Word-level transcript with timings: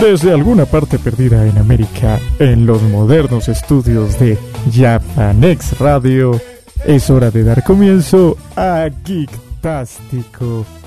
Desde 0.00 0.32
alguna 0.32 0.64
parte 0.64 0.98
perdida 0.98 1.46
en 1.46 1.58
América, 1.58 2.18
en 2.38 2.64
los 2.64 2.80
modernos 2.82 3.48
estudios 3.48 4.18
de 4.18 4.38
Japanex 4.72 5.78
Radio, 5.78 6.40
es 6.86 7.10
hora 7.10 7.30
de 7.30 7.44
dar 7.44 7.62
comienzo 7.62 8.36
a 8.56 8.88
Geektástico. 9.04 10.77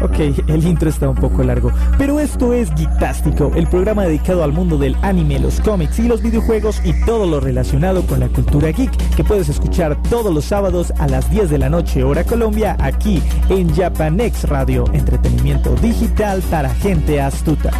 Ok, 0.00 0.18
el 0.46 0.66
intro 0.66 0.88
está 0.88 1.08
un 1.08 1.16
poco 1.16 1.42
largo, 1.42 1.70
pero 1.98 2.20
esto 2.20 2.52
es 2.52 2.70
Geektástico, 2.74 3.52
el 3.54 3.66
programa 3.66 4.04
dedicado 4.04 4.42
al 4.42 4.52
mundo 4.52 4.78
del 4.78 4.96
anime, 5.02 5.38
los 5.38 5.60
cómics 5.60 5.98
y 5.98 6.08
los 6.08 6.22
videojuegos 6.22 6.80
y 6.84 6.92
todo 7.04 7.26
lo 7.26 7.38
relacionado 7.40 8.06
con 8.06 8.20
la 8.20 8.28
cultura 8.28 8.70
geek, 8.70 8.90
que 9.14 9.24
puedes 9.24 9.48
escuchar 9.48 10.00
todos 10.08 10.32
los 10.32 10.46
sábados 10.46 10.92
a 10.98 11.06
las 11.06 11.30
10 11.30 11.50
de 11.50 11.58
la 11.58 11.68
noche 11.68 12.02
hora 12.02 12.24
Colombia, 12.24 12.76
aquí 12.80 13.22
en 13.50 13.74
Japanex 13.74 14.44
Radio, 14.48 14.84
entretenimiento 14.92 15.74
digital 15.76 16.42
para 16.50 16.70
gente 16.74 17.20
astuta. 17.20 17.70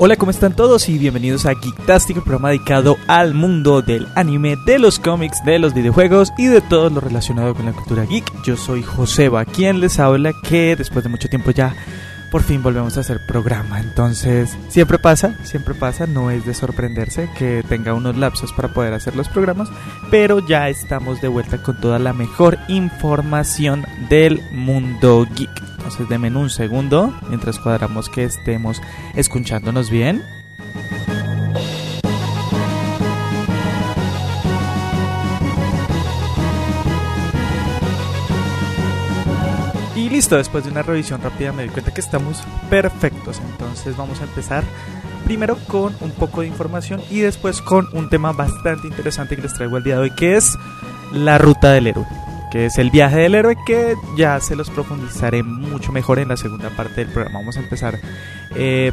Hola, 0.00 0.14
¿cómo 0.14 0.30
están 0.30 0.54
todos? 0.54 0.88
Y 0.88 0.96
bienvenidos 0.96 1.44
a 1.44 1.56
Geektastic, 1.56 2.18
el 2.18 2.22
programa 2.22 2.50
dedicado 2.50 2.96
al 3.08 3.34
mundo 3.34 3.82
del 3.82 4.06
anime, 4.14 4.54
de 4.64 4.78
los 4.78 5.00
cómics, 5.00 5.44
de 5.44 5.58
los 5.58 5.74
videojuegos 5.74 6.32
y 6.38 6.46
de 6.46 6.60
todo 6.60 6.88
lo 6.88 7.00
relacionado 7.00 7.52
con 7.52 7.66
la 7.66 7.72
cultura 7.72 8.04
geek. 8.04 8.24
Yo 8.44 8.56
soy 8.56 8.84
Joseba, 8.84 9.44
quien 9.44 9.80
les 9.80 9.98
habla 9.98 10.32
que 10.44 10.76
después 10.76 11.02
de 11.02 11.10
mucho 11.10 11.28
tiempo 11.28 11.50
ya 11.50 11.74
por 12.30 12.44
fin 12.44 12.62
volvemos 12.62 12.96
a 12.96 13.00
hacer 13.00 13.26
programa. 13.26 13.80
Entonces, 13.80 14.56
siempre 14.68 15.00
pasa, 15.00 15.36
siempre 15.42 15.74
pasa, 15.74 16.06
no 16.06 16.30
es 16.30 16.46
de 16.46 16.54
sorprenderse 16.54 17.28
que 17.36 17.64
tenga 17.68 17.92
unos 17.92 18.16
lapsos 18.16 18.52
para 18.52 18.72
poder 18.72 18.94
hacer 18.94 19.16
los 19.16 19.28
programas, 19.28 19.68
pero 20.12 20.46
ya 20.46 20.68
estamos 20.68 21.20
de 21.20 21.26
vuelta 21.26 21.60
con 21.60 21.80
toda 21.80 21.98
la 21.98 22.12
mejor 22.12 22.56
información 22.68 23.84
del 24.08 24.40
mundo 24.52 25.26
geek. 25.34 25.67
Entonces, 25.88 26.10
denme 26.10 26.28
un 26.36 26.50
segundo 26.50 27.14
mientras 27.30 27.58
cuadramos 27.58 28.10
que 28.10 28.24
estemos 28.24 28.82
escuchándonos 29.14 29.88
bien. 29.88 30.22
Y 39.96 40.10
listo, 40.10 40.36
después 40.36 40.64
de 40.64 40.70
una 40.72 40.82
revisión 40.82 41.22
rápida 41.22 41.52
me 41.52 41.62
di 41.62 41.70
cuenta 41.70 41.94
que 41.94 42.02
estamos 42.02 42.42
perfectos. 42.68 43.40
Entonces 43.50 43.96
vamos 43.96 44.20
a 44.20 44.24
empezar 44.24 44.64
primero 45.24 45.56
con 45.68 45.96
un 46.00 46.10
poco 46.10 46.42
de 46.42 46.48
información 46.48 47.00
y 47.10 47.20
después 47.20 47.62
con 47.62 47.88
un 47.94 48.10
tema 48.10 48.32
bastante 48.32 48.88
interesante 48.88 49.36
que 49.36 49.42
les 49.42 49.54
traigo 49.54 49.78
el 49.78 49.84
día 49.84 49.94
de 49.94 50.00
hoy, 50.02 50.10
que 50.10 50.36
es 50.36 50.54
la 51.14 51.38
ruta 51.38 51.72
del 51.72 51.86
héroe. 51.86 52.27
Que 52.50 52.66
es 52.66 52.78
el 52.78 52.90
viaje 52.90 53.16
del 53.16 53.34
héroe 53.34 53.56
que 53.66 53.94
ya 54.16 54.40
se 54.40 54.56
los 54.56 54.70
profundizaré 54.70 55.42
mucho 55.42 55.92
mejor 55.92 56.18
en 56.18 56.28
la 56.28 56.36
segunda 56.36 56.70
parte 56.70 57.04
del 57.04 57.12
programa. 57.12 57.40
Vamos 57.40 57.56
a 57.56 57.60
empezar 57.60 57.98
eh, 58.54 58.92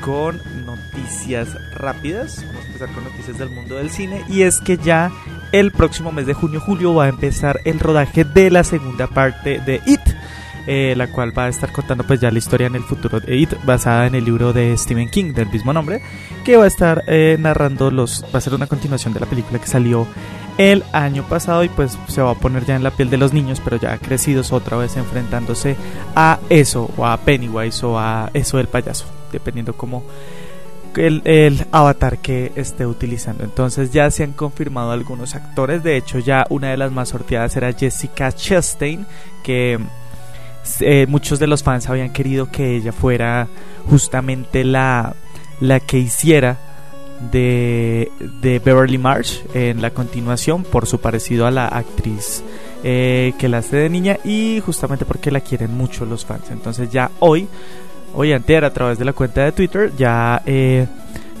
con 0.00 0.40
noticias 0.66 1.48
rápidas. 1.74 2.44
Vamos 2.46 2.64
a 2.64 2.66
empezar 2.66 2.88
con 2.92 3.04
noticias 3.04 3.38
del 3.38 3.50
mundo 3.50 3.76
del 3.76 3.90
cine. 3.90 4.24
Y 4.28 4.42
es 4.42 4.60
que 4.60 4.78
ya 4.78 5.10
el 5.52 5.70
próximo 5.70 6.12
mes 6.12 6.26
de 6.26 6.34
junio-julio 6.34 6.94
va 6.94 7.04
a 7.04 7.08
empezar 7.08 7.60
el 7.64 7.78
rodaje 7.78 8.24
de 8.24 8.50
la 8.50 8.64
segunda 8.64 9.06
parte 9.06 9.60
de 9.60 9.80
It. 9.86 10.00
Eh, 10.70 10.92
la 10.94 11.06
cual 11.06 11.32
va 11.36 11.46
a 11.46 11.48
estar 11.48 11.72
contando 11.72 12.04
pues 12.04 12.20
ya 12.20 12.30
la 12.30 12.36
historia 12.36 12.66
en 12.66 12.74
el 12.74 12.82
futuro 12.82 13.20
de 13.20 13.34
It, 13.34 13.54
basada 13.64 14.06
en 14.06 14.14
el 14.14 14.26
libro 14.26 14.52
de 14.52 14.76
Stephen 14.76 15.08
King 15.08 15.32
del 15.32 15.48
mismo 15.48 15.72
nombre, 15.72 16.02
que 16.44 16.58
va 16.58 16.64
a 16.64 16.66
estar 16.66 17.04
eh, 17.06 17.38
narrando 17.40 17.90
los, 17.90 18.22
va 18.24 18.36
a 18.36 18.42
ser 18.42 18.52
una 18.52 18.66
continuación 18.66 19.14
de 19.14 19.20
la 19.20 19.24
película 19.24 19.58
que 19.58 19.66
salió 19.66 20.06
el 20.58 20.84
año 20.92 21.22
pasado 21.22 21.64
y 21.64 21.68
pues 21.68 21.96
se 22.08 22.20
va 22.20 22.32
a 22.32 22.34
poner 22.34 22.66
ya 22.66 22.76
en 22.76 22.82
la 22.82 22.90
piel 22.90 23.08
de 23.08 23.16
los 23.16 23.32
niños, 23.32 23.62
pero 23.62 23.76
ya 23.76 23.96
crecidos 23.96 24.52
otra 24.52 24.76
vez 24.76 24.96
enfrentándose 24.96 25.76
a 26.14 26.40
eso, 26.50 26.90
o 26.96 27.06
a 27.06 27.16
Pennywise 27.18 27.86
o 27.86 27.98
a 27.98 28.30
eso 28.34 28.56
del 28.58 28.66
payaso, 28.66 29.06
dependiendo 29.32 29.72
como 29.74 30.02
el, 30.96 31.22
el, 31.24 31.64
avatar 31.70 32.18
que 32.18 32.52
esté 32.56 32.86
utilizando. 32.86 33.44
Entonces 33.44 33.92
ya 33.92 34.10
se 34.10 34.24
han 34.24 34.32
confirmado 34.32 34.90
algunos 34.90 35.36
actores. 35.36 35.84
De 35.84 35.96
hecho, 35.96 36.18
ya 36.18 36.44
una 36.50 36.70
de 36.70 36.76
las 36.76 36.90
más 36.90 37.10
sorteadas 37.10 37.54
era 37.56 37.72
Jessica 37.72 38.32
Chastain, 38.32 39.06
que 39.44 39.78
eh, 40.80 41.06
muchos 41.08 41.38
de 41.38 41.46
los 41.46 41.62
fans 41.62 41.88
habían 41.88 42.12
querido 42.12 42.50
que 42.50 42.76
ella 42.76 42.92
fuera 42.92 43.46
justamente 43.88 44.64
la, 44.64 45.14
la 45.60 45.78
que 45.78 45.98
hiciera 45.98 46.58
de, 47.32 48.10
de 48.40 48.58
Beverly 48.58 48.98
Marsh 48.98 49.40
en 49.54 49.82
la 49.82 49.90
continuación 49.90 50.62
por 50.64 50.86
su 50.86 51.00
parecido 51.00 51.46
a 51.46 51.50
la 51.50 51.66
actriz 51.66 52.42
eh, 52.84 53.32
que 53.38 53.48
la 53.48 53.58
hace 53.58 53.76
de 53.76 53.88
niña 53.90 54.18
y 54.24 54.62
justamente 54.64 55.04
porque 55.04 55.30
la 55.30 55.40
quieren 55.40 55.76
mucho 55.76 56.04
los 56.04 56.24
fans. 56.24 56.50
Entonces 56.50 56.90
ya 56.90 57.10
hoy, 57.18 57.48
hoy 58.14 58.32
anterior 58.32 58.64
a 58.64 58.72
través 58.72 58.98
de 58.98 59.04
la 59.04 59.12
cuenta 59.12 59.44
de 59.44 59.52
Twitter 59.52 59.92
ya 59.96 60.42
eh, 60.46 60.86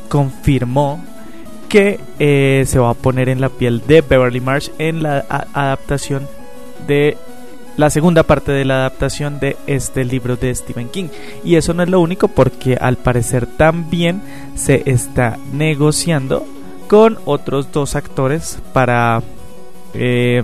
confirmó 0.08 1.04
que 1.68 2.00
eh, 2.18 2.64
se 2.66 2.78
va 2.78 2.90
a 2.90 2.94
poner 2.94 3.28
en 3.28 3.40
la 3.40 3.50
piel 3.50 3.82
de 3.86 4.00
Beverly 4.00 4.40
Marsh 4.40 4.70
en 4.78 5.02
la 5.02 5.18
adaptación 5.52 6.26
de 6.86 7.16
la 7.78 7.90
segunda 7.90 8.24
parte 8.24 8.52
de 8.52 8.64
la 8.64 8.74
adaptación 8.74 9.38
de 9.38 9.56
este 9.68 10.04
libro 10.04 10.36
de 10.36 10.54
Stephen 10.54 10.88
King. 10.88 11.08
Y 11.44 11.54
eso 11.54 11.72
no 11.72 11.84
es 11.84 11.88
lo 11.88 12.00
único 12.00 12.26
porque 12.26 12.76
al 12.78 12.96
parecer 12.96 13.46
también 13.46 14.20
se 14.56 14.82
está 14.84 15.38
negociando 15.52 16.44
con 16.88 17.18
otros 17.24 17.70
dos 17.70 17.94
actores 17.94 18.58
para 18.72 19.22
eh, 19.94 20.42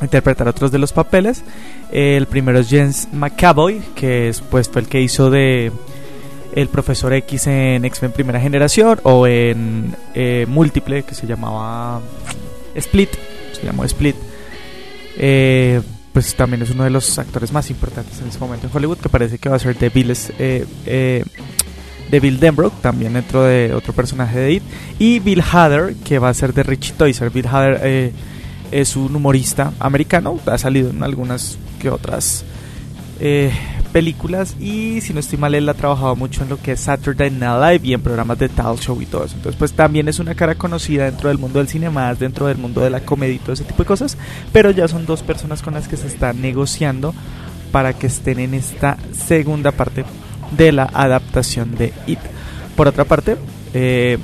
interpretar 0.00 0.48
otros 0.48 0.72
de 0.72 0.78
los 0.78 0.94
papeles. 0.94 1.44
El 1.92 2.26
primero 2.26 2.58
es 2.58 2.70
James 2.70 3.08
McAvoy, 3.12 3.82
que 3.94 4.30
es, 4.30 4.40
pues, 4.40 4.70
el 4.76 4.88
que 4.88 5.02
hizo 5.02 5.30
de 5.30 5.70
el 6.54 6.68
profesor 6.68 7.12
X 7.12 7.48
en 7.48 7.84
X-Men 7.84 8.12
Primera 8.12 8.40
Generación 8.40 8.98
o 9.02 9.26
en 9.26 9.94
eh, 10.14 10.46
Múltiple, 10.48 11.02
que 11.02 11.14
se 11.14 11.26
llamaba 11.26 12.00
Split, 12.74 13.10
se 13.52 13.66
llamó 13.66 13.84
Split. 13.84 14.16
Eh, 15.18 15.82
pues 16.16 16.34
también 16.34 16.62
es 16.62 16.70
uno 16.70 16.84
de 16.84 16.88
los 16.88 17.18
actores 17.18 17.52
más 17.52 17.68
importantes 17.68 18.18
en 18.22 18.28
ese 18.28 18.38
momento 18.38 18.66
en 18.66 18.74
Hollywood, 18.74 18.96
que 18.96 19.10
parece 19.10 19.36
que 19.36 19.50
va 19.50 19.56
a 19.56 19.58
ser 19.58 19.76
de 19.76 19.90
Bill, 19.90 20.16
eh, 20.38 20.64
eh, 20.86 21.22
de 22.10 22.20
Bill 22.20 22.40
Denbrook, 22.40 22.80
también 22.80 23.12
dentro 23.12 23.42
de 23.42 23.74
otro 23.74 23.92
personaje 23.92 24.38
de 24.38 24.52
It, 24.54 24.62
y 24.98 25.18
Bill 25.18 25.42
Hader, 25.42 25.94
que 25.96 26.18
va 26.18 26.30
a 26.30 26.32
ser 26.32 26.54
de 26.54 26.62
Richie 26.62 26.94
Toyser. 26.94 27.28
Bill 27.28 27.46
Hader 27.46 27.80
eh, 27.84 28.12
es 28.70 28.96
un 28.96 29.14
humorista 29.14 29.74
americano, 29.78 30.40
ha 30.46 30.56
salido 30.56 30.88
en 30.88 31.02
algunas 31.02 31.58
que 31.82 31.90
otras 31.90 32.46
eh, 33.20 33.52
películas 33.96 34.56
y 34.60 35.00
si 35.00 35.14
no 35.14 35.20
estoy 35.20 35.38
mal 35.38 35.54
él 35.54 35.66
ha 35.70 35.72
trabajado 35.72 36.14
mucho 36.16 36.42
en 36.42 36.50
lo 36.50 36.60
que 36.60 36.72
es 36.72 36.80
Saturday 36.80 37.30
Night 37.30 37.62
Live 37.62 37.80
y 37.88 37.94
en 37.94 38.02
programas 38.02 38.38
de 38.38 38.50
tal 38.50 38.78
show 38.78 39.00
y 39.00 39.06
todo 39.06 39.24
eso. 39.24 39.36
Entonces 39.36 39.58
pues 39.58 39.72
también 39.72 40.06
es 40.06 40.18
una 40.18 40.34
cara 40.34 40.54
conocida 40.54 41.06
dentro 41.06 41.30
del 41.30 41.38
mundo 41.38 41.60
del 41.60 41.68
cine 41.68 41.88
más 41.88 42.18
dentro 42.18 42.46
del 42.46 42.58
mundo 42.58 42.82
de 42.82 42.90
la 42.90 43.00
comedia 43.00 43.36
y 43.36 43.38
todo 43.38 43.54
ese 43.54 43.64
tipo 43.64 43.84
de 43.84 43.86
cosas 43.86 44.18
pero 44.52 44.70
ya 44.70 44.86
son 44.86 45.06
dos 45.06 45.22
personas 45.22 45.62
con 45.62 45.72
las 45.72 45.88
que 45.88 45.96
se 45.96 46.08
está 46.08 46.34
negociando 46.34 47.14
para 47.72 47.94
que 47.94 48.08
estén 48.08 48.38
en 48.38 48.52
esta 48.52 48.98
segunda 49.12 49.72
parte 49.72 50.04
de 50.50 50.72
la 50.72 50.90
adaptación 50.92 51.74
de 51.74 51.94
It. 52.06 52.18
Por 52.76 52.88
otra 52.88 53.04
parte, 53.06 53.38
eh, 53.72 54.18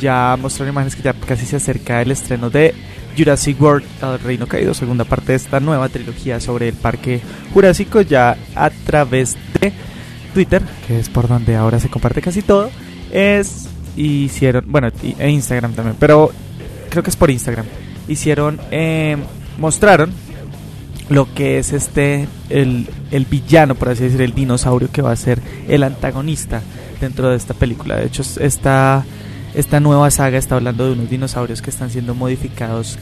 ya 0.00 0.36
mostraron 0.36 0.72
imágenes 0.72 0.96
que 0.96 1.02
ya 1.02 1.12
casi 1.12 1.46
se 1.46 1.56
acerca 1.56 2.02
el 2.02 2.10
estreno 2.10 2.50
de 2.50 2.74
Jurassic 3.16 3.60
World 3.60 3.84
El 4.02 4.18
Reino 4.20 4.46
Caído, 4.46 4.74
segunda 4.74 5.04
parte 5.04 5.32
de 5.32 5.36
esta 5.36 5.60
nueva 5.60 5.88
trilogía 5.88 6.40
sobre 6.40 6.68
el 6.68 6.74
parque 6.74 7.20
jurásico, 7.52 8.00
ya 8.00 8.36
a 8.54 8.70
través 8.70 9.36
de 9.60 9.72
Twitter, 10.32 10.62
que 10.86 10.98
es 10.98 11.08
por 11.08 11.28
donde 11.28 11.56
ahora 11.56 11.80
se 11.80 11.88
comparte 11.88 12.20
casi 12.20 12.42
todo, 12.42 12.70
es 13.12 13.68
hicieron, 13.96 14.64
bueno, 14.68 14.88
e 15.18 15.30
Instagram 15.30 15.72
también, 15.74 15.96
pero 15.98 16.30
creo 16.90 17.02
que 17.02 17.10
es 17.10 17.16
por 17.16 17.30
Instagram. 17.30 17.66
Hicieron, 18.08 18.60
eh, 18.70 19.16
mostraron 19.58 20.12
lo 21.08 21.32
que 21.34 21.58
es 21.58 21.72
este, 21.72 22.26
el, 22.50 22.88
el 23.10 23.24
villano, 23.26 23.74
por 23.74 23.90
así 23.90 24.04
decir, 24.04 24.22
el 24.22 24.34
dinosaurio 24.34 24.90
que 24.90 25.02
va 25.02 25.12
a 25.12 25.16
ser 25.16 25.40
el 25.68 25.82
antagonista 25.82 26.62
dentro 27.00 27.30
de 27.30 27.36
esta 27.36 27.54
película. 27.54 27.96
De 27.96 28.06
hecho, 28.06 28.22
esta, 28.40 29.04
esta 29.54 29.80
nueva 29.80 30.10
saga 30.10 30.38
está 30.38 30.56
hablando 30.56 30.86
de 30.86 30.92
unos 30.92 31.10
dinosaurios 31.10 31.62
que 31.62 31.70
están 31.70 31.90
siendo 31.90 32.14
modificados 32.14 32.98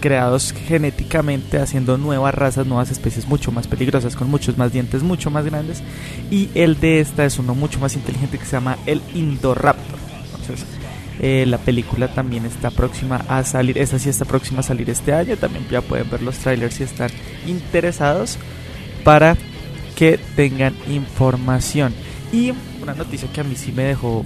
creados 0.00 0.52
genéticamente 0.52 1.58
haciendo 1.58 1.96
nuevas 1.96 2.34
razas, 2.34 2.66
nuevas 2.66 2.90
especies 2.90 3.26
mucho 3.26 3.52
más 3.52 3.68
peligrosas, 3.68 4.16
con 4.16 4.28
muchos 4.28 4.58
más 4.58 4.72
dientes, 4.72 5.02
mucho 5.02 5.30
más 5.30 5.46
grandes. 5.46 5.82
Y 6.30 6.50
el 6.54 6.78
de 6.78 7.00
esta 7.00 7.24
es 7.24 7.38
uno 7.38 7.54
mucho 7.54 7.78
más 7.78 7.94
inteligente 7.94 8.36
que 8.36 8.44
se 8.44 8.52
llama 8.52 8.76
el 8.84 9.00
Indoraptor. 9.14 9.98
Entonces, 10.24 10.66
eh, 11.20 11.46
la 11.46 11.58
película 11.58 12.08
también 12.08 12.44
está 12.44 12.70
próxima 12.70 13.24
a 13.28 13.44
salir, 13.44 13.78
esta 13.78 13.98
sí 13.98 14.08
está 14.08 14.24
próxima 14.24 14.60
a 14.60 14.64
salir 14.64 14.90
este 14.90 15.14
año, 15.14 15.36
también 15.36 15.64
ya 15.70 15.80
pueden 15.80 16.10
ver 16.10 16.20
los 16.20 16.36
trailers 16.38 16.74
si 16.74 16.82
están 16.82 17.10
interesados 17.46 18.38
para 19.04 19.36
que 19.94 20.18
tengan 20.34 20.74
información. 20.88 21.94
Y 22.32 22.52
una 22.82 22.94
noticia 22.94 23.28
que 23.32 23.40
a 23.40 23.44
mí 23.44 23.54
sí 23.54 23.70
me 23.72 23.84
dejó 23.84 24.24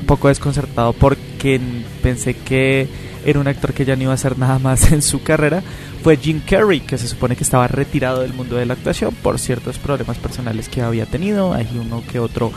un 0.00 0.06
poco 0.06 0.28
desconcertado 0.28 0.92
porque 0.92 1.60
pensé 2.02 2.34
que 2.34 2.88
era 3.24 3.38
un 3.38 3.48
actor 3.48 3.72
que 3.72 3.84
ya 3.84 3.96
no 3.96 4.02
iba 4.02 4.12
a 4.12 4.14
hacer 4.14 4.38
nada 4.38 4.58
más 4.58 4.92
en 4.92 5.02
su 5.02 5.22
carrera, 5.22 5.62
fue 6.02 6.16
Jim 6.16 6.40
Carrey, 6.48 6.80
que 6.80 6.98
se 6.98 7.06
supone 7.06 7.36
que 7.36 7.44
estaba 7.44 7.68
retirado 7.68 8.20
del 8.20 8.32
mundo 8.32 8.56
de 8.56 8.66
la 8.66 8.74
actuación 8.74 9.14
por 9.22 9.38
ciertos 9.38 9.78
problemas 9.78 10.18
personales 10.18 10.68
que 10.68 10.80
había 10.80 11.06
tenido. 11.06 11.52
Hay 11.52 11.68
uno 11.78 12.02
que 12.10 12.18
otro 12.18 12.52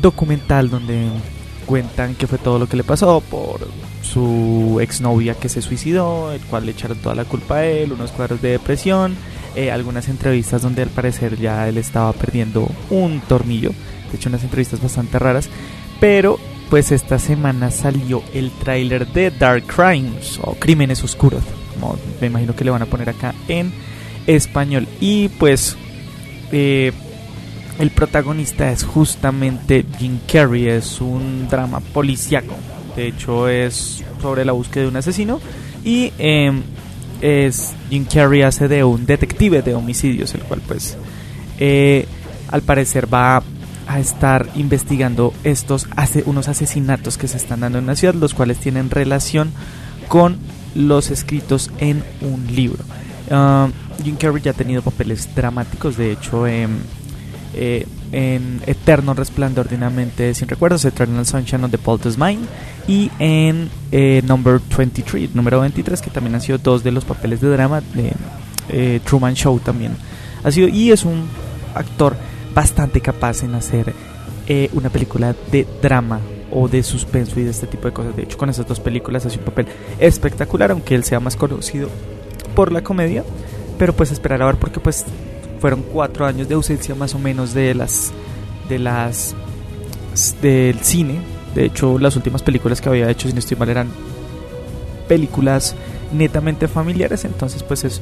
documental 0.00 0.70
donde 0.70 1.08
cuentan 1.66 2.14
que 2.14 2.26
fue 2.26 2.38
todo 2.38 2.58
lo 2.58 2.68
que 2.68 2.76
le 2.76 2.84
pasó 2.84 3.20
por 3.20 3.68
su 4.02 4.78
exnovia 4.80 5.34
que 5.34 5.48
se 5.48 5.60
suicidó, 5.60 6.32
el 6.32 6.40
cual 6.42 6.64
le 6.64 6.72
echaron 6.72 6.98
toda 6.98 7.14
la 7.14 7.24
culpa 7.24 7.56
a 7.56 7.66
él, 7.66 7.92
unos 7.92 8.12
cuadros 8.12 8.40
de 8.40 8.50
depresión, 8.50 9.16
eh, 9.56 9.70
algunas 9.70 10.08
entrevistas 10.08 10.62
donde 10.62 10.82
al 10.82 10.88
parecer 10.90 11.36
ya 11.38 11.68
él 11.68 11.76
estaba 11.76 12.12
perdiendo 12.12 12.70
un 12.88 13.20
tornillo, 13.20 13.72
de 14.10 14.16
hecho 14.16 14.28
unas 14.28 14.44
entrevistas 14.44 14.80
bastante 14.80 15.18
raras, 15.18 15.50
pero 16.00 16.38
pues 16.70 16.92
esta 16.92 17.18
semana 17.18 17.70
salió 17.70 18.22
el 18.34 18.50
tráiler 18.50 19.06
de 19.06 19.30
Dark 19.30 19.64
Crimes 19.66 20.38
o 20.42 20.54
Crímenes 20.54 21.02
Oscuros, 21.04 21.42
como 21.74 21.96
me 22.20 22.26
imagino 22.26 22.54
que 22.54 22.64
le 22.64 22.70
van 22.70 22.82
a 22.82 22.86
poner 22.86 23.08
acá 23.08 23.34
en 23.48 23.72
español. 24.26 24.88
Y 25.00 25.28
pues 25.28 25.76
eh, 26.52 26.92
el 27.78 27.90
protagonista 27.90 28.70
es 28.70 28.84
justamente 28.84 29.84
Jim 29.98 30.18
Carrey, 30.30 30.68
es 30.68 31.00
un 31.00 31.48
drama 31.48 31.80
policíaco, 31.80 32.54
de 32.96 33.08
hecho 33.08 33.48
es 33.48 34.02
sobre 34.20 34.44
la 34.44 34.52
búsqueda 34.52 34.84
de 34.84 34.88
un 34.88 34.96
asesino 34.96 35.40
y 35.84 36.12
em, 36.18 36.62
es 37.20 37.74
Jim 37.90 38.04
Carrey 38.04 38.42
hace 38.42 38.66
de 38.66 38.82
un 38.82 39.06
detective 39.06 39.62
de 39.62 39.74
homicidios, 39.74 40.34
el 40.34 40.42
cual 40.42 40.62
pues 40.66 40.96
eh, 41.58 42.06
al 42.48 42.62
parecer 42.62 43.12
va 43.12 43.42
a 43.86 44.00
estar 44.00 44.48
investigando 44.54 45.32
estos 45.44 45.86
unos 46.24 46.48
asesinatos 46.48 47.18
que 47.18 47.28
se 47.28 47.36
están 47.36 47.60
dando 47.60 47.78
en 47.78 47.86
la 47.86 47.96
ciudad, 47.96 48.14
los 48.14 48.34
cuales 48.34 48.58
tienen 48.58 48.90
relación 48.90 49.52
con 50.08 50.38
los 50.74 51.10
escritos 51.10 51.70
en 51.78 52.02
un 52.20 52.54
libro. 52.54 52.84
Ah, 53.30 53.68
Jim 54.02 54.16
Carrey 54.16 54.42
ya 54.42 54.50
ha 54.50 54.54
tenido 54.54 54.82
papeles 54.82 55.28
dramáticos, 55.34 55.96
de 55.96 56.12
hecho, 56.12 56.46
eh, 56.46 56.68
en 58.12 58.60
Eterno 58.66 59.14
Resplandor 59.14 59.68
de 59.68 59.76
una 59.76 59.90
mente 59.90 60.34
sin 60.34 60.48
recuerdos, 60.48 60.84
Eternal 60.84 61.26
Sunshine 61.26 61.64
of 61.64 61.70
the 61.70 61.78
Poultice 61.78 62.18
Mind, 62.18 62.46
y 62.86 63.10
en 63.18 63.70
eh, 63.90 64.22
Number 64.24 64.60
23, 64.76 65.34
número 65.34 65.60
23, 65.60 66.00
que 66.02 66.10
también 66.10 66.34
han 66.34 66.40
sido 66.40 66.58
dos 66.58 66.84
de 66.84 66.92
los 66.92 67.04
papeles 67.04 67.40
de 67.40 67.48
drama 67.48 67.80
de 67.80 68.12
eh, 68.68 69.00
Truman 69.04 69.34
Show 69.34 69.58
también. 69.58 69.96
Ha 70.44 70.50
sido, 70.50 70.68
y 70.68 70.92
es 70.92 71.04
un 71.04 71.26
actor 71.74 72.16
bastante 72.56 73.02
capaz 73.02 73.42
en 73.42 73.54
hacer 73.54 73.92
eh, 74.48 74.70
una 74.72 74.88
película 74.88 75.36
de 75.52 75.66
drama 75.82 76.20
o 76.50 76.68
de 76.68 76.82
suspenso 76.82 77.38
y 77.38 77.44
de 77.44 77.50
este 77.50 77.66
tipo 77.66 77.86
de 77.86 77.92
cosas. 77.92 78.16
De 78.16 78.22
hecho, 78.22 78.38
con 78.38 78.48
esas 78.48 78.66
dos 78.66 78.80
películas 78.80 79.26
hace 79.26 79.38
un 79.38 79.44
papel 79.44 79.66
espectacular, 79.98 80.70
aunque 80.70 80.94
él 80.94 81.04
sea 81.04 81.20
más 81.20 81.36
conocido 81.36 81.90
por 82.54 82.72
la 82.72 82.82
comedia. 82.82 83.24
Pero 83.78 83.92
pues 83.92 84.10
esperar 84.10 84.40
a 84.40 84.46
ver 84.46 84.56
porque 84.56 84.80
pues 84.80 85.04
fueron 85.60 85.82
cuatro 85.82 86.24
años 86.24 86.48
de 86.48 86.54
ausencia 86.54 86.94
más 86.94 87.14
o 87.14 87.18
menos 87.18 87.52
de 87.52 87.74
las 87.74 88.10
de 88.70 88.78
las 88.78 89.34
del 90.40 90.80
cine. 90.80 91.18
De 91.54 91.66
hecho, 91.66 91.98
las 91.98 92.16
últimas 92.16 92.42
películas 92.42 92.80
que 92.80 92.88
había 92.88 93.10
hecho, 93.10 93.28
si 93.28 93.34
no 93.34 93.38
estoy 93.38 93.58
mal, 93.58 93.68
eran 93.68 93.88
películas 95.08 95.74
netamente 96.10 96.68
familiares. 96.68 97.26
Entonces, 97.26 97.62
pues 97.62 97.84
es 97.84 98.00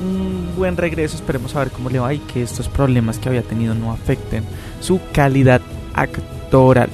un 0.00 0.54
buen 0.56 0.76
regreso. 0.76 1.16
Esperemos 1.16 1.54
a 1.54 1.60
ver 1.60 1.70
cómo 1.70 1.90
le 1.90 1.98
va 1.98 2.12
y 2.14 2.18
que 2.18 2.42
estos 2.42 2.68
problemas 2.68 3.18
que 3.18 3.28
había 3.28 3.42
tenido 3.42 3.74
no 3.74 3.92
afecten 3.92 4.44
su 4.80 5.00
calidad 5.12 5.60
actoral. 5.94 6.90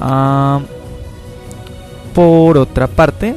Ah, 0.00 0.60
por 2.14 2.58
otra 2.58 2.86
parte, 2.86 3.34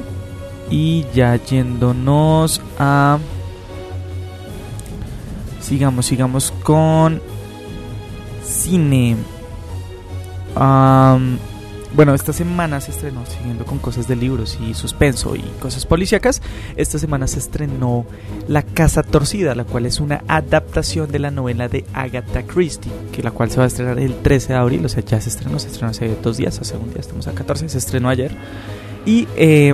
y 0.69 1.05
ya 1.13 1.35
yéndonos 1.35 2.61
a... 2.77 3.17
Sigamos, 5.61 6.05
sigamos 6.05 6.53
con 6.63 7.21
cine. 8.43 9.17
Bueno, 11.95 12.13
esta 12.13 12.33
semana 12.33 12.81
se 12.81 12.91
estrenó, 12.91 13.25
siguiendo 13.25 13.65
con 13.65 13.79
cosas 13.79 14.07
de 14.07 14.15
libros 14.15 14.59
y 14.61 14.73
suspenso 14.73 15.35
y 15.35 15.41
cosas 15.59 15.85
policíacas, 15.85 16.41
esta 16.75 16.99
semana 16.99 17.27
se 17.27 17.39
estrenó 17.39 18.05
La 18.47 18.61
Casa 18.61 19.03
Torcida, 19.03 19.55
la 19.55 19.63
cual 19.63 19.85
es 19.85 19.99
una 19.99 20.23
adaptación 20.27 21.11
de 21.11 21.19
la 21.19 21.31
novela 21.31 21.69
de 21.69 21.85
Agatha 21.93 22.43
Christie, 22.43 22.91
que 23.11 23.23
la 23.23 23.31
cual 23.31 23.49
se 23.49 23.57
va 23.57 23.63
a 23.63 23.67
estrenar 23.67 23.99
el 23.99 24.15
13 24.15 24.53
de 24.53 24.59
abril, 24.59 24.85
o 24.85 24.89
sea, 24.89 25.03
ya 25.03 25.19
se 25.21 25.29
estrenó, 25.29 25.59
se 25.59 25.67
estrenó 25.67 25.91
hace 25.91 26.15
dos 26.21 26.37
días, 26.37 26.59
hace 26.59 26.75
un 26.75 26.89
día, 26.89 26.99
estamos 26.99 27.27
a 27.27 27.31
14, 27.31 27.69
se 27.69 27.77
estrenó 27.77 28.09
ayer. 28.09 28.31
Y 29.05 29.27
eh, 29.35 29.73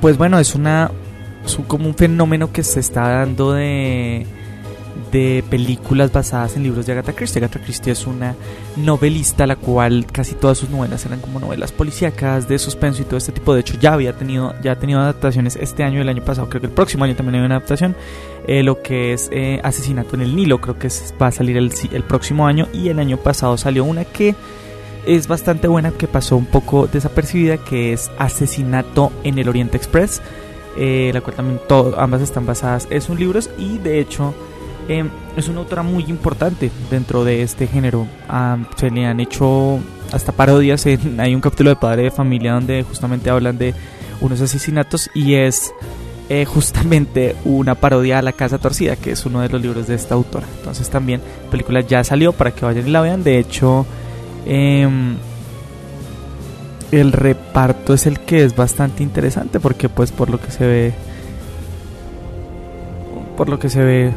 pues 0.00 0.16
bueno, 0.16 0.38
es 0.38 0.54
una 0.54 0.90
es 1.44 1.58
como 1.66 1.86
un 1.86 1.94
fenómeno 1.94 2.52
que 2.52 2.62
se 2.62 2.80
está 2.80 3.08
dando 3.08 3.52
de 3.52 4.26
de 5.14 5.44
películas 5.48 6.10
basadas 6.10 6.56
en 6.56 6.64
libros 6.64 6.86
de 6.86 6.92
Agatha 6.92 7.12
Christie. 7.12 7.38
Agatha 7.38 7.60
Christie 7.60 7.92
es 7.92 8.04
una 8.04 8.34
novelista 8.74 9.46
la 9.46 9.54
cual 9.54 10.06
casi 10.10 10.34
todas 10.34 10.58
sus 10.58 10.70
novelas 10.70 11.06
eran 11.06 11.20
como 11.20 11.38
novelas 11.38 11.70
policíacas, 11.70 12.48
de 12.48 12.58
suspenso 12.58 13.00
y 13.00 13.04
todo 13.04 13.18
este 13.18 13.30
tipo. 13.30 13.54
De 13.54 13.60
hecho, 13.60 13.78
ya 13.80 13.92
había 13.92 14.14
tenido, 14.14 14.56
ya 14.60 14.72
ha 14.72 14.76
tenido 14.76 14.98
adaptaciones 14.98 15.54
este 15.54 15.84
año 15.84 15.98
y 15.98 16.00
el 16.00 16.08
año 16.08 16.24
pasado. 16.24 16.48
Creo 16.48 16.60
que 16.60 16.66
el 16.66 16.72
próximo 16.72 17.04
año 17.04 17.14
también 17.14 17.36
hay 17.36 17.46
una 17.46 17.58
adaptación. 17.58 17.94
Eh, 18.48 18.64
lo 18.64 18.82
que 18.82 19.12
es 19.12 19.28
eh, 19.32 19.60
Asesinato 19.62 20.16
en 20.16 20.22
el 20.22 20.34
Nilo, 20.34 20.60
creo 20.60 20.80
que 20.80 20.88
va 21.22 21.28
a 21.28 21.32
salir 21.32 21.56
el, 21.58 21.72
el 21.92 22.02
próximo 22.02 22.48
año. 22.48 22.66
Y 22.72 22.88
el 22.88 22.98
año 22.98 23.16
pasado 23.16 23.56
salió 23.56 23.84
una 23.84 24.04
que 24.04 24.34
es 25.06 25.28
bastante 25.28 25.68
buena, 25.68 25.92
que 25.92 26.08
pasó 26.08 26.36
un 26.36 26.46
poco 26.46 26.88
desapercibida, 26.88 27.58
que 27.58 27.92
es 27.92 28.10
Asesinato 28.18 29.12
en 29.22 29.38
el 29.38 29.48
Oriente 29.48 29.76
Express. 29.76 30.20
Eh, 30.76 31.12
la 31.14 31.20
cual 31.20 31.36
también 31.36 31.60
ambas 31.96 32.20
están 32.20 32.46
basadas 32.46 32.88
en 32.90 33.00
sus 33.00 33.16
libros 33.16 33.48
y 33.56 33.78
de 33.78 34.00
hecho 34.00 34.34
Em, 34.88 35.08
es 35.36 35.48
una 35.48 35.60
autora 35.60 35.82
muy 35.82 36.04
importante 36.04 36.70
dentro 36.90 37.24
de 37.24 37.42
este 37.42 37.66
género. 37.66 38.06
Ah, 38.28 38.58
se 38.76 38.90
le 38.90 39.06
han 39.06 39.20
hecho 39.20 39.80
hasta 40.12 40.32
parodias. 40.32 40.84
hay 41.18 41.34
un 41.34 41.40
capítulo 41.40 41.70
de 41.70 41.76
Padre 41.76 42.02
de 42.04 42.10
Familia 42.10 42.52
donde 42.52 42.82
justamente 42.82 43.30
hablan 43.30 43.56
de 43.56 43.74
unos 44.20 44.40
asesinatos 44.40 45.10
y 45.14 45.34
es 45.34 45.72
eh, 46.28 46.44
justamente 46.44 47.34
una 47.44 47.74
parodia 47.74 48.18
a 48.18 48.22
La 48.22 48.32
Casa 48.32 48.58
Torcida, 48.58 48.96
que 48.96 49.12
es 49.12 49.24
uno 49.24 49.40
de 49.40 49.48
los 49.48 49.62
libros 49.62 49.86
de 49.86 49.94
esta 49.94 50.14
autora. 50.14 50.46
Entonces 50.58 50.90
también 50.90 51.22
la 51.44 51.50
película 51.50 51.80
ya 51.80 52.04
salió 52.04 52.32
para 52.32 52.50
que 52.50 52.66
vayan 52.66 52.86
y 52.86 52.90
la 52.90 53.00
vean. 53.00 53.24
De 53.24 53.38
hecho, 53.38 53.86
em, 54.44 55.16
el 56.92 57.12
reparto 57.12 57.94
es 57.94 58.06
el 58.06 58.20
que 58.20 58.44
es 58.44 58.54
bastante 58.54 59.02
interesante 59.02 59.60
porque 59.60 59.88
pues 59.88 60.12
por 60.12 60.28
lo 60.28 60.38
que 60.38 60.50
se 60.50 60.66
ve... 60.66 60.94
Por 63.36 63.48
lo 63.48 63.58
que 63.58 63.68
se 63.68 63.82
ve 63.82 64.12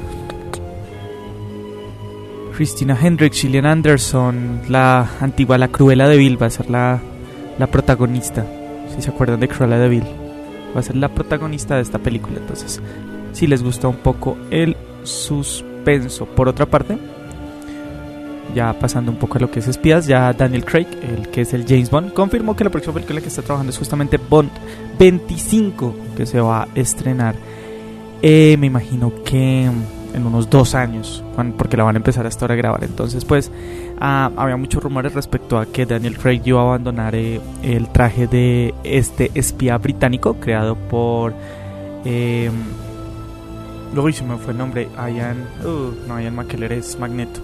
Christina 2.58 2.98
Hendricks, 3.00 3.42
Gillian 3.42 3.68
Anderson, 3.68 4.62
la 4.68 5.08
antigua 5.22 5.60
La 5.60 5.68
Cruella 5.68 6.08
de 6.08 6.18
Vil 6.18 6.42
va 6.42 6.48
a 6.48 6.50
ser 6.50 6.72
la, 6.72 7.00
la 7.60 7.68
protagonista. 7.68 8.48
Si 8.96 9.00
se 9.00 9.12
acuerdan 9.12 9.40
de 9.40 9.48
Cruella 9.48 9.78
de 9.78 9.88
Vil, 9.88 10.04
va 10.76 10.80
a 10.80 10.82
ser 10.82 10.96
la 10.96 11.08
protagonista 11.10 11.76
de 11.76 11.84
esta 11.84 12.00
película. 12.00 12.40
Entonces, 12.40 12.82
si 13.32 13.46
les 13.46 13.62
gusta 13.62 13.88
un 13.88 13.98
poco 13.98 14.40
el 14.50 14.76
suspenso. 15.04 16.26
Por 16.26 16.48
otra 16.48 16.66
parte, 16.66 16.98
ya 18.56 18.74
pasando 18.74 19.12
un 19.12 19.20
poco 19.20 19.38
a 19.38 19.42
lo 19.42 19.52
que 19.52 19.60
es 19.60 19.68
espías, 19.68 20.08
ya 20.08 20.34
Daniel 20.34 20.66
Craig, 20.66 20.88
el 21.04 21.28
que 21.28 21.42
es 21.42 21.54
el 21.54 21.64
James 21.64 21.92
Bond, 21.92 22.12
confirmó 22.14 22.56
que 22.56 22.64
la 22.64 22.72
próxima 22.72 22.96
película 22.96 23.22
que 23.22 23.28
está 23.28 23.44
trabajando 23.44 23.70
es 23.70 23.78
justamente 23.78 24.18
Bond 24.18 24.50
25, 24.98 25.96
que 26.18 26.26
se 26.26 26.42
va 26.42 26.64
a 26.64 26.68
estrenar. 26.74 27.36
Eh, 28.24 28.58
me 28.58 28.66
imagino 28.66 29.14
que 29.24 29.70
en 30.14 30.26
unos 30.26 30.50
dos 30.50 30.76
años, 30.76 31.24
porque 31.58 31.78
la 31.78 31.84
van 31.84 31.96
a 31.96 31.98
empezar 31.98 32.26
hasta 32.26 32.46
ahora 32.46 32.54
a 32.54 32.58
grabar. 32.58 32.84
Entonces, 32.84 33.26
pues, 33.26 33.52
ah, 34.00 34.32
había 34.36 34.58
muchos 34.58 34.84
rumores 34.84 35.14
respecto 35.14 35.58
a 35.58 35.66
que 35.66 35.86
Daniel 35.86 36.18
Craig 36.18 36.42
iba 36.46 36.62
a 36.62 36.64
abandonar 36.64 37.16
eh, 37.16 37.40
el 37.64 37.90
traje 37.90 38.28
de 38.28 38.74
este 38.84 39.32
espía 39.34 39.78
británico 39.78 40.36
creado 40.40 40.76
por. 40.76 41.34
Eh, 42.06 42.50
luego 43.94 44.12
se 44.12 44.24
me 44.24 44.38
fue 44.38 44.54
el 44.54 44.58
nombre, 44.58 44.88
Ian. 44.96 45.38
Uh, 45.64 46.08
no, 46.08 46.20
Ian 46.20 46.36
McKellar 46.36 46.74
es 46.74 46.98
Magneto. 47.00 47.42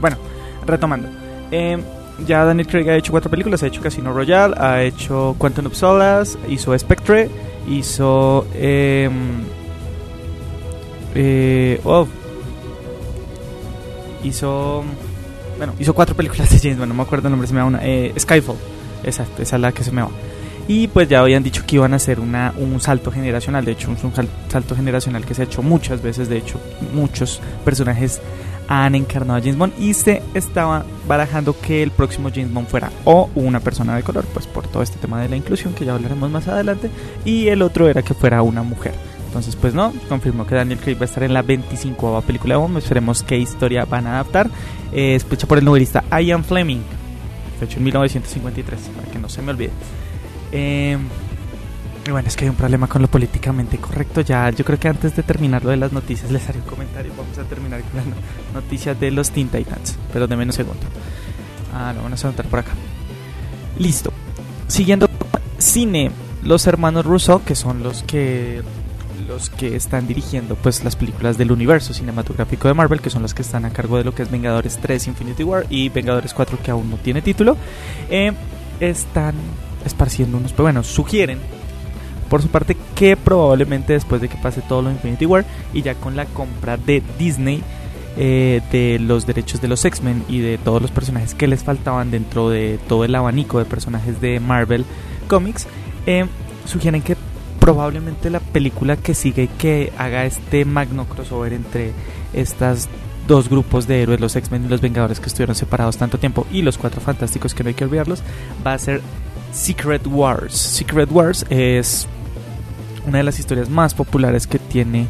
Bueno, 0.00 0.16
retomando. 0.66 1.08
Eh, 1.50 1.78
ya 2.26 2.44
Daniel 2.44 2.66
Craig 2.66 2.88
ha 2.88 2.96
hecho 2.96 3.12
cuatro 3.12 3.30
películas, 3.30 3.62
ha 3.62 3.66
hecho 3.66 3.82
Casino 3.82 4.12
Royale, 4.12 4.54
ha 4.58 4.82
hecho 4.82 5.34
Quantum 5.38 5.66
of 5.66 5.74
Solace, 5.74 6.38
hizo 6.48 6.76
Spectre, 6.78 7.30
hizo... 7.68 8.46
Eh, 8.54 9.10
eh, 11.16 11.80
oh, 11.84 12.06
hizo... 14.22 14.84
Bueno, 15.56 15.72
hizo 15.78 15.94
cuatro 15.94 16.14
películas 16.14 16.50
de 16.50 16.58
James 16.58 16.78
Bond, 16.78 16.88
no 16.88 16.94
me 16.94 17.02
acuerdo 17.02 17.28
el 17.28 17.32
nombre, 17.32 17.48
se 17.48 17.54
me 17.54 17.60
va 17.60 17.66
una. 17.66 17.80
Eh, 17.82 18.12
Skyfall, 18.18 18.56
esa 19.02 19.26
es 19.38 19.52
la 19.52 19.72
que 19.72 19.82
se 19.82 19.90
me 19.90 20.02
va. 20.02 20.10
Y 20.68 20.88
pues 20.88 21.08
ya 21.08 21.20
habían 21.20 21.42
dicho 21.42 21.64
que 21.66 21.76
iban 21.76 21.92
a 21.92 21.96
hacer 21.96 22.18
una, 22.18 22.52
un 22.58 22.80
salto 22.80 23.12
generacional, 23.12 23.64
de 23.64 23.72
hecho 23.72 23.90
es 23.92 24.02
un 24.02 24.12
salto 24.48 24.74
generacional 24.74 25.24
que 25.24 25.32
se 25.32 25.42
ha 25.42 25.44
hecho 25.44 25.62
muchas 25.62 26.02
veces, 26.02 26.28
de 26.28 26.38
hecho 26.38 26.60
muchos 26.92 27.40
personajes 27.64 28.20
han 28.68 28.96
encarnado 28.96 29.38
a 29.38 29.40
James 29.40 29.56
Bond 29.56 29.74
y 29.78 29.94
se 29.94 30.22
estaba 30.34 30.84
barajando 31.06 31.56
que 31.58 31.84
el 31.84 31.92
próximo 31.92 32.30
James 32.34 32.52
Bond 32.52 32.66
fuera 32.66 32.90
o 33.04 33.30
una 33.36 33.60
persona 33.60 33.94
de 33.94 34.02
color, 34.02 34.24
pues 34.34 34.48
por 34.48 34.66
todo 34.66 34.82
este 34.82 34.98
tema 34.98 35.22
de 35.22 35.28
la 35.28 35.36
inclusión 35.36 35.72
que 35.72 35.84
ya 35.84 35.94
hablaremos 35.94 36.30
más 36.30 36.48
adelante, 36.48 36.90
y 37.24 37.46
el 37.46 37.62
otro 37.62 37.88
era 37.88 38.02
que 38.02 38.14
fuera 38.14 38.42
una 38.42 38.64
mujer. 38.64 38.92
Entonces, 39.36 39.56
pues 39.56 39.74
no, 39.74 39.92
confirmó 40.08 40.46
que 40.46 40.54
Daniel 40.54 40.78
Craig 40.78 40.94
va 40.94 41.02
a 41.02 41.04
estar 41.04 41.22
en 41.22 41.34
la 41.34 41.42
25 41.42 42.22
película 42.22 42.54
de 42.54 42.58
Bond. 42.58 42.78
Esperemos 42.78 43.22
qué 43.22 43.36
historia 43.36 43.84
van 43.84 44.06
a 44.06 44.14
adaptar. 44.14 44.48
Eh, 44.92 45.20
por 45.46 45.58
el 45.58 45.64
novelista 45.66 46.02
Ian 46.10 46.42
Fleming, 46.42 46.80
hecho 47.60 47.76
en 47.76 47.84
1953, 47.84 48.80
para 48.96 49.12
que 49.12 49.18
no 49.18 49.28
se 49.28 49.42
me 49.42 49.50
olvide. 49.50 49.72
Eh, 50.52 50.96
bueno, 52.08 52.26
es 52.26 52.34
que 52.34 52.46
hay 52.46 52.48
un 52.48 52.56
problema 52.56 52.86
con 52.86 53.02
lo 53.02 53.08
políticamente 53.08 53.76
correcto. 53.76 54.22
Ya, 54.22 54.48
yo 54.48 54.64
creo 54.64 54.80
que 54.80 54.88
antes 54.88 55.14
de 55.14 55.22
terminar 55.22 55.62
lo 55.62 55.70
de 55.70 55.76
las 55.76 55.92
noticias, 55.92 56.32
les 56.32 56.48
haré 56.48 56.60
un 56.60 56.64
comentario. 56.64 57.12
Vamos 57.14 57.36
a 57.36 57.42
terminar 57.42 57.82
con 57.82 57.96
las 57.96 58.06
noticias 58.54 58.98
de 58.98 59.10
los 59.10 59.30
Teen 59.32 59.48
Titans, 59.48 59.98
pero 60.14 60.26
de 60.26 60.34
menos 60.34 60.54
segundo. 60.54 60.80
Ah, 61.74 61.92
lo 61.94 62.02
vamos 62.02 62.24
a 62.24 62.28
anotar 62.28 62.46
por 62.46 62.60
acá. 62.60 62.72
Listo. 63.78 64.14
Siguiendo 64.66 65.10
cine, 65.58 66.10
los 66.42 66.66
hermanos 66.66 67.04
Russo, 67.04 67.42
que 67.44 67.54
son 67.54 67.82
los 67.82 68.02
que 68.02 68.62
los 69.26 69.50
que 69.50 69.76
están 69.76 70.06
dirigiendo 70.06 70.54
pues 70.56 70.84
las 70.84 70.96
películas 70.96 71.38
del 71.38 71.52
universo 71.52 71.92
cinematográfico 71.92 72.68
de 72.68 72.74
Marvel, 72.74 73.00
que 73.00 73.10
son 73.10 73.22
los 73.22 73.34
que 73.34 73.42
están 73.42 73.64
a 73.64 73.70
cargo 73.70 73.98
de 73.98 74.04
lo 74.04 74.14
que 74.14 74.22
es 74.22 74.30
Vengadores 74.30 74.78
3 74.80 75.08
Infinity 75.08 75.44
War 75.44 75.66
y 75.68 75.88
Vengadores 75.88 76.32
4 76.34 76.58
que 76.62 76.70
aún 76.70 76.90
no 76.90 76.96
tiene 76.96 77.22
título, 77.22 77.56
eh, 78.10 78.32
están 78.80 79.34
esparciendo 79.84 80.38
unos, 80.38 80.54
bueno, 80.56 80.82
sugieren 80.82 81.38
por 82.28 82.42
su 82.42 82.48
parte 82.48 82.76
que 82.94 83.16
probablemente 83.16 83.92
después 83.92 84.20
de 84.20 84.28
que 84.28 84.36
pase 84.36 84.62
todo 84.62 84.82
lo 84.82 84.88
de 84.88 84.94
Infinity 84.96 85.26
War 85.26 85.44
y 85.72 85.82
ya 85.82 85.94
con 85.94 86.16
la 86.16 86.26
compra 86.26 86.76
de 86.76 87.02
Disney 87.18 87.62
eh, 88.16 88.62
de 88.72 88.98
los 88.98 89.26
derechos 89.26 89.60
de 89.60 89.68
los 89.68 89.84
X-Men 89.84 90.24
y 90.28 90.38
de 90.40 90.58
todos 90.58 90.80
los 90.80 90.90
personajes 90.90 91.34
que 91.34 91.46
les 91.46 91.62
faltaban 91.62 92.10
dentro 92.10 92.48
de 92.48 92.78
todo 92.88 93.04
el 93.04 93.14
abanico 93.14 93.58
de 93.58 93.64
personajes 93.64 94.20
de 94.20 94.40
Marvel 94.40 94.84
Comics, 95.28 95.66
eh, 96.06 96.26
sugieren 96.64 97.02
que 97.02 97.16
probablemente 97.66 98.30
la 98.30 98.38
película 98.38 98.96
que 98.96 99.12
sigue 99.12 99.48
que 99.58 99.92
haga 99.98 100.24
este 100.24 100.64
magno 100.64 101.04
crossover 101.04 101.52
entre 101.52 101.90
estas 102.32 102.88
dos 103.26 103.48
grupos 103.48 103.88
de 103.88 104.02
héroes, 104.02 104.20
los 104.20 104.36
X-Men 104.36 104.66
y 104.66 104.68
los 104.68 104.80
Vengadores 104.80 105.18
que 105.18 105.26
estuvieron 105.26 105.56
separados 105.56 105.96
tanto 105.96 106.16
tiempo 106.16 106.46
y 106.52 106.62
los 106.62 106.78
Cuatro 106.78 107.00
Fantásticos 107.00 107.54
que 107.54 107.64
no 107.64 107.68
hay 107.68 107.74
que 107.74 107.82
olvidarlos, 107.82 108.22
va 108.64 108.74
a 108.74 108.78
ser 108.78 109.00
Secret 109.52 110.06
Wars. 110.06 110.54
Secret 110.54 111.10
Wars 111.10 111.44
es 111.50 112.06
una 113.04 113.18
de 113.18 113.24
las 113.24 113.40
historias 113.40 113.68
más 113.68 113.94
populares 113.94 114.46
que 114.46 114.60
tiene 114.60 115.08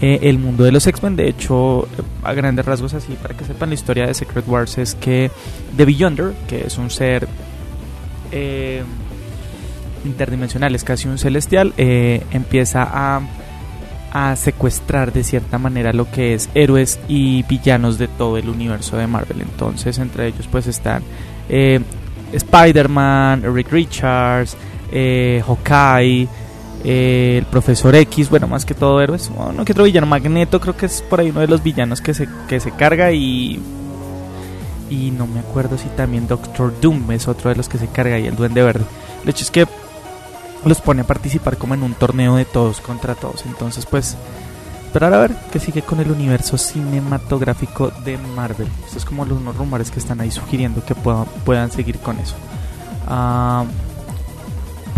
eh, 0.00 0.20
el 0.22 0.38
mundo 0.38 0.62
de 0.62 0.70
los 0.70 0.86
X-Men. 0.86 1.16
De 1.16 1.28
hecho, 1.28 1.88
a 2.22 2.32
grandes 2.32 2.64
rasgos 2.64 2.94
así, 2.94 3.14
para 3.14 3.36
que 3.36 3.44
sepan 3.44 3.70
la 3.70 3.74
historia 3.74 4.06
de 4.06 4.14
Secret 4.14 4.46
Wars 4.46 4.78
es 4.78 4.94
que 4.94 5.32
The 5.76 5.84
Beyonder, 5.84 6.32
que 6.46 6.64
es 6.64 6.78
un 6.78 6.90
ser 6.90 7.26
eh, 8.30 8.84
interdimensional, 10.04 10.74
es 10.74 10.84
casi 10.84 11.08
un 11.08 11.18
celestial, 11.18 11.72
eh, 11.76 12.22
empieza 12.30 12.88
a, 12.90 13.20
secuestrar 14.36 15.12
de 15.12 15.22
cierta 15.22 15.58
manera 15.58 15.92
lo 15.92 16.10
que 16.10 16.34
es 16.34 16.48
héroes 16.54 16.98
y 17.06 17.44
villanos 17.44 17.98
de 17.98 18.08
todo 18.08 18.36
el 18.36 18.48
universo 18.48 18.96
de 18.96 19.06
Marvel. 19.06 19.42
Entonces, 19.42 19.98
entre 19.98 20.26
ellos 20.26 20.48
pues 20.50 20.66
están 20.66 21.04
Spider-Man, 22.32 23.44
Rick 23.54 23.70
Richards, 23.70 24.56
Hawkeye, 24.90 26.26
el 26.84 27.44
profesor 27.46 27.94
X, 27.94 28.30
bueno, 28.30 28.46
más 28.46 28.64
que 28.64 28.74
todo 28.74 29.00
héroes, 29.00 29.30
no 29.30 29.64
que 29.64 29.72
otro 29.72 29.84
villano, 29.84 30.06
Magneto 30.06 30.60
creo 30.60 30.76
que 30.76 30.86
es 30.86 31.02
por 31.02 31.20
ahí 31.20 31.30
uno 31.30 31.40
de 31.40 31.48
los 31.48 31.62
villanos 31.62 32.00
que 32.00 32.14
se, 32.14 32.28
que 32.48 32.60
se 32.60 32.70
carga 32.72 33.12
y... 33.12 33.60
Y 34.90 35.10
no 35.10 35.26
me 35.26 35.40
acuerdo 35.40 35.76
si 35.76 35.86
también 35.88 36.26
Doctor 36.26 36.72
Doom 36.80 37.12
es 37.12 37.28
otro 37.28 37.50
de 37.50 37.56
los 37.56 37.68
que 37.68 37.76
se 37.76 37.88
carga 37.88 38.18
y 38.18 38.26
el 38.26 38.36
Duende 38.36 38.62
Verde. 38.62 38.86
El 39.22 39.28
hecho 39.28 39.44
es 39.44 39.50
que 39.50 39.66
los 40.64 40.80
pone 40.80 41.02
a 41.02 41.06
participar 41.06 41.56
como 41.56 41.74
en 41.74 41.82
un 41.82 41.94
torneo 41.94 42.36
de 42.36 42.44
todos 42.44 42.80
contra 42.80 43.14
todos. 43.14 43.44
Entonces, 43.46 43.86
pues, 43.86 44.16
esperar 44.84 45.14
a 45.14 45.18
ver 45.18 45.36
qué 45.52 45.60
sigue 45.60 45.82
con 45.82 46.00
el 46.00 46.10
universo 46.10 46.58
cinematográfico 46.58 47.90
de 48.04 48.18
Marvel. 48.18 48.68
Estos 48.80 48.96
es 48.96 49.04
como 49.04 49.24
los 49.24 49.56
rumores 49.56 49.90
que 49.90 49.98
están 49.98 50.20
ahí 50.20 50.30
sugiriendo 50.30 50.84
que 50.84 50.94
puedan, 50.94 51.26
puedan 51.44 51.70
seguir 51.70 51.98
con 51.98 52.18
eso. 52.18 52.34
Ah 53.06 53.64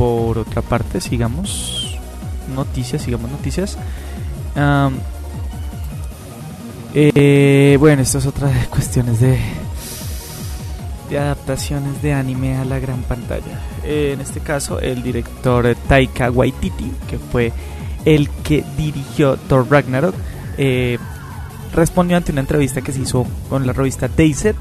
por 0.01 0.39
otra 0.39 0.63
parte, 0.63 0.99
sigamos 0.99 1.99
noticias, 2.55 3.03
sigamos 3.03 3.31
noticias. 3.31 3.77
Eh, 6.95 7.77
bueno, 7.79 8.01
estas 8.01 8.25
otras 8.25 8.67
cuestiones 8.71 9.21
de, 9.21 9.39
de 11.11 11.19
adaptaciones 11.19 12.01
de 12.01 12.13
anime 12.13 12.57
a 12.57 12.65
la 12.65 12.79
gran 12.79 13.03
pantalla. 13.03 13.61
Eh, 13.85 14.13
en 14.15 14.21
este 14.21 14.41
caso, 14.41 14.81
el 14.81 15.03
director 15.03 15.75
Taika 15.89 16.31
Waititi, 16.31 16.93
que 17.09 17.19
fue 17.19 17.53
el 18.05 18.31
que 18.31 18.65
dirigió 18.77 19.37
Thor 19.37 19.71
Ragnarok, 19.71 20.15
eh, 20.57 20.99
respondió 21.75 22.17
ante 22.17 22.33
una 22.33 22.41
entrevista 22.41 22.81
que 22.81 22.93
se 22.93 23.01
hizo 23.01 23.27
con 23.49 23.67
la 23.67 23.73
revista 23.73 24.09
Dayset 24.09 24.57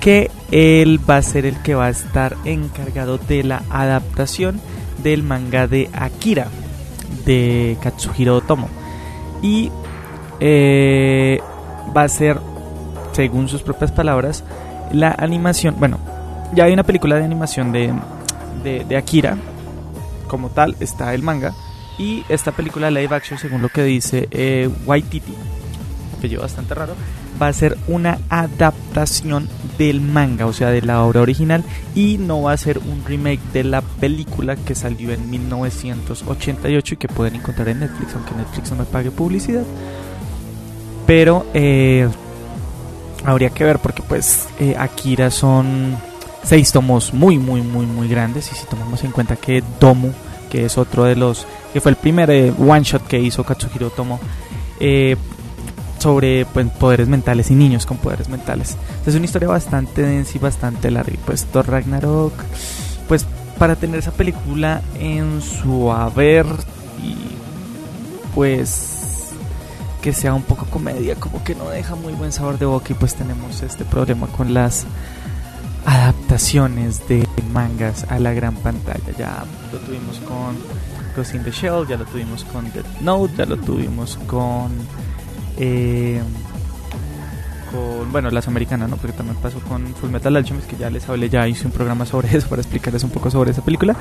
que 0.00 0.30
él 0.50 0.98
va 1.08 1.18
a 1.18 1.22
ser 1.22 1.44
el 1.44 1.60
que 1.62 1.74
va 1.74 1.86
a 1.86 1.90
estar 1.90 2.36
encargado 2.44 3.18
de 3.18 3.44
la 3.44 3.62
adaptación 3.68 4.60
del 5.02 5.22
manga 5.22 5.66
de 5.66 5.90
Akira 5.92 6.48
de 7.26 7.76
Katsuhiro 7.82 8.36
Otomo. 8.36 8.68
Y 9.42 9.70
eh, 10.40 11.40
va 11.94 12.02
a 12.02 12.08
ser, 12.08 12.38
según 13.12 13.48
sus 13.48 13.62
propias 13.62 13.92
palabras, 13.92 14.42
la 14.92 15.14
animación. 15.18 15.76
Bueno, 15.78 15.98
ya 16.54 16.64
hay 16.64 16.72
una 16.72 16.82
película 16.82 17.16
de 17.16 17.24
animación 17.24 17.72
de, 17.72 17.92
de, 18.62 18.96
Akira, 18.96 19.36
como 20.28 20.50
tal, 20.50 20.76
está 20.80 21.14
el 21.14 21.22
manga. 21.22 21.52
Y 21.98 22.24
esta 22.28 22.52
película 22.52 22.90
live 22.90 23.14
action, 23.14 23.38
según 23.38 23.60
lo 23.60 23.68
que 23.68 23.84
dice 23.84 24.26
eh, 24.30 24.70
Waititi, 24.86 25.34
lleva 26.28 26.42
bastante 26.42 26.74
raro, 26.74 26.94
va 27.40 27.48
a 27.48 27.52
ser 27.52 27.78
una 27.88 28.18
adaptación 28.28 29.48
del 29.78 30.00
manga, 30.00 30.46
o 30.46 30.52
sea, 30.52 30.70
de 30.70 30.82
la 30.82 31.02
obra 31.02 31.20
original, 31.22 31.64
y 31.94 32.18
no 32.18 32.42
va 32.42 32.52
a 32.52 32.56
ser 32.56 32.78
un 32.78 33.04
remake 33.06 33.40
de 33.52 33.64
la 33.64 33.80
película 33.82 34.56
que 34.56 34.74
salió 34.74 35.12
en 35.12 35.30
1988 35.30 36.94
y 36.94 36.96
que 36.96 37.08
pueden 37.08 37.36
encontrar 37.36 37.68
en 37.68 37.80
Netflix, 37.80 38.14
aunque 38.14 38.34
Netflix 38.34 38.70
no 38.70 38.76
me 38.76 38.84
pague 38.84 39.10
publicidad. 39.10 39.64
Pero 41.06 41.46
eh, 41.54 42.08
habría 43.24 43.50
que 43.50 43.64
ver 43.64 43.78
porque 43.78 44.02
pues 44.02 44.48
eh, 44.58 44.74
Akira 44.78 45.30
son 45.30 45.96
seis 46.42 46.72
tomos 46.72 47.12
muy, 47.12 47.38
muy, 47.38 47.62
muy, 47.62 47.86
muy 47.86 48.08
grandes 48.08 48.50
y 48.52 48.54
si 48.54 48.66
tomamos 48.66 49.04
en 49.04 49.12
cuenta 49.12 49.36
que 49.36 49.62
Domu, 49.78 50.10
que 50.50 50.64
es 50.64 50.78
otro 50.78 51.04
de 51.04 51.16
los, 51.16 51.46
que 51.72 51.80
fue 51.80 51.90
el 51.90 51.96
primer 51.96 52.30
eh, 52.30 52.52
one 52.58 52.82
shot 52.82 53.06
que 53.06 53.18
hizo 53.18 53.44
Katsuhiro 53.44 53.90
Tomo, 53.90 54.18
eh, 54.78 55.16
sobre 55.98 56.46
pues, 56.46 56.66
poderes 56.70 57.08
mentales 57.08 57.50
y 57.50 57.54
niños 57.54 57.86
con 57.86 57.98
poderes 57.98 58.28
mentales. 58.28 58.76
Es 59.06 59.14
una 59.14 59.26
historia 59.26 59.48
bastante 59.48 60.02
densa 60.02 60.32
y 60.34 60.38
bastante 60.38 60.90
larga. 60.90 61.12
Y 61.12 61.18
pues 61.18 61.44
Thor 61.44 61.68
Ragnarok, 61.68 62.32
pues 63.06 63.26
para 63.58 63.76
tener 63.76 63.98
esa 63.98 64.12
película 64.12 64.80
en 64.98 65.42
su 65.42 65.92
haber 65.92 66.46
y 67.04 67.14
pues 68.34 68.89
que 70.00 70.12
sea 70.12 70.34
un 70.34 70.42
poco 70.42 70.66
comedia, 70.66 71.14
como 71.16 71.42
que 71.44 71.54
no 71.54 71.68
deja 71.68 71.94
muy 71.94 72.12
buen 72.12 72.32
sabor 72.32 72.58
de 72.58 72.66
boca 72.66 72.88
y 72.90 72.94
pues 72.94 73.14
tenemos 73.14 73.62
este 73.62 73.84
problema 73.84 74.26
con 74.28 74.54
las 74.54 74.86
adaptaciones 75.84 77.06
de 77.08 77.26
mangas 77.52 78.04
a 78.08 78.18
la 78.18 78.32
gran 78.32 78.54
pantalla. 78.56 79.12
Ya 79.18 79.44
lo 79.72 79.78
tuvimos 79.78 80.18
con 80.20 80.56
Ghost 81.16 81.34
in 81.34 81.44
the 81.44 81.50
Shell, 81.50 81.86
ya 81.86 81.96
lo 81.96 82.04
tuvimos 82.04 82.44
con 82.44 82.70
Death 82.72 83.00
Note, 83.00 83.34
ya 83.36 83.46
lo 83.46 83.56
tuvimos 83.56 84.18
con... 84.26 84.70
Eh, 85.56 86.20
con, 87.70 88.10
bueno, 88.10 88.30
las 88.30 88.48
americanas, 88.48 88.88
¿no? 88.88 88.96
Porque 88.96 89.16
también 89.16 89.36
pasó 89.36 89.60
con 89.60 89.86
Full 89.94 90.10
Metal 90.10 90.34
Alchemist, 90.34 90.68
que 90.68 90.76
ya 90.76 90.90
les 90.90 91.08
hablé, 91.08 91.28
ya 91.28 91.46
hice 91.46 91.66
un 91.66 91.72
programa 91.72 92.04
sobre 92.06 92.36
eso 92.36 92.48
para 92.48 92.62
explicarles 92.62 93.04
un 93.04 93.10
poco 93.10 93.30
sobre 93.30 93.52
esa 93.52 93.62
película. 93.62 93.94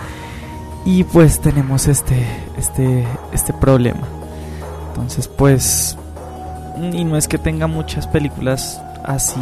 Y 0.85 1.03
pues 1.03 1.39
tenemos 1.39 1.87
este, 1.87 2.25
este, 2.57 3.05
este 3.33 3.53
problema. 3.53 4.07
Entonces, 4.99 5.29
pues, 5.29 5.97
y 6.91 7.05
no 7.05 7.15
es 7.15 7.29
que 7.29 7.37
tenga 7.37 7.67
muchas 7.67 8.05
películas 8.05 8.81
así 9.05 9.39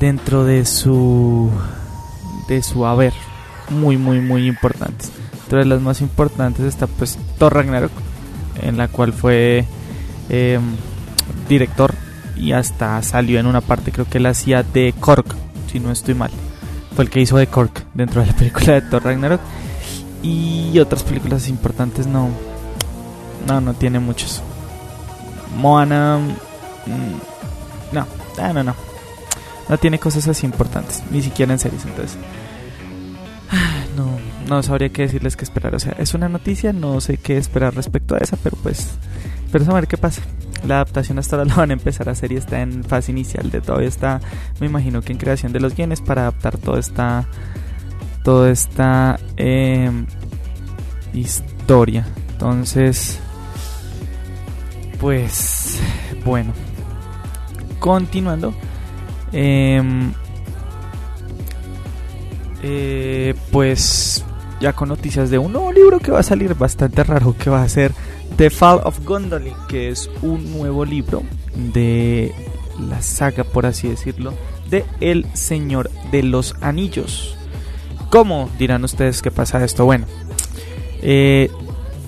dentro 0.00 0.44
de 0.44 0.64
su, 0.64 1.50
de 2.48 2.62
su 2.62 2.86
haber, 2.86 3.12
muy, 3.68 3.98
muy, 3.98 4.20
muy 4.20 4.46
importantes. 4.48 5.12
Entre 5.44 5.66
las 5.66 5.82
más 5.82 6.00
importantes 6.00 6.64
está 6.64 6.86
pues 6.86 7.18
Thor 7.38 7.54
Ragnarok, 7.54 7.92
en 8.62 8.78
la 8.78 8.88
cual 8.88 9.12
fue 9.12 9.66
eh, 10.30 10.58
director 11.46 11.94
y 12.34 12.52
hasta 12.52 13.02
salió 13.02 13.38
en 13.38 13.44
una 13.44 13.60
parte, 13.60 13.92
creo 13.92 14.08
que 14.08 14.16
él 14.16 14.26
hacía 14.26 14.62
de 14.62 14.94
Kork, 14.98 15.26
si 15.70 15.78
no 15.78 15.92
estoy 15.92 16.14
mal. 16.14 16.30
Fue 16.96 17.04
el 17.04 17.10
que 17.10 17.20
hizo 17.20 17.36
de 17.36 17.48
Kork 17.48 17.84
dentro 17.92 18.22
de 18.22 18.28
la 18.28 18.32
película 18.32 18.72
de 18.72 18.80
Thor 18.80 19.04
Ragnarok. 19.04 19.40
Y 20.22 20.78
otras 20.78 21.02
películas 21.02 21.48
importantes 21.48 22.06
no. 22.06 22.30
No, 23.46 23.60
no 23.60 23.74
tiene 23.74 23.98
muchos. 23.98 24.42
Moana. 25.56 26.18
Mm, 26.86 27.94
no, 27.94 28.06
no, 28.38 28.52
no, 28.52 28.64
no. 28.64 28.74
No 29.68 29.78
tiene 29.78 29.98
cosas 29.98 30.28
así 30.28 30.44
importantes, 30.44 31.02
ni 31.10 31.22
siquiera 31.22 31.52
en 31.52 31.58
series, 31.58 31.84
entonces. 31.84 32.18
No, 33.96 34.18
no 34.48 34.62
sabría 34.62 34.88
qué 34.88 35.02
decirles 35.02 35.36
que 35.36 35.44
esperar. 35.44 35.74
O 35.74 35.78
sea, 35.78 35.94
es 35.98 36.14
una 36.14 36.28
noticia, 36.28 36.72
no 36.72 37.00
sé 37.00 37.18
qué 37.18 37.36
esperar 37.36 37.74
respecto 37.74 38.14
a 38.14 38.18
esa, 38.18 38.36
pero 38.36 38.56
pues. 38.62 38.96
Pero 39.50 39.70
a 39.70 39.74
ver 39.74 39.86
qué 39.86 39.98
pasa. 39.98 40.22
La 40.66 40.76
adaptación 40.76 41.18
hasta 41.18 41.36
ahora 41.36 41.48
la 41.48 41.56
van 41.56 41.70
a 41.70 41.74
empezar 41.74 42.08
a 42.08 42.12
hacer 42.12 42.32
y 42.32 42.36
está 42.36 42.62
en 42.62 42.84
fase 42.84 43.12
inicial 43.12 43.50
de 43.50 43.60
todavía 43.60 43.88
está, 43.88 44.20
me 44.60 44.66
imagino 44.66 45.02
que 45.02 45.12
en 45.12 45.18
creación 45.18 45.52
de 45.52 45.60
los 45.60 45.74
guiones 45.74 46.00
para 46.00 46.22
adaptar 46.22 46.56
toda 46.56 46.80
esta, 46.80 47.26
toda 48.24 48.50
esta 48.50 49.18
em, 49.36 50.06
historia. 51.12 52.06
Entonces, 52.32 53.20
pues, 55.02 55.80
bueno, 56.24 56.52
continuando. 57.80 58.54
Em, 59.32 60.12
eh, 62.62 63.34
pues 63.50 64.24
ya 64.60 64.72
con 64.74 64.90
noticias 64.90 65.28
de 65.28 65.38
un 65.38 65.52
nuevo 65.52 65.72
libro 65.72 65.98
que 65.98 66.12
va 66.12 66.20
a 66.20 66.22
salir 66.22 66.54
bastante 66.54 67.02
raro, 67.02 67.34
que 67.36 67.50
va 67.50 67.64
a 67.64 67.68
ser 67.68 67.90
The 68.36 68.48
Fall 68.48 68.80
of 68.84 69.04
Gondolin, 69.04 69.56
que 69.68 69.88
es 69.88 70.08
un 70.22 70.56
nuevo 70.56 70.84
libro 70.84 71.24
de 71.56 72.32
la 72.78 73.02
saga, 73.02 73.42
por 73.42 73.66
así 73.66 73.88
decirlo, 73.88 74.32
de 74.70 74.84
El 75.00 75.26
Señor 75.34 75.90
de 76.12 76.22
los 76.22 76.54
Anillos. 76.60 77.36
¿Cómo 78.08 78.48
dirán 78.56 78.84
ustedes 78.84 79.20
que 79.20 79.32
pasa 79.32 79.64
esto? 79.64 79.84
Bueno, 79.84 80.06
eh, 81.02 81.50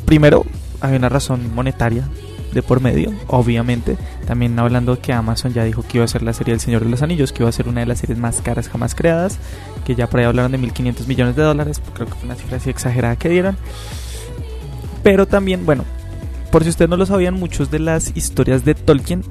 primero 0.04 0.46
hay 0.80 0.94
una 0.94 1.08
razón 1.08 1.52
monetaria 1.56 2.08
de 2.54 2.62
por 2.62 2.80
medio, 2.80 3.12
obviamente. 3.26 3.96
También 4.26 4.58
hablando 4.58 5.00
que 5.00 5.12
Amazon 5.12 5.52
ya 5.52 5.64
dijo 5.64 5.82
que 5.82 5.98
iba 5.98 6.04
a 6.04 6.08
ser 6.08 6.22
la 6.22 6.32
serie 6.32 6.54
El 6.54 6.60
Señor 6.60 6.84
de 6.84 6.90
los 6.90 7.02
Anillos, 7.02 7.32
que 7.32 7.42
iba 7.42 7.48
a 7.48 7.52
ser 7.52 7.68
una 7.68 7.80
de 7.80 7.86
las 7.86 7.98
series 7.98 8.18
más 8.18 8.40
caras 8.40 8.68
jamás 8.68 8.94
creadas, 8.94 9.38
que 9.84 9.94
ya 9.94 10.08
por 10.08 10.20
ahí 10.20 10.26
hablaron 10.26 10.52
de 10.52 10.58
1.500 10.58 11.06
millones 11.06 11.36
de 11.36 11.42
dólares, 11.42 11.82
creo 11.92 12.06
que 12.06 12.14
fue 12.14 12.24
una 12.24 12.36
cifra 12.36 12.56
así 12.56 12.70
exagerada 12.70 13.16
que 13.16 13.28
dieron. 13.28 13.56
Pero 15.02 15.26
también, 15.26 15.66
bueno, 15.66 15.84
por 16.54 16.62
si 16.62 16.70
ustedes 16.70 16.88
no 16.88 16.96
lo 16.96 17.04
sabían, 17.04 17.34
muchas 17.34 17.68
de 17.72 17.80
las 17.80 18.16
historias 18.16 18.64
de 18.64 18.76
Tolkien, 18.76 19.24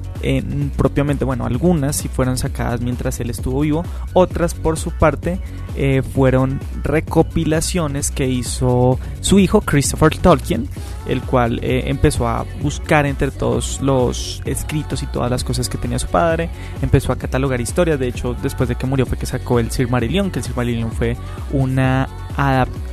propiamente, 0.76 1.24
bueno, 1.24 1.46
algunas 1.46 1.96
sí 1.96 2.06
fueron 2.06 2.36
sacadas 2.36 2.82
mientras 2.82 3.18
él 3.18 3.30
estuvo 3.30 3.60
vivo, 3.60 3.82
otras 4.12 4.52
por 4.52 4.78
su 4.78 4.90
parte 4.90 5.40
eh, 5.74 6.02
fueron 6.02 6.60
recopilaciones 6.82 8.10
que 8.10 8.28
hizo 8.28 8.98
su 9.22 9.38
hijo 9.38 9.62
Christopher 9.62 10.14
Tolkien, 10.18 10.68
el 11.08 11.22
cual 11.22 11.60
eh, 11.62 11.84
empezó 11.86 12.28
a 12.28 12.44
buscar 12.60 13.06
entre 13.06 13.30
todos 13.30 13.80
los 13.80 14.42
escritos 14.44 15.02
y 15.02 15.06
todas 15.06 15.30
las 15.30 15.44
cosas 15.44 15.70
que 15.70 15.78
tenía 15.78 15.98
su 15.98 16.08
padre, 16.08 16.50
empezó 16.82 17.10
a 17.10 17.16
catalogar 17.16 17.58
historias, 17.58 17.98
de 17.98 18.08
hecho 18.08 18.36
después 18.42 18.68
de 18.68 18.74
que 18.74 18.84
murió 18.84 19.06
fue 19.06 19.16
que 19.16 19.24
sacó 19.24 19.60
el 19.60 19.70
Sir 19.70 19.88
Marillion, 19.88 20.30
que 20.30 20.40
el 20.40 20.44
Sir 20.44 20.54
Marillion 20.54 20.92
fue 20.92 21.16
una 21.52 22.06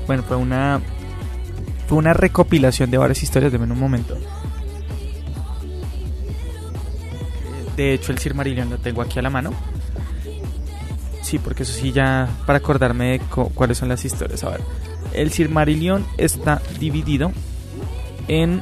bueno, 0.07 0.23
fue 0.23 0.37
una 0.37 0.79
una 1.91 2.13
recopilación 2.13 2.89
de 2.89 2.97
varias 2.97 3.21
historias, 3.23 3.51
de 3.51 3.57
un 3.57 3.79
momento. 3.79 4.17
De 7.75 7.93
hecho, 7.93 8.11
el 8.11 8.19
Sir 8.19 8.33
Marillion 8.33 8.69
lo 8.69 8.77
tengo 8.77 9.01
aquí 9.01 9.19
a 9.19 9.21
la 9.21 9.29
mano. 9.29 9.51
Sí, 11.21 11.39
porque 11.39 11.63
eso 11.63 11.73
sí, 11.73 11.91
ya 11.91 12.27
para 12.45 12.57
acordarme 12.57 13.11
de 13.11 13.19
cuáles 13.53 13.77
son 13.77 13.89
las 13.89 14.03
historias. 14.03 14.43
A 14.43 14.49
ver, 14.49 14.61
el 15.13 15.31
Sir 15.31 15.49
Marillion 15.49 16.05
está 16.17 16.61
dividido 16.79 17.31
en. 18.27 18.61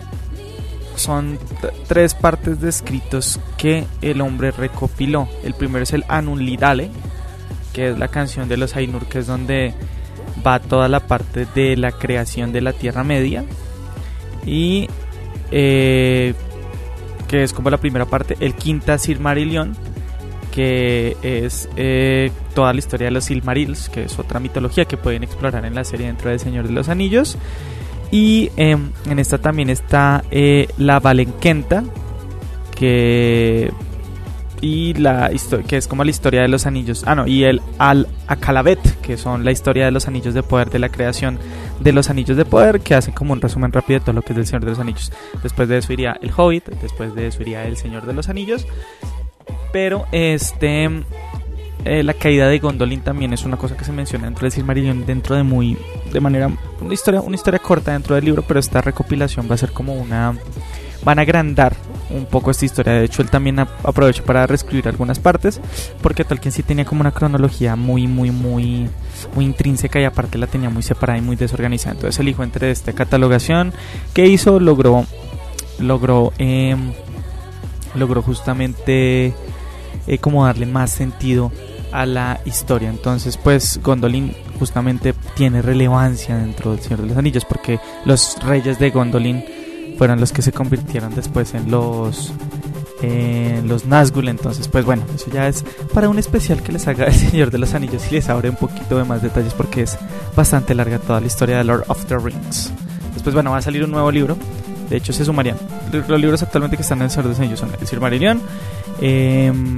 Son 0.95 1.39
tres 1.87 2.13
partes 2.13 2.59
de 2.59 2.67
escritos 2.67 3.39
que 3.57 3.85
el 4.01 4.19
hombre 4.19 4.51
recopiló. 4.51 5.29
El 5.43 5.53
primero 5.53 5.83
es 5.83 5.93
el 5.93 6.03
Anulidale, 6.09 6.91
que 7.71 7.91
es 7.91 7.97
la 7.97 8.09
canción 8.09 8.49
de 8.49 8.57
los 8.57 8.75
Ainur, 8.75 9.05
que 9.05 9.19
es 9.19 9.27
donde 9.27 9.73
va 10.45 10.59
toda 10.59 10.87
la 10.87 11.01
parte 11.01 11.45
de 11.55 11.75
la 11.77 11.91
creación 11.91 12.51
de 12.51 12.61
la 12.61 12.73
Tierra 12.73 13.03
Media 13.03 13.45
y 14.45 14.87
eh, 15.51 16.33
que 17.27 17.43
es 17.43 17.53
como 17.53 17.69
la 17.69 17.77
primera 17.77 18.05
parte, 18.05 18.35
el 18.39 18.55
quinta 18.55 18.97
Silmarillion, 18.97 19.75
que 20.51 21.15
es 21.21 21.69
eh, 21.77 22.31
toda 22.55 22.73
la 22.73 22.79
historia 22.79 23.05
de 23.05 23.11
los 23.11 23.25
Silmarils, 23.25 23.89
que 23.89 24.03
es 24.03 24.17
otra 24.17 24.39
mitología 24.39 24.85
que 24.85 24.97
pueden 24.97 25.23
explorar 25.23 25.63
en 25.65 25.75
la 25.75 25.83
serie 25.83 26.07
dentro 26.07 26.31
de 26.31 26.39
Señor 26.39 26.67
de 26.67 26.73
los 26.73 26.89
Anillos. 26.89 27.37
Y 28.11 28.49
em, 28.57 28.91
en 29.07 29.19
esta 29.19 29.37
también 29.37 29.69
está 29.69 30.23
eh, 30.31 30.67
la 30.77 30.99
Valenquenta, 30.99 31.83
que 32.75 33.71
y 34.61 34.93
la 34.95 35.31
que 35.67 35.77
es 35.77 35.87
como 35.87 36.03
la 36.03 36.09
historia 36.09 36.41
de 36.41 36.47
los 36.47 36.65
anillos. 36.65 37.03
Ah, 37.05 37.15
no, 37.15 37.27
y 37.27 37.43
el 37.43 37.61
Al 37.77 38.07
Akalabet, 38.27 38.79
que 39.01 39.17
son 39.17 39.45
la 39.45 39.51
historia 39.51 39.85
de 39.85 39.91
los 39.91 40.07
anillos 40.07 40.33
de 40.33 40.43
poder, 40.43 40.69
de 40.69 40.79
la 40.79 40.89
creación 40.89 41.39
de 41.79 41.93
los 41.93 42.09
anillos 42.09 42.37
de 42.37 42.45
poder, 42.45 42.81
que 42.81 42.95
hacen 42.95 43.13
como 43.13 43.33
un 43.33 43.41
resumen 43.41 43.71
rápido 43.71 43.99
de 43.99 44.05
todo 44.05 44.13
lo 44.13 44.21
que 44.21 44.33
es 44.33 44.37
del 44.37 44.45
Señor 44.45 44.65
de 44.65 44.71
los 44.71 44.79
Anillos. 44.79 45.11
Después 45.41 45.69
de 45.69 45.77
eso 45.77 45.93
iría 45.93 46.17
el 46.21 46.31
Hobbit, 46.35 46.65
después 46.81 47.15
de 47.15 47.27
eso 47.27 47.41
iría 47.41 47.65
el 47.65 47.77
Señor 47.77 48.05
de 48.05 48.13
los 48.13 48.29
Anillos. 48.29 48.67
Pero 49.71 50.05
este 50.11 50.89
eh, 51.85 52.03
la 52.03 52.13
caída 52.13 52.47
de 52.47 52.59
Gondolin 52.59 53.01
también 53.01 53.31
es 53.31 53.45
una 53.45 53.55
cosa 53.55 53.77
que 53.77 53.85
se 53.85 53.93
menciona 53.93 54.25
dentro 54.25 54.43
del 54.43 54.51
Silmarillion 54.51 55.05
dentro 55.05 55.35
de 55.35 55.43
muy 55.43 55.77
de 56.11 56.19
manera 56.19 56.51
una 56.81 56.93
historia 56.93 57.21
una 57.21 57.35
historia 57.35 57.59
corta 57.59 57.93
dentro 57.93 58.15
del 58.15 58.25
libro, 58.25 58.43
pero 58.45 58.59
esta 58.59 58.81
recopilación 58.81 59.49
va 59.49 59.55
a 59.55 59.57
ser 59.57 59.71
como 59.71 59.93
una 59.93 60.37
van 61.05 61.19
a 61.19 61.21
agrandar 61.21 61.75
un 62.09 62.25
poco 62.25 62.51
esta 62.51 62.65
historia. 62.65 62.93
De 62.93 63.05
hecho, 63.05 63.21
él 63.21 63.29
también 63.29 63.59
aprovechó 63.59 64.23
para 64.23 64.47
reescribir 64.47 64.87
algunas 64.87 65.19
partes, 65.19 65.59
porque 66.01 66.23
Tolkien 66.23 66.51
sí 66.51 66.63
tenía 66.63 66.85
como 66.85 67.01
una 67.01 67.11
cronología 67.11 67.75
muy, 67.75 68.07
muy, 68.07 68.31
muy, 68.31 68.89
muy 69.35 69.45
intrínseca 69.45 69.99
y 69.99 70.05
aparte 70.05 70.37
la 70.37 70.47
tenía 70.47 70.69
muy 70.69 70.83
separada 70.83 71.19
y 71.19 71.21
muy 71.21 71.35
desorganizada. 71.35 71.95
Entonces, 71.95 72.19
el 72.19 72.29
hijo 72.29 72.43
entre 72.43 72.71
esta 72.71 72.93
catalogación 72.93 73.73
que 74.13 74.27
hizo 74.27 74.59
logró, 74.59 75.05
logró, 75.79 76.33
em, 76.37 76.93
logró 77.95 78.21
justamente 78.21 79.33
eh, 80.07 80.17
como 80.19 80.45
darle 80.45 80.65
más 80.65 80.91
sentido 80.91 81.51
a 81.91 82.05
la 82.05 82.39
historia. 82.45 82.89
Entonces, 82.89 83.37
pues 83.37 83.79
Gondolin 83.83 84.35
justamente 84.57 85.13
tiene 85.35 85.61
relevancia 85.61 86.37
dentro 86.37 86.71
del 86.71 86.81
Señor 86.81 87.01
de 87.01 87.07
los 87.07 87.17
Anillos, 87.17 87.45
porque 87.45 87.79
los 88.05 88.37
reyes 88.43 88.79
de 88.79 88.89
Gondolin 88.91 89.43
fueron 89.99 90.21
los 90.21 90.31
que 90.31 90.41
se 90.41 90.53
convirtieron 90.53 91.13
después 91.13 91.53
en 91.53 91.69
los 91.69 92.31
en 93.01 93.67
los 93.67 93.85
Nazgûl. 93.85 94.29
Entonces, 94.29 94.69
pues 94.69 94.85
bueno, 94.85 95.03
eso 95.13 95.29
ya 95.29 95.49
es 95.49 95.65
para 95.93 96.07
un 96.07 96.17
especial 96.17 96.63
que 96.63 96.71
les 96.71 96.87
haga 96.87 97.07
el 97.07 97.13
Señor 97.31 97.51
de 97.51 97.57
los 97.57 97.73
Anillos 97.73 98.03
y 98.09 98.15
les 98.15 98.29
abre 98.29 98.49
un 98.49 98.55
poquito 98.55 98.97
de 98.97 99.03
más 99.03 99.21
detalles 99.21 99.53
porque 99.53 99.81
es 99.81 99.97
bastante 100.37 100.73
larga 100.73 100.99
toda 100.99 101.19
la 101.19 101.27
historia 101.27 101.57
de 101.57 101.65
Lord 101.65 101.83
of 101.89 102.05
the 102.05 102.17
Rings. 102.17 102.71
Después, 103.13 103.33
bueno, 103.33 103.51
va 103.51 103.57
a 103.57 103.61
salir 103.61 103.83
un 103.83 103.91
nuevo 103.91 104.09
libro. 104.09 104.37
De 104.89 104.95
hecho, 104.95 105.11
se 105.11 105.25
sumarían. 105.25 105.57
Los 105.91 106.19
libros 106.21 106.41
actualmente 106.41 106.77
que 106.77 106.83
están 106.83 106.99
en 106.99 107.03
el 107.03 107.09
Señor 107.09 107.25
de 107.25 107.29
los 107.31 107.39
Anillos 107.39 107.59
son 107.59 107.71
El 107.79 107.85
Silmarillion, 107.85 108.41
em, 109.01 109.77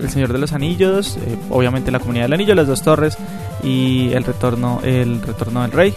El 0.00 0.10
Señor 0.10 0.32
de 0.32 0.38
los 0.38 0.52
Anillos, 0.52 1.18
eh, 1.26 1.36
obviamente 1.50 1.90
la 1.90 1.98
Comunidad 1.98 2.26
del 2.26 2.34
Anillo, 2.34 2.54
Las 2.54 2.68
Dos 2.68 2.82
Torres 2.82 3.18
y 3.64 4.12
El 4.12 4.22
Retorno, 4.22 4.80
el 4.84 5.20
retorno 5.22 5.62
del 5.62 5.72
Rey. 5.72 5.92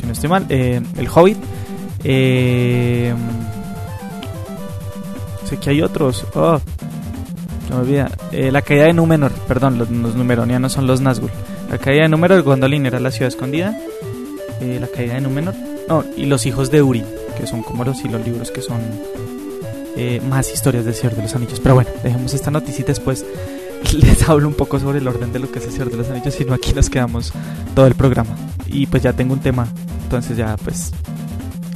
Si 0.00 0.06
no 0.06 0.12
estoy 0.12 0.30
mal, 0.30 0.46
eh, 0.48 0.80
El 0.96 1.08
Hobbit. 1.14 1.36
Eh, 2.04 3.14
sé 5.44 5.56
que 5.58 5.70
hay 5.70 5.82
otros. 5.82 6.26
Oh, 6.34 6.60
no 7.70 7.76
me 7.76 7.82
olvida. 7.82 8.10
Eh, 8.32 8.50
la 8.50 8.62
caída 8.62 8.84
de 8.84 8.92
Númenor, 8.92 9.32
perdón, 9.46 9.78
los, 9.78 9.90
numeronianos 9.90 10.72
son 10.72 10.86
los 10.86 11.00
Nazgûl. 11.00 11.30
La 11.70 11.78
caída 11.78 12.02
de 12.02 12.08
Númenor, 12.08 12.42
Gondolin 12.42 12.86
era 12.86 13.00
la 13.00 13.10
ciudad 13.10 13.28
escondida. 13.28 13.78
Eh, 14.60 14.78
la 14.80 14.88
caída 14.88 15.14
de 15.14 15.20
Númenor. 15.20 15.54
No, 15.88 16.04
y 16.16 16.26
los 16.26 16.46
hijos 16.46 16.70
de 16.70 16.82
Uri, 16.82 17.04
que 17.36 17.46
son 17.46 17.62
como 17.62 17.84
los, 17.84 18.04
y 18.04 18.08
los 18.08 18.24
libros 18.24 18.50
que 18.50 18.60
son 18.60 18.80
eh, 19.96 20.20
más 20.28 20.52
historias 20.52 20.84
del 20.84 20.94
Señor 20.94 21.16
de 21.16 21.22
los 21.22 21.34
Anillos. 21.34 21.60
Pero 21.60 21.74
bueno, 21.74 21.90
dejemos 22.02 22.34
esta 22.34 22.50
noticia 22.50 22.82
y 22.82 22.86
después 22.86 23.24
les 23.92 24.28
hablo 24.28 24.48
un 24.48 24.54
poco 24.54 24.78
sobre 24.78 24.98
el 24.98 25.08
orden 25.08 25.32
de 25.32 25.38
lo 25.38 25.50
que 25.50 25.58
es 25.58 25.66
el 25.66 25.72
Señor 25.72 25.90
de 25.90 25.96
los 25.96 26.08
Anillos, 26.08 26.34
sino 26.34 26.54
aquí 26.54 26.72
nos 26.72 26.90
quedamos 26.90 27.32
todo 27.74 27.86
el 27.86 27.94
programa. 27.94 28.36
Y 28.66 28.86
pues 28.86 29.02
ya 29.02 29.12
tengo 29.12 29.32
un 29.32 29.40
tema, 29.40 29.66
entonces 30.04 30.36
ya 30.36 30.56
pues 30.58 30.92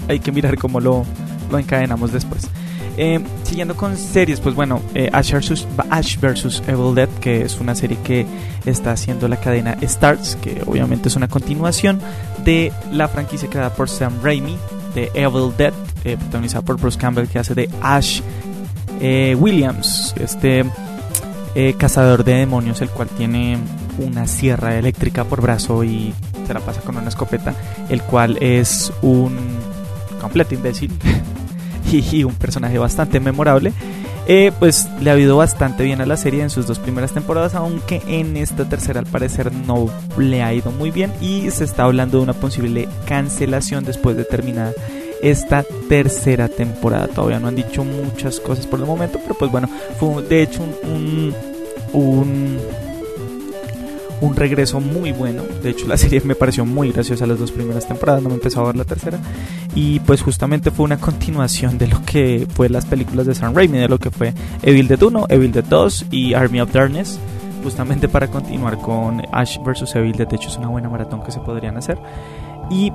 hay 0.08 0.20
que 0.20 0.32
mirar 0.32 0.56
cómo 0.58 0.80
lo, 0.80 1.04
lo 1.50 1.58
encadenamos 1.58 2.12
después. 2.12 2.48
Eh, 2.96 3.20
siguiendo 3.44 3.74
con 3.74 3.96
series, 3.96 4.40
pues 4.40 4.54
bueno, 4.54 4.82
eh, 4.94 5.08
Ash, 5.12 5.32
vs 5.32 6.62
Evil 6.66 6.94
Dead, 6.94 7.08
que 7.20 7.42
es 7.42 7.58
una 7.58 7.74
serie 7.74 7.96
que 8.04 8.26
está 8.66 8.92
haciendo 8.92 9.28
la 9.28 9.36
cadena 9.36 9.76
Starts, 9.82 10.36
que 10.36 10.62
obviamente 10.66 11.08
es 11.08 11.16
una 11.16 11.28
continuación 11.28 12.00
de 12.44 12.70
la 12.90 13.08
franquicia 13.08 13.48
creada 13.48 13.70
por 13.70 13.88
Sam 13.88 14.18
Raimi 14.22 14.58
de 14.94 15.10
Evil 15.14 15.56
Dead, 15.56 15.72
eh, 16.04 16.18
protagonizada 16.18 16.62
por 16.62 16.78
Bruce 16.78 16.98
Campbell, 16.98 17.28
que 17.28 17.38
hace 17.38 17.54
de 17.54 17.70
Ash 17.80 18.20
Williams, 19.00 20.14
este 20.20 20.64
cazador 21.76 22.22
de 22.22 22.34
demonios, 22.34 22.80
el 22.82 22.88
cual 22.88 23.08
tiene 23.08 23.58
una 23.98 24.28
sierra 24.28 24.78
eléctrica 24.78 25.24
por 25.24 25.40
brazo 25.40 25.82
y 25.82 26.14
se 26.46 26.54
la 26.54 26.60
pasa 26.60 26.82
con 26.82 26.96
una 26.96 27.08
escopeta, 27.08 27.52
el 27.88 28.00
cual 28.02 28.38
es 28.40 28.92
un 29.02 29.58
completo 30.22 30.54
imbécil 30.54 30.90
y 31.92 32.24
un 32.24 32.34
personaje 32.34 32.78
bastante 32.78 33.20
memorable. 33.20 33.72
Eh, 34.26 34.52
pues 34.56 34.88
le 35.00 35.10
ha 35.10 35.18
ido 35.18 35.36
bastante 35.36 35.82
bien 35.82 36.00
a 36.00 36.06
la 36.06 36.16
serie 36.16 36.42
en 36.42 36.50
sus 36.50 36.66
dos 36.68 36.78
primeras 36.78 37.12
temporadas, 37.12 37.56
aunque 37.56 38.00
en 38.06 38.36
esta 38.36 38.68
tercera 38.68 39.00
al 39.00 39.06
parecer 39.06 39.52
no 39.52 39.90
le 40.16 40.44
ha 40.44 40.54
ido 40.54 40.70
muy 40.70 40.92
bien 40.92 41.12
y 41.20 41.50
se 41.50 41.64
está 41.64 41.82
hablando 41.84 42.18
de 42.18 42.24
una 42.24 42.32
posible 42.32 42.88
cancelación 43.04 43.84
después 43.84 44.16
de 44.16 44.24
terminar 44.24 44.74
esta 45.22 45.64
tercera 45.88 46.48
temporada. 46.48 47.08
Todavía 47.08 47.40
no 47.40 47.48
han 47.48 47.56
dicho 47.56 47.84
muchas 47.84 48.38
cosas 48.38 48.66
por 48.66 48.78
el 48.78 48.86
momento, 48.86 49.18
pero 49.20 49.34
pues 49.34 49.50
bueno, 49.50 49.68
fue 49.98 50.22
de 50.22 50.42
hecho 50.42 50.62
un, 50.84 51.34
un 51.92 52.58
un 54.22 54.36
regreso 54.36 54.80
muy 54.80 55.12
bueno. 55.12 55.42
De 55.62 55.70
hecho, 55.70 55.86
la 55.88 55.96
serie 55.96 56.22
me 56.24 56.36
pareció 56.36 56.64
muy 56.64 56.92
graciosa 56.92 57.26
las 57.26 57.38
dos 57.38 57.50
primeras 57.50 57.86
temporadas, 57.86 58.22
no 58.22 58.28
me 58.28 58.36
empezó 58.36 58.60
a 58.60 58.66
ver 58.66 58.76
la 58.76 58.84
tercera. 58.84 59.18
Y 59.74 60.00
pues 60.00 60.22
justamente 60.22 60.70
fue 60.70 60.84
una 60.84 60.98
continuación 60.98 61.76
de 61.76 61.88
lo 61.88 62.02
que 62.04 62.46
fue 62.54 62.68
las 62.68 62.86
películas 62.86 63.26
de 63.26 63.34
Sam 63.34 63.54
Raimi, 63.54 63.78
de 63.78 63.88
lo 63.88 63.98
que 63.98 64.10
fue 64.10 64.32
Evil 64.62 64.86
Dead 64.86 65.02
1, 65.02 65.26
Evil 65.28 65.52
Dead 65.52 65.64
2 65.64 66.06
y 66.10 66.34
Army 66.34 66.60
of 66.60 66.72
Darkness. 66.72 67.18
Justamente 67.64 68.08
para 68.08 68.28
continuar 68.28 68.78
con 68.78 69.22
Ash 69.32 69.58
vs. 69.58 69.94
Evil 69.96 70.12
Dead, 70.12 70.28
de 70.28 70.36
hecho 70.36 70.48
es 70.48 70.56
una 70.56 70.68
buena 70.68 70.88
maratón 70.88 71.22
que 71.22 71.32
se 71.32 71.40
podrían 71.40 71.76
hacer. 71.76 71.98
Y 72.70 72.92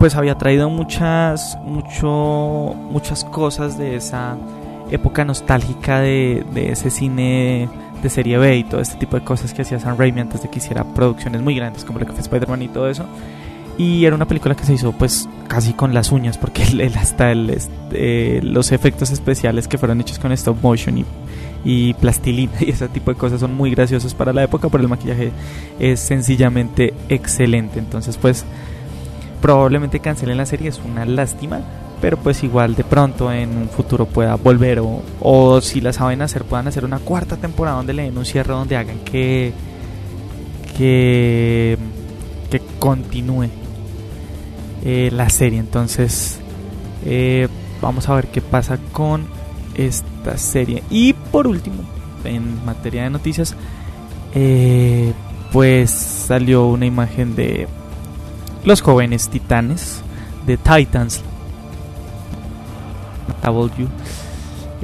pues 0.00 0.16
había 0.16 0.36
traído 0.36 0.70
muchas, 0.70 1.56
mucho, 1.64 2.74
muchas 2.90 3.24
cosas 3.24 3.78
de 3.78 3.94
esa 3.94 4.36
época 4.90 5.24
nostálgica 5.24 6.00
de, 6.00 6.44
de 6.52 6.72
ese 6.72 6.90
cine 6.90 7.68
de 8.04 8.10
serie 8.10 8.38
B 8.38 8.58
y 8.58 8.64
todo 8.64 8.80
este 8.80 8.96
tipo 8.96 9.18
de 9.18 9.24
cosas 9.24 9.52
que 9.52 9.62
hacía 9.62 9.80
Sam 9.80 9.96
Raimi 9.98 10.20
antes 10.20 10.42
de 10.42 10.48
que 10.48 10.58
hiciera 10.58 10.84
producciones 10.84 11.42
muy 11.42 11.56
grandes 11.56 11.84
como 11.84 11.98
lo 11.98 12.06
que 12.06 12.12
fue 12.12 12.20
Spider-Man 12.20 12.62
y 12.62 12.68
todo 12.68 12.88
eso. 12.88 13.04
Y 13.76 14.04
era 14.04 14.14
una 14.14 14.26
película 14.26 14.54
que 14.54 14.64
se 14.64 14.74
hizo 14.74 14.92
pues 14.92 15.28
casi 15.48 15.72
con 15.72 15.92
las 15.94 16.12
uñas 16.12 16.38
porque 16.38 16.62
hasta 16.96 17.32
el, 17.32 17.50
este, 17.50 18.40
los 18.42 18.70
efectos 18.70 19.10
especiales 19.10 19.66
que 19.66 19.78
fueron 19.78 20.00
hechos 20.00 20.20
con 20.20 20.30
stop 20.30 20.58
motion 20.62 20.98
y, 20.98 21.04
y 21.64 21.94
plastilina 21.94 22.52
y 22.60 22.70
ese 22.70 22.86
tipo 22.88 23.10
de 23.12 23.16
cosas 23.16 23.40
son 23.40 23.54
muy 23.54 23.72
graciosos 23.72 24.14
para 24.14 24.32
la 24.32 24.44
época, 24.44 24.68
pero 24.68 24.82
el 24.82 24.88
maquillaje 24.88 25.32
es 25.80 25.98
sencillamente 25.98 26.94
excelente. 27.08 27.80
Entonces 27.80 28.16
pues 28.16 28.44
probablemente 29.42 29.98
cancelen 29.98 30.36
la 30.36 30.46
serie, 30.46 30.68
es 30.68 30.80
una 30.84 31.04
lástima, 31.04 31.60
pero 32.04 32.18
pues 32.18 32.44
igual 32.44 32.74
de 32.74 32.84
pronto 32.84 33.32
en 33.32 33.56
un 33.56 33.70
futuro 33.70 34.04
pueda 34.04 34.34
volver 34.34 34.78
o, 34.80 35.00
o 35.20 35.62
si 35.62 35.80
la 35.80 35.90
saben 35.90 36.20
hacer 36.20 36.44
puedan 36.44 36.68
hacer 36.68 36.84
una 36.84 36.98
cuarta 36.98 37.38
temporada 37.38 37.78
donde 37.78 37.94
le 37.94 38.02
den 38.02 38.18
un 38.18 38.26
cierre 38.26 38.52
donde 38.52 38.76
hagan 38.76 38.98
que 39.06 39.54
que 40.76 41.78
que 42.50 42.60
continúe 42.78 43.48
eh, 44.84 45.08
la 45.14 45.30
serie. 45.30 45.58
Entonces 45.58 46.40
eh, 47.06 47.48
vamos 47.80 48.06
a 48.10 48.16
ver 48.16 48.26
qué 48.26 48.42
pasa 48.42 48.76
con 48.92 49.24
esta 49.74 50.36
serie. 50.36 50.82
Y 50.90 51.14
por 51.14 51.46
último 51.46 51.84
en 52.26 52.62
materia 52.66 53.04
de 53.04 53.08
noticias 53.08 53.56
eh, 54.34 55.14
pues 55.52 55.90
salió 55.90 56.66
una 56.66 56.84
imagen 56.84 57.34
de 57.34 57.66
los 58.62 58.82
jóvenes 58.82 59.30
titanes 59.30 60.02
de 60.46 60.58
Titans 60.58 61.24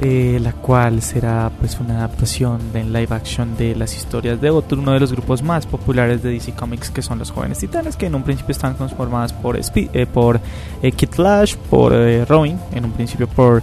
Eh, 0.03 0.39
la 0.41 0.53
cual 0.53 1.01
será 1.01 1.51
pues 1.59 1.79
una 1.79 1.97
adaptación 1.97 2.59
en 2.73 2.91
live 2.91 3.13
action 3.13 3.55
de 3.55 3.75
las 3.75 3.95
historias 3.95 4.41
de 4.41 4.49
otro, 4.49 4.79
uno 4.79 4.93
de 4.93 4.99
los 4.99 5.11
grupos 5.11 5.43
más 5.43 5.67
populares 5.67 6.23
de 6.23 6.31
DC 6.31 6.53
Comics 6.53 6.89
que 6.89 7.03
son 7.03 7.19
los 7.19 7.29
Jóvenes 7.29 7.59
Titanes, 7.59 7.97
que 7.97 8.07
en 8.07 8.15
un 8.15 8.23
principio 8.23 8.51
están 8.51 8.73
conformadas 8.73 9.31
por, 9.31 9.59
eh, 9.59 10.07
por 10.07 10.39
eh, 10.81 10.91
Kid 10.91 11.09
Flash, 11.09 11.55
por 11.69 11.93
Robin, 12.27 12.57
en 12.73 12.85
un 12.85 12.93
principio 12.93 13.27
por 13.27 13.61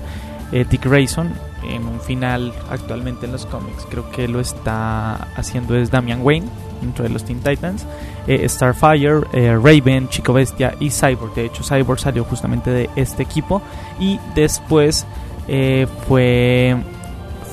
Dick 0.52 0.84
Grayson, 0.84 1.32
en 1.68 1.86
un 1.86 2.00
final 2.00 2.52
actualmente 2.70 3.26
en 3.26 3.32
los 3.32 3.44
cómics 3.44 3.86
creo 3.90 4.10
que 4.10 4.28
lo 4.28 4.40
está 4.40 5.14
haciendo 5.34 5.76
es 5.76 5.90
Damian 5.90 6.22
Wayne 6.22 6.46
dentro 6.80 7.04
de 7.04 7.10
los 7.10 7.24
Teen 7.24 7.40
Titans, 7.40 7.86
Starfire, 8.26 9.20
Raven, 9.32 10.08
Chico 10.08 10.32
Bestia 10.32 10.74
y 10.80 10.90
Cyborg. 10.90 11.34
De 11.34 11.46
hecho, 11.46 11.62
Cyborg 11.62 11.98
salió 11.98 12.24
justamente 12.24 12.70
de 12.70 12.90
este 12.96 13.22
equipo 13.22 13.62
y 13.98 14.18
después 14.34 15.06
fue, 16.06 16.76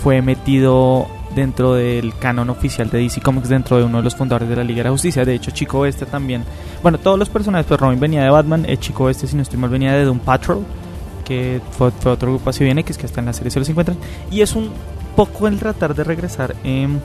fue 0.02 0.22
metido 0.22 1.08
dentro 1.36 1.74
del 1.74 2.18
canon 2.18 2.50
oficial 2.50 2.90
de 2.90 3.00
DC 3.00 3.22
Comics 3.22 3.50
dentro 3.50 3.78
de 3.78 3.84
uno 3.84 3.98
de 3.98 4.04
los 4.04 4.16
fundadores 4.16 4.48
de 4.48 4.56
la 4.56 4.64
Liga 4.64 4.80
de 4.80 4.84
la 4.86 4.92
Justicia. 4.92 5.26
De 5.26 5.34
hecho, 5.34 5.52
Chico 5.52 5.82
Bestia 5.82 6.08
también. 6.08 6.44
Bueno, 6.82 6.98
todos 6.98 7.20
los 7.20 7.30
personajes, 7.30 7.66
pues 7.68 7.80
Robin 7.80 8.00
venía 8.00 8.24
de 8.24 8.30
Batman, 8.30 8.66
Chico 8.80 9.06
Bestia, 9.06 9.28
si 9.28 9.36
no 9.36 9.42
estoy 9.42 9.60
mal, 9.60 9.70
venía 9.70 9.94
de 9.94 10.04
Doom 10.06 10.20
Patrol 10.20 10.66
que 11.26 11.60
fue, 11.72 11.88
otro 11.88 12.16
grupo 12.16 12.52
así 12.52 12.64
bien 12.64 12.78
X 12.78 12.98
que 12.98 13.08
está 13.08 13.20
en 13.20 13.26
la 13.26 13.34
serie 13.34 13.52
se 13.52 13.60
los 13.60 13.68
encuentran 13.68 13.98
y 14.32 14.42
es 14.42 14.56
un 14.56 14.70
poco 15.16 15.48
el 15.48 15.58
tratar 15.60 15.96
de 15.96 16.04
regresar 16.04 16.56
en 16.64 17.02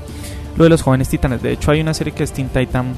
lo 0.56 0.64
de 0.64 0.70
los 0.70 0.82
jóvenes 0.82 1.08
titanes. 1.08 1.42
De 1.42 1.52
hecho 1.52 1.70
hay 1.70 1.80
una 1.80 1.94
serie 1.94 2.12
que 2.12 2.22
es 2.22 2.32
Teen 2.32 2.48
Titan 2.48 2.94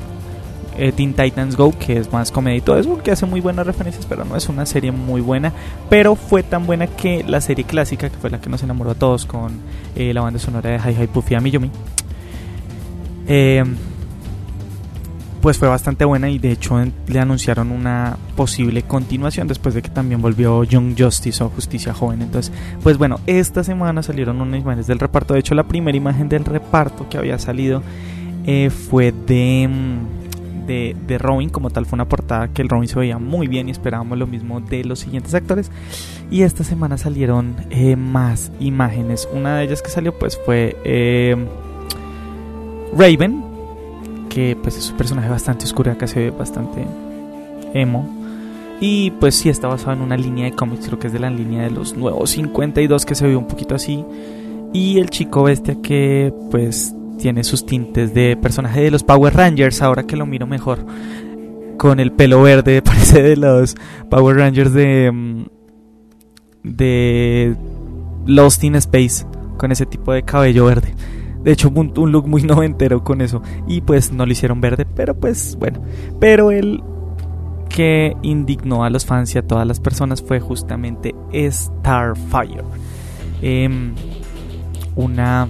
eh, 0.78 0.90
Teen 0.90 1.12
Titans 1.12 1.56
Go 1.56 1.74
que 1.78 1.98
es 1.98 2.10
más 2.12 2.32
comedia 2.32 2.56
y 2.56 2.60
todo 2.62 2.78
eso 2.78 2.96
que 3.02 3.10
hace 3.10 3.26
muy 3.26 3.42
buenas 3.42 3.66
referencias 3.66 4.06
pero 4.06 4.24
no 4.24 4.36
es 4.36 4.48
una 4.48 4.66
serie 4.66 4.92
muy 4.92 5.20
buena. 5.20 5.52
Pero 5.88 6.14
fue 6.14 6.42
tan 6.42 6.66
buena 6.66 6.86
que 6.86 7.24
la 7.26 7.40
serie 7.40 7.64
clásica 7.64 8.08
que 8.08 8.16
fue 8.16 8.30
la 8.30 8.40
que 8.40 8.48
nos 8.48 8.62
enamoró 8.62 8.92
a 8.92 8.94
todos 8.94 9.26
con 9.26 9.60
eh, 9.96 10.12
la 10.14 10.22
banda 10.22 10.38
sonora 10.38 10.70
de 10.70 10.76
Hi 10.78 11.02
Hi 11.02 11.06
Puffy 11.06 11.34
Ami 11.34 11.52
eh, 13.28 13.64
pues 15.42 15.58
fue 15.58 15.66
bastante 15.66 16.04
buena 16.04 16.30
y 16.30 16.38
de 16.38 16.52
hecho 16.52 16.80
le 17.08 17.18
anunciaron 17.18 17.72
una 17.72 18.16
posible 18.36 18.84
continuación 18.84 19.48
después 19.48 19.74
de 19.74 19.82
que 19.82 19.88
también 19.88 20.22
volvió 20.22 20.62
Young 20.62 20.94
Justice 20.96 21.42
o 21.42 21.48
Justicia 21.48 21.92
Joven. 21.92 22.22
Entonces, 22.22 22.54
pues 22.80 22.96
bueno, 22.96 23.18
esta 23.26 23.64
semana 23.64 24.04
salieron 24.04 24.40
unas 24.40 24.60
imágenes 24.60 24.86
del 24.86 25.00
reparto. 25.00 25.34
De 25.34 25.40
hecho, 25.40 25.56
la 25.56 25.64
primera 25.64 25.98
imagen 25.98 26.28
del 26.28 26.44
reparto 26.44 27.08
que 27.08 27.18
había 27.18 27.40
salido 27.40 27.82
eh, 28.46 28.70
fue 28.70 29.10
de, 29.10 29.68
mm, 29.68 30.66
de, 30.66 30.96
de, 31.08 31.18
Robin, 31.18 31.50
como 31.50 31.70
tal 31.70 31.86
fue 31.86 31.96
una 31.96 32.08
portada 32.08 32.46
que 32.46 32.62
el 32.62 32.68
Robin 32.68 32.88
se 32.88 33.00
veía 33.00 33.18
muy 33.18 33.48
bien 33.48 33.68
y 33.68 33.72
esperábamos 33.72 34.18
lo 34.18 34.28
mismo 34.28 34.60
de 34.60 34.84
los 34.84 35.00
siguientes 35.00 35.34
actores. 35.34 35.72
Y 36.30 36.42
esta 36.42 36.62
semana 36.62 36.98
salieron 36.98 37.56
eh, 37.70 37.96
más 37.96 38.52
imágenes. 38.60 39.28
Una 39.32 39.56
de 39.56 39.64
ellas 39.64 39.82
que 39.82 39.90
salió 39.90 40.16
pues 40.16 40.38
fue 40.46 40.76
eh, 40.84 41.36
Raven 42.96 43.51
que 44.32 44.56
pues 44.60 44.78
es 44.78 44.90
un 44.90 44.96
personaje 44.96 45.28
bastante 45.28 45.64
oscuro, 45.64 45.92
acá 45.92 46.06
se 46.06 46.20
ve 46.20 46.30
bastante 46.30 46.86
emo. 47.74 48.08
Y 48.80 49.10
pues 49.12 49.34
sí 49.34 49.48
está 49.48 49.68
basado 49.68 49.92
en 49.92 50.00
una 50.00 50.16
línea 50.16 50.46
de 50.46 50.52
cómics, 50.52 50.86
creo 50.86 50.98
que 50.98 51.06
es 51.08 51.12
de 51.12 51.18
la 51.18 51.30
línea 51.30 51.62
de 51.62 51.70
los 51.70 51.96
nuevos 51.96 52.30
52 52.30 53.04
que 53.04 53.14
se 53.14 53.26
ve 53.26 53.36
un 53.36 53.46
poquito 53.46 53.74
así. 53.74 54.04
Y 54.72 54.98
el 54.98 55.10
chico 55.10 55.44
bestia 55.44 55.76
que 55.82 56.32
pues 56.50 56.94
tiene 57.18 57.44
sus 57.44 57.66
tintes 57.66 58.14
de 58.14 58.36
personaje 58.36 58.80
de 58.80 58.90
los 58.90 59.04
Power 59.04 59.34
Rangers, 59.34 59.82
ahora 59.82 60.04
que 60.04 60.16
lo 60.16 60.26
miro 60.26 60.46
mejor. 60.46 60.84
Con 61.76 62.00
el 62.00 62.10
pelo 62.12 62.42
verde, 62.42 62.82
parece 62.84 63.22
de 63.22 63.36
los 63.36 63.76
Power 64.08 64.36
Rangers 64.36 64.72
de... 64.72 65.10
Mm, 65.12 65.44
de 66.64 67.56
Lost 68.24 68.62
in 68.62 68.76
Space, 68.76 69.26
con 69.56 69.72
ese 69.72 69.84
tipo 69.84 70.12
de 70.12 70.22
cabello 70.22 70.64
verde. 70.66 70.94
De 71.44 71.52
hecho, 71.52 71.70
un, 71.74 71.92
un 71.96 72.12
look 72.12 72.28
muy 72.28 72.42
noventero 72.44 73.02
con 73.02 73.20
eso. 73.20 73.42
Y 73.66 73.80
pues 73.80 74.12
no 74.12 74.26
lo 74.26 74.32
hicieron 74.32 74.60
verde, 74.60 74.86
pero 74.86 75.14
pues 75.14 75.56
bueno. 75.58 75.82
Pero 76.20 76.50
el 76.50 76.82
que 77.68 78.16
indignó 78.22 78.84
a 78.84 78.90
los 78.90 79.06
fans 79.06 79.34
y 79.34 79.38
a 79.38 79.42
todas 79.46 79.66
las 79.66 79.80
personas 79.80 80.22
fue 80.22 80.40
justamente 80.40 81.14
Starfire. 81.32 82.64
em, 83.40 83.94
una, 84.94 85.48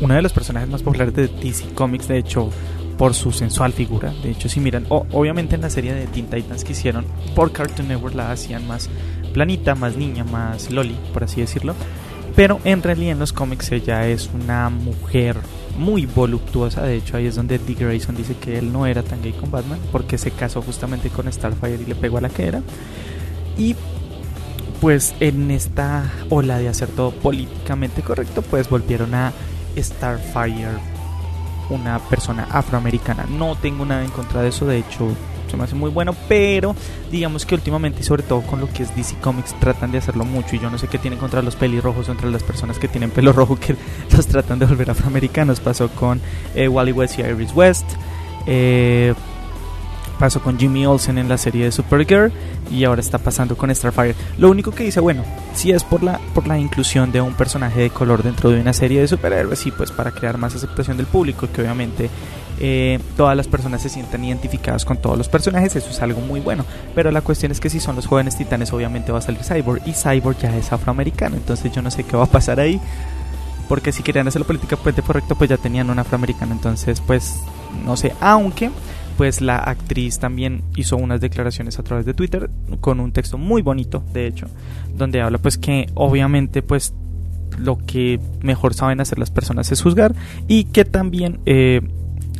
una 0.00 0.16
de 0.16 0.22
los 0.22 0.32
personajes 0.32 0.68
más 0.68 0.82
populares 0.82 1.14
de 1.14 1.28
DC 1.28 1.72
Comics, 1.74 2.06
de 2.06 2.18
hecho, 2.18 2.50
por 2.98 3.14
su 3.14 3.32
sensual 3.32 3.72
figura. 3.72 4.12
De 4.22 4.30
hecho, 4.30 4.48
si 4.48 4.60
miran, 4.60 4.84
obviamente 4.88 5.54
en 5.54 5.62
la 5.62 5.70
serie 5.70 5.94
de 5.94 6.06
Teen 6.06 6.26
Titans 6.26 6.64
que 6.64 6.72
hicieron 6.72 7.06
por 7.34 7.50
Cartoon 7.50 7.88
Network 7.88 8.14
la 8.14 8.30
hacían 8.30 8.66
más 8.68 8.90
planita, 9.32 9.74
más 9.74 9.96
niña, 9.96 10.22
más 10.24 10.70
loli, 10.70 10.96
por 11.12 11.24
así 11.24 11.40
decirlo. 11.40 11.74
Pero 12.36 12.60
en 12.64 12.82
realidad 12.82 13.12
en 13.12 13.18
los 13.20 13.32
cómics 13.32 13.70
ella 13.72 14.08
es 14.08 14.28
una 14.34 14.68
mujer 14.68 15.36
muy 15.78 16.06
voluptuosa. 16.06 16.82
De 16.82 16.96
hecho, 16.96 17.16
ahí 17.16 17.26
es 17.26 17.36
donde 17.36 17.58
Dick 17.58 17.80
Grayson 17.80 18.16
dice 18.16 18.34
que 18.36 18.58
él 18.58 18.72
no 18.72 18.86
era 18.86 19.02
tan 19.02 19.22
gay 19.22 19.32
con 19.32 19.50
Batman 19.50 19.78
porque 19.92 20.18
se 20.18 20.30
casó 20.30 20.62
justamente 20.62 21.10
con 21.10 21.30
Starfire 21.32 21.82
y 21.82 21.86
le 21.86 21.94
pegó 21.94 22.18
a 22.18 22.22
la 22.22 22.28
que 22.28 22.46
era. 22.46 22.62
Y 23.56 23.76
pues 24.80 25.14
en 25.20 25.50
esta 25.50 26.10
ola 26.28 26.58
de 26.58 26.68
hacer 26.68 26.88
todo 26.88 27.12
políticamente 27.12 28.02
correcto, 28.02 28.42
pues 28.42 28.68
volvieron 28.68 29.14
a 29.14 29.32
Starfire 29.76 30.78
una 31.70 31.98
persona 32.00 32.48
afroamericana. 32.50 33.26
No 33.30 33.56
tengo 33.56 33.86
nada 33.86 34.04
en 34.04 34.10
contra 34.10 34.42
de 34.42 34.48
eso, 34.48 34.66
de 34.66 34.78
hecho 34.78 35.08
se 35.54 35.58
me 35.58 35.64
hace 35.64 35.74
muy 35.76 35.90
bueno, 35.90 36.14
pero 36.28 36.74
digamos 37.12 37.46
que 37.46 37.54
últimamente 37.54 38.00
y 38.00 38.02
sobre 38.02 38.24
todo 38.24 38.42
con 38.42 38.60
lo 38.60 38.68
que 38.72 38.82
es 38.82 38.94
DC 38.96 39.16
Comics 39.20 39.54
tratan 39.60 39.92
de 39.92 39.98
hacerlo 39.98 40.24
mucho 40.24 40.56
y 40.56 40.58
yo 40.58 40.68
no 40.68 40.78
sé 40.78 40.88
qué 40.88 40.98
tienen 40.98 41.18
contra 41.18 41.42
los 41.42 41.54
pelirrojos 41.54 42.08
o 42.08 42.12
entre 42.12 42.28
las 42.28 42.42
personas 42.42 42.78
que 42.78 42.88
tienen 42.88 43.10
pelo 43.10 43.32
rojo 43.32 43.56
que 43.56 43.76
los 44.10 44.26
tratan 44.26 44.58
de 44.58 44.66
volver 44.66 44.90
afroamericanos. 44.90 45.60
Pasó 45.60 45.88
con 45.90 46.20
eh, 46.54 46.66
Wally 46.66 46.92
West 46.92 47.18
y 47.18 47.22
Iris 47.22 47.54
West. 47.54 47.86
Eh, 48.46 49.14
pasó 50.24 50.40
con 50.40 50.58
Jimmy 50.58 50.86
Olsen 50.86 51.18
en 51.18 51.28
la 51.28 51.36
serie 51.36 51.66
de 51.66 51.70
Supergirl 51.70 52.32
y 52.70 52.84
ahora 52.84 53.02
está 53.02 53.18
pasando 53.18 53.58
con 53.58 53.74
Starfire. 53.74 54.14
Lo 54.38 54.50
único 54.50 54.70
que 54.70 54.84
dice, 54.84 54.98
bueno, 54.98 55.22
si 55.54 55.70
es 55.70 55.84
por 55.84 56.02
la, 56.02 56.18
por 56.32 56.46
la 56.46 56.58
inclusión 56.58 57.12
de 57.12 57.20
un 57.20 57.34
personaje 57.34 57.82
de 57.82 57.90
color 57.90 58.22
dentro 58.22 58.48
de 58.48 58.58
una 58.58 58.72
serie 58.72 59.02
de 59.02 59.06
superhéroes, 59.06 59.58
sí, 59.58 59.70
pues 59.70 59.92
para 59.92 60.12
crear 60.12 60.38
más 60.38 60.54
aceptación 60.54 60.96
del 60.96 61.04
público, 61.04 61.46
que 61.52 61.60
obviamente 61.60 62.08
eh, 62.58 63.00
todas 63.18 63.36
las 63.36 63.48
personas 63.48 63.82
se 63.82 63.90
sientan 63.90 64.24
identificadas 64.24 64.86
con 64.86 64.96
todos 64.96 65.18
los 65.18 65.28
personajes, 65.28 65.76
eso 65.76 65.90
es 65.90 66.00
algo 66.00 66.22
muy 66.22 66.40
bueno. 66.40 66.64
Pero 66.94 67.10
la 67.10 67.20
cuestión 67.20 67.52
es 67.52 67.60
que 67.60 67.68
si 67.68 67.78
son 67.78 67.94
los 67.94 68.06
jóvenes 68.06 68.38
titanes, 68.38 68.72
obviamente 68.72 69.12
va 69.12 69.18
a 69.18 69.20
salir 69.20 69.42
Cyborg 69.44 69.82
y 69.86 69.92
Cyborg 69.92 70.38
ya 70.38 70.56
es 70.56 70.72
afroamericano, 70.72 71.36
entonces 71.36 71.70
yo 71.70 71.82
no 71.82 71.90
sé 71.90 72.04
qué 72.04 72.16
va 72.16 72.24
a 72.24 72.28
pasar 72.28 72.60
ahí. 72.60 72.80
Porque 73.68 73.92
si 73.92 74.02
querían 74.02 74.26
hacer 74.26 74.40
la 74.40 74.46
política 74.46 74.78
pues 74.78 74.96
de 74.96 75.02
correcto, 75.02 75.34
pues 75.34 75.50
ya 75.50 75.58
tenían 75.58 75.90
un 75.90 75.98
afroamericano, 75.98 76.52
entonces 76.52 77.02
pues 77.02 77.40
no 77.84 77.94
sé, 77.98 78.14
aunque 78.22 78.70
pues 79.16 79.40
la 79.40 79.58
actriz 79.58 80.18
también 80.18 80.62
hizo 80.76 80.96
unas 80.96 81.20
declaraciones 81.20 81.78
a 81.78 81.82
través 81.82 82.06
de 82.06 82.14
Twitter 82.14 82.50
con 82.80 83.00
un 83.00 83.12
texto 83.12 83.38
muy 83.38 83.62
bonito, 83.62 84.02
de 84.12 84.26
hecho, 84.26 84.46
donde 84.96 85.20
habla 85.20 85.38
pues 85.38 85.58
que 85.58 85.88
obviamente 85.94 86.62
pues 86.62 86.94
lo 87.58 87.78
que 87.78 88.20
mejor 88.42 88.74
saben 88.74 89.00
hacer 89.00 89.18
las 89.18 89.30
personas 89.30 89.70
es 89.72 89.82
juzgar 89.82 90.14
y 90.48 90.64
que 90.64 90.84
también 90.84 91.40
eh, 91.46 91.80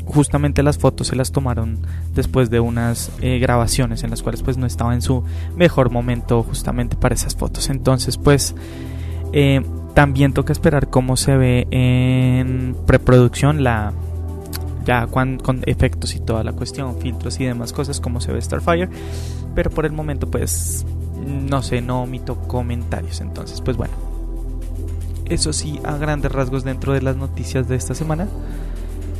justamente 0.04 0.62
las 0.62 0.78
fotos 0.78 1.08
se 1.08 1.16
las 1.16 1.32
tomaron 1.32 1.78
después 2.14 2.50
de 2.50 2.60
unas 2.60 3.10
eh, 3.20 3.38
grabaciones 3.38 4.02
en 4.02 4.10
las 4.10 4.22
cuales 4.22 4.42
pues 4.42 4.56
no 4.56 4.66
estaba 4.66 4.94
en 4.94 5.02
su 5.02 5.24
mejor 5.56 5.90
momento 5.90 6.42
justamente 6.42 6.96
para 6.96 7.14
esas 7.14 7.36
fotos. 7.36 7.70
Entonces 7.70 8.18
pues 8.18 8.54
eh, 9.32 9.62
también 9.94 10.32
toca 10.32 10.52
esperar 10.52 10.90
cómo 10.90 11.16
se 11.16 11.36
ve 11.36 11.66
en 11.70 12.76
preproducción 12.86 13.62
la 13.62 13.92
ya 14.84 15.06
con, 15.06 15.40
efectos 15.66 16.14
y 16.14 16.20
toda 16.20 16.44
la 16.44 16.52
cuestión, 16.52 16.98
filtros 16.98 17.40
y 17.40 17.44
demás 17.44 17.72
cosas, 17.72 18.00
como 18.00 18.20
se 18.20 18.32
ve 18.32 18.40
Starfire. 18.40 18.88
Pero 19.54 19.70
por 19.70 19.86
el 19.86 19.92
momento, 19.92 20.30
pues, 20.30 20.84
no 21.26 21.62
sé, 21.62 21.80
no 21.80 22.02
omito 22.02 22.36
comentarios. 22.36 23.20
Entonces, 23.20 23.60
pues 23.60 23.76
bueno. 23.76 23.94
Eso 25.26 25.54
sí, 25.54 25.80
a 25.84 25.96
grandes 25.96 26.30
rasgos 26.30 26.64
dentro 26.64 26.92
de 26.92 27.00
las 27.00 27.16
noticias 27.16 27.66
de 27.66 27.76
esta 27.76 27.94
semana. 27.94 28.28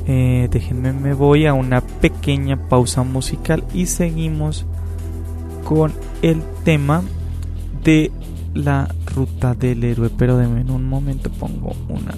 Eh, 0.07 0.49
déjenme, 0.51 0.93
me 0.93 1.15
voy 1.15 1.47
a 1.47 1.55
una 1.55 1.81
pequeña 1.81 2.69
pausa 2.69 3.03
musical 3.05 3.65
y 3.73 3.87
seguimos 3.87 4.67
con 5.65 5.95
el 6.21 6.43
tema 6.63 7.03
de 7.83 8.13
la 8.53 8.95
ruta 9.15 9.55
del 9.55 9.83
héroe. 9.83 10.11
Pero 10.11 10.43
en 10.43 10.71
un 10.71 10.87
momento, 10.87 11.31
pongo 11.31 11.73
una 11.89 12.13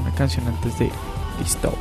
una 0.00 0.14
canción 0.14 0.46
antes 0.46 0.78
de 0.78 0.90
listo. 1.38 1.72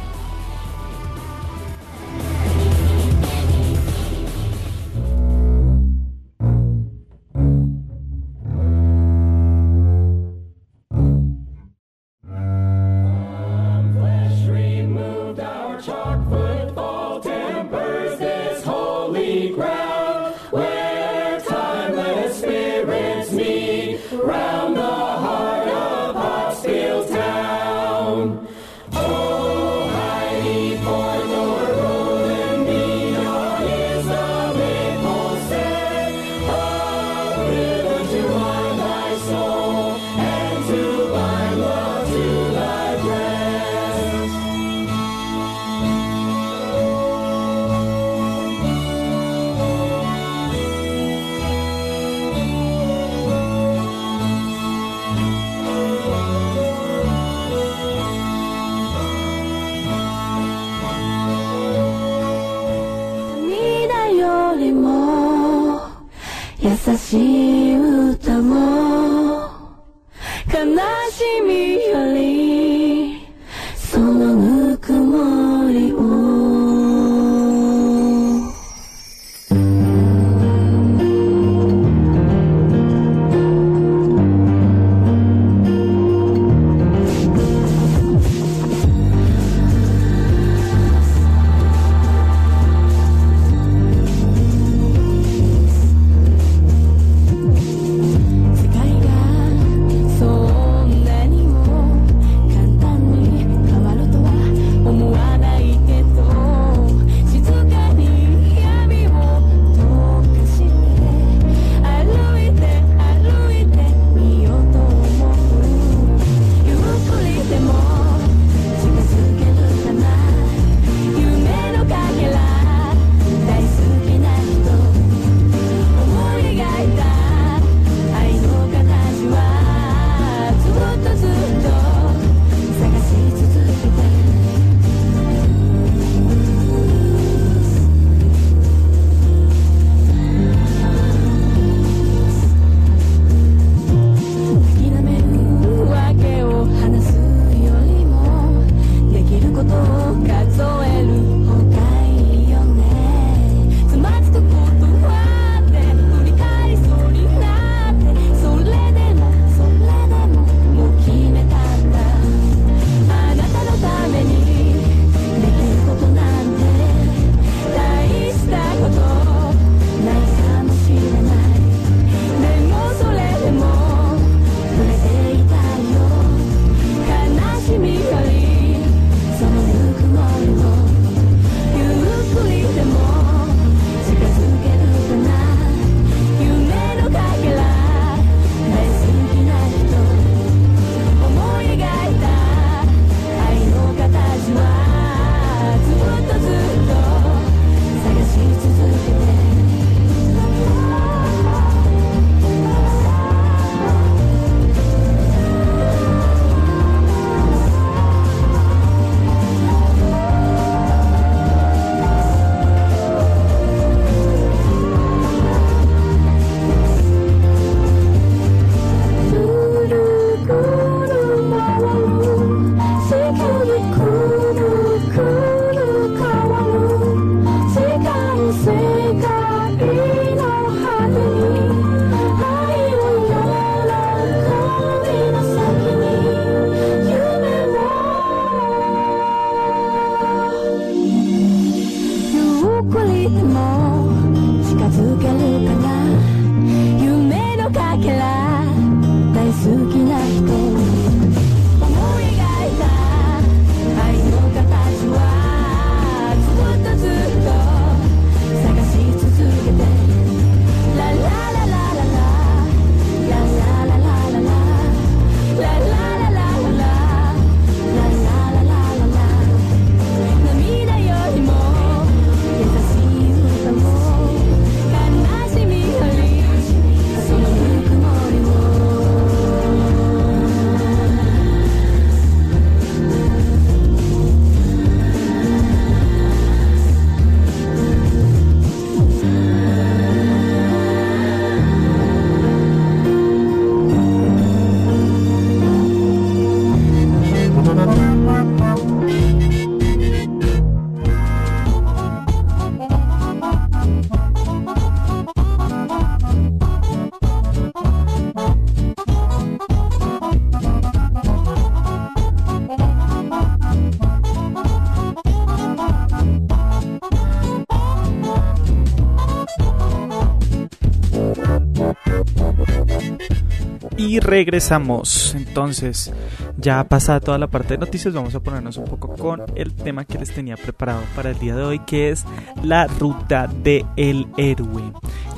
Y 324.14 324.20
regresamos. 324.20 325.34
Entonces, 325.34 326.14
ya 326.58 326.84
pasada 326.84 327.20
toda 327.20 327.40
la 327.40 327.48
parte 327.48 327.74
de 327.74 327.80
noticias, 327.80 328.14
vamos 328.14 328.36
a 328.36 328.42
ponernos 328.42 328.78
un 328.78 328.86
poco 328.86 329.16
con 329.16 329.42
el 329.56 329.74
tema 329.74 330.06
que 330.06 330.20
les 330.20 330.32
tenía 330.32 330.56
preparado 330.56 331.02
para 331.16 331.32
el 331.32 331.40
día 331.40 331.56
de 331.56 331.64
hoy, 331.64 331.80
que 331.80 332.12
es 332.12 332.24
la 332.62 332.86
ruta 332.86 333.48
del 333.48 334.28
héroe. 334.38 334.84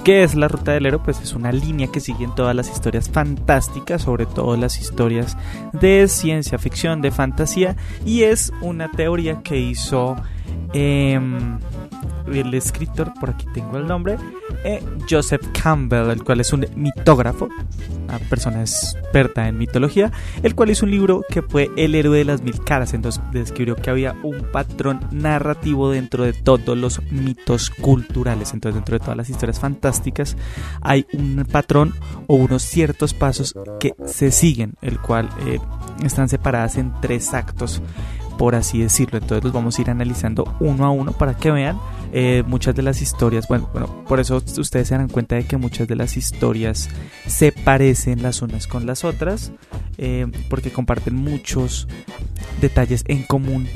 ¿Qué 0.04 0.24
es 0.24 0.36
la 0.36 0.50
ruta 0.50 0.74
del 0.74 0.88
héroe? 0.88 1.00
Pues 1.06 1.22
es 1.22 1.34
una 1.34 1.54
línea 1.54 1.88
que 1.88 2.02
sigue 2.02 2.26
en 2.26 2.36
todas 2.36 2.54
las 2.54 2.70
historias 2.70 3.10
fantásticas, 3.10 4.02
sobre 4.02 4.26
todo 4.26 4.58
las 4.58 4.78
historias 4.78 5.38
de 5.72 6.10
ciencia 6.10 6.58
ficción, 6.58 7.02
de 7.02 7.12
fantasía, 7.12 7.78
y 8.06 8.24
es 8.24 8.52
una 8.62 8.92
teoría 8.92 9.42
que 9.42 9.58
hizo... 9.58 10.18
Eh, 10.74 11.18
el 12.28 12.54
escritor, 12.54 13.14
por 13.20 13.32
aquí 13.32 13.46
tengo 13.54 13.78
el 13.78 13.88
nombre, 13.88 14.18
eh, 14.64 14.84
Joseph 15.10 15.46
Campbell, 15.62 16.10
el 16.10 16.24
cual 16.24 16.42
es 16.42 16.54
un 16.54 16.66
mitógrafo, 16.76 17.50
una 18.04 18.20
persona 18.20 18.62
experta 18.62 19.48
en 19.48 19.58
mitología, 19.58 20.12
el 20.44 20.56
cual 20.56 20.70
hizo 20.70 20.86
un 20.86 20.92
libro 20.92 21.24
que 21.30 21.42
fue 21.42 21.70
El 21.76 21.96
héroe 21.96 22.18
de 22.18 22.26
las 22.26 22.42
mil 22.42 22.64
caras, 22.64 22.94
entonces 22.94 23.22
describió 23.32 23.76
que 23.76 23.90
había 23.90 24.16
un 24.24 24.46
patrón 24.52 25.00
narrativo 25.12 25.92
dentro 25.92 26.24
de 26.24 26.34
todos 26.34 26.78
los 26.78 27.02
mitos 27.12 27.70
culturales, 27.70 28.54
entonces 28.54 28.76
dentro 28.76 28.94
de 28.98 29.00
todas 29.00 29.18
las 29.18 29.30
historias 29.30 29.60
fantásticas 29.60 30.38
hay 30.82 31.06
un 31.14 31.46
patrón 31.52 31.94
o 32.28 32.36
unos 32.36 32.64
ciertos 32.64 33.14
pasos 33.14 33.54
que 33.80 33.94
se 34.06 34.32
siguen, 34.32 34.74
el 34.82 35.00
cual 35.00 35.30
eh, 35.46 35.60
están 36.04 36.30
separadas 36.30 36.78
en 36.78 36.94
tres 37.02 37.34
actos 37.34 37.82
por 38.38 38.56
así 38.56 38.80
decirlo. 38.80 39.18
Entonces 39.18 39.44
los 39.44 39.54
vamos 39.54 39.78
a 39.78 39.82
ir 39.82 39.90
analizando 39.90 40.56
uno 40.60 40.86
a 40.86 40.90
uno 40.90 41.12
para 41.12 41.36
que 41.36 41.52
vean 41.52 41.80
eh, 42.14 42.44
muchas 42.48 42.76
de 42.76 42.82
las 42.82 43.02
historias. 43.02 43.48
Bueno, 43.48 43.70
bueno, 43.74 43.88
por 44.08 44.20
eso 44.20 44.38
ustedes 44.38 44.88
se 44.88 44.98
dan 44.98 45.10
cuenta 45.10 45.36
de 45.36 45.46
que 45.46 45.58
muchas 45.58 45.88
de 45.88 45.96
las 45.96 46.18
historias 46.18 46.90
se 47.28 47.52
parecen 47.52 48.24
las 48.24 48.42
unas 48.42 48.68
con 48.68 48.86
las 48.86 49.04
otras, 49.04 49.52
eh, 49.98 50.28
porque 50.50 50.72
comparten 50.72 51.16
muchos 51.16 51.88
detalles 52.62 53.04
en 53.08 53.24
común 53.24 53.68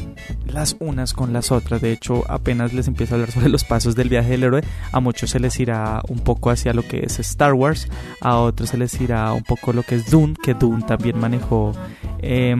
las 0.45 0.75
unas 0.79 1.13
con 1.13 1.33
las 1.33 1.51
otras. 1.51 1.81
De 1.81 1.91
hecho, 1.91 2.23
apenas 2.29 2.73
les 2.73 2.87
empiezo 2.87 3.13
a 3.13 3.15
hablar 3.15 3.31
sobre 3.31 3.49
los 3.49 3.63
pasos 3.63 3.95
del 3.95 4.09
viaje 4.09 4.31
del 4.31 4.43
héroe, 4.43 4.63
a 4.91 4.99
muchos 4.99 5.31
se 5.31 5.39
les 5.39 5.59
irá 5.59 6.01
un 6.07 6.19
poco 6.19 6.49
hacia 6.49 6.73
lo 6.73 6.87
que 6.87 7.01
es 7.05 7.19
Star 7.19 7.53
Wars, 7.53 7.87
a 8.21 8.37
otros 8.37 8.69
se 8.69 8.77
les 8.77 8.99
irá 9.01 9.33
un 9.33 9.43
poco 9.43 9.73
lo 9.73 9.83
que 9.83 9.95
es 9.95 10.09
Dune, 10.09 10.35
que 10.41 10.53
Dune 10.53 10.83
también 10.83 11.19
manejó 11.19 11.73
eh, 12.19 12.55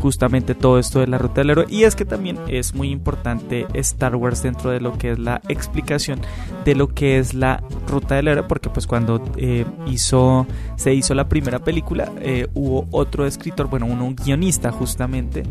justamente 0.00 0.54
todo 0.54 0.78
esto 0.78 1.00
de 1.00 1.06
la 1.06 1.18
ruta 1.18 1.42
del 1.42 1.50
héroe. 1.50 1.66
Y 1.68 1.84
es 1.84 1.94
que 1.94 2.04
también 2.04 2.38
es 2.48 2.74
muy 2.74 2.90
importante 2.90 3.66
Star 3.74 4.16
Wars 4.16 4.42
dentro 4.42 4.70
de 4.70 4.80
lo 4.80 4.96
que 4.98 5.12
es 5.12 5.18
la 5.18 5.40
explicación 5.48 6.20
de 6.64 6.74
lo 6.74 6.88
que 6.88 7.18
es 7.18 7.34
la 7.34 7.62
ruta 7.86 8.16
del 8.16 8.28
héroe, 8.28 8.44
porque 8.44 8.70
pues 8.70 8.86
cuando 8.86 9.22
eh, 9.36 9.64
hizo, 9.86 10.46
se 10.76 10.94
hizo 10.94 11.14
la 11.14 11.28
primera 11.28 11.58
película, 11.58 12.10
eh, 12.20 12.48
hubo 12.54 12.88
otro 12.90 13.26
escritor, 13.26 13.68
bueno, 13.68 13.86
un 13.86 14.16
guionista 14.16 14.72
justamente, 14.72 15.42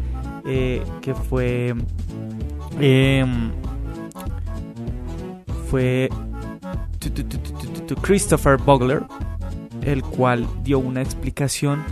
eh, 0.45 0.84
que 1.01 1.13
fue... 1.13 1.76
Em, 2.80 3.51
fue 5.69 6.09
Christopher 8.01 8.57
Bogler, 8.57 9.03
el 9.84 10.01
cual 10.01 10.47
dio 10.63 10.80
una 10.80 11.01
explicación 11.01 11.84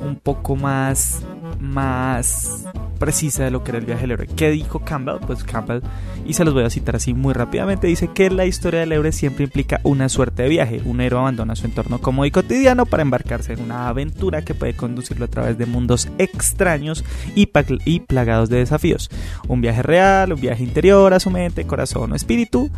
un 0.00 0.16
poco 0.16 0.56
más 0.56 1.22
más 1.60 2.64
precisa 2.98 3.44
de 3.44 3.50
lo 3.50 3.62
que 3.62 3.70
era 3.70 3.78
el 3.78 3.86
viaje 3.86 4.02
del 4.02 4.12
héroe. 4.12 4.26
¿Qué 4.26 4.50
dijo 4.50 4.80
Campbell? 4.80 5.18
Pues 5.26 5.44
Campbell, 5.44 5.80
y 6.24 6.32
se 6.32 6.44
los 6.44 6.54
voy 6.54 6.64
a 6.64 6.70
citar 6.70 6.96
así 6.96 7.14
muy 7.14 7.34
rápidamente, 7.34 7.86
dice 7.86 8.08
que 8.08 8.30
la 8.30 8.46
historia 8.46 8.80
del 8.80 8.92
héroe 8.92 9.12
siempre 9.12 9.44
implica 9.44 9.80
una 9.82 10.08
suerte 10.08 10.42
de 10.42 10.48
viaje. 10.48 10.82
Un 10.84 11.00
héroe 11.00 11.20
abandona 11.20 11.56
su 11.56 11.66
entorno 11.66 12.00
cómodo 12.00 12.26
y 12.26 12.30
cotidiano 12.30 12.86
para 12.86 13.02
embarcarse 13.02 13.52
en 13.52 13.62
una 13.62 13.88
aventura 13.88 14.42
que 14.42 14.54
puede 14.54 14.74
conducirlo 14.74 15.26
a 15.26 15.28
través 15.28 15.58
de 15.58 15.66
mundos 15.66 16.08
extraños 16.18 17.04
y, 17.34 17.48
y 17.84 18.00
plagados 18.00 18.48
de 18.48 18.58
desafíos. 18.58 19.10
Un 19.48 19.60
viaje 19.60 19.82
real, 19.82 20.32
un 20.32 20.40
viaje 20.40 20.62
interior 20.62 21.14
a 21.14 21.20
su 21.20 21.30
mente, 21.30 21.66
corazón 21.66 22.12
o 22.12 22.16
espíritu. 22.16 22.70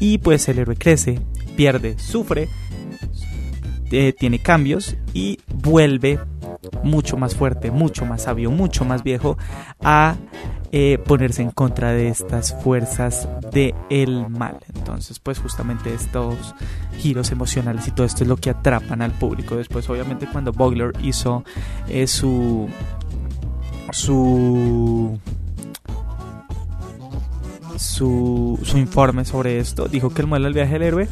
Y 0.00 0.18
pues 0.18 0.48
el 0.48 0.58
héroe 0.58 0.76
crece, 0.76 1.20
pierde, 1.56 1.98
sufre, 1.98 2.48
eh, 3.94 4.12
tiene 4.12 4.40
cambios 4.40 4.96
y 5.12 5.38
vuelve 5.46 6.18
mucho 6.82 7.16
más 7.16 7.34
fuerte, 7.36 7.70
mucho 7.70 8.04
más 8.04 8.22
sabio, 8.22 8.50
mucho 8.50 8.84
más 8.84 9.04
viejo 9.04 9.38
a 9.80 10.16
eh, 10.72 10.98
ponerse 11.06 11.42
en 11.42 11.52
contra 11.52 11.92
de 11.92 12.08
estas 12.08 12.60
fuerzas 12.60 13.28
del 13.52 13.72
el 13.90 14.28
mal. 14.28 14.58
Entonces, 14.74 15.20
pues 15.20 15.38
justamente 15.38 15.94
estos 15.94 16.56
giros 16.98 17.30
emocionales 17.30 17.86
y 17.86 17.92
todo 17.92 18.04
esto 18.04 18.24
es 18.24 18.28
lo 18.28 18.36
que 18.36 18.50
atrapan 18.50 19.00
al 19.00 19.12
público. 19.12 19.54
Después, 19.54 19.88
obviamente, 19.88 20.26
cuando 20.26 20.52
Bogler 20.52 20.92
hizo 21.00 21.44
eh, 21.88 22.08
su 22.08 22.68
su 23.92 25.20
su, 27.76 28.58
informe 28.74 29.24
sobre 29.24 29.60
esto, 29.60 29.86
dijo 29.86 30.10
que 30.10 30.22
el 30.22 30.26
modelo 30.26 30.46
del 30.46 30.54
viaje 30.54 30.72
del 30.72 30.82
héroe 30.82 31.08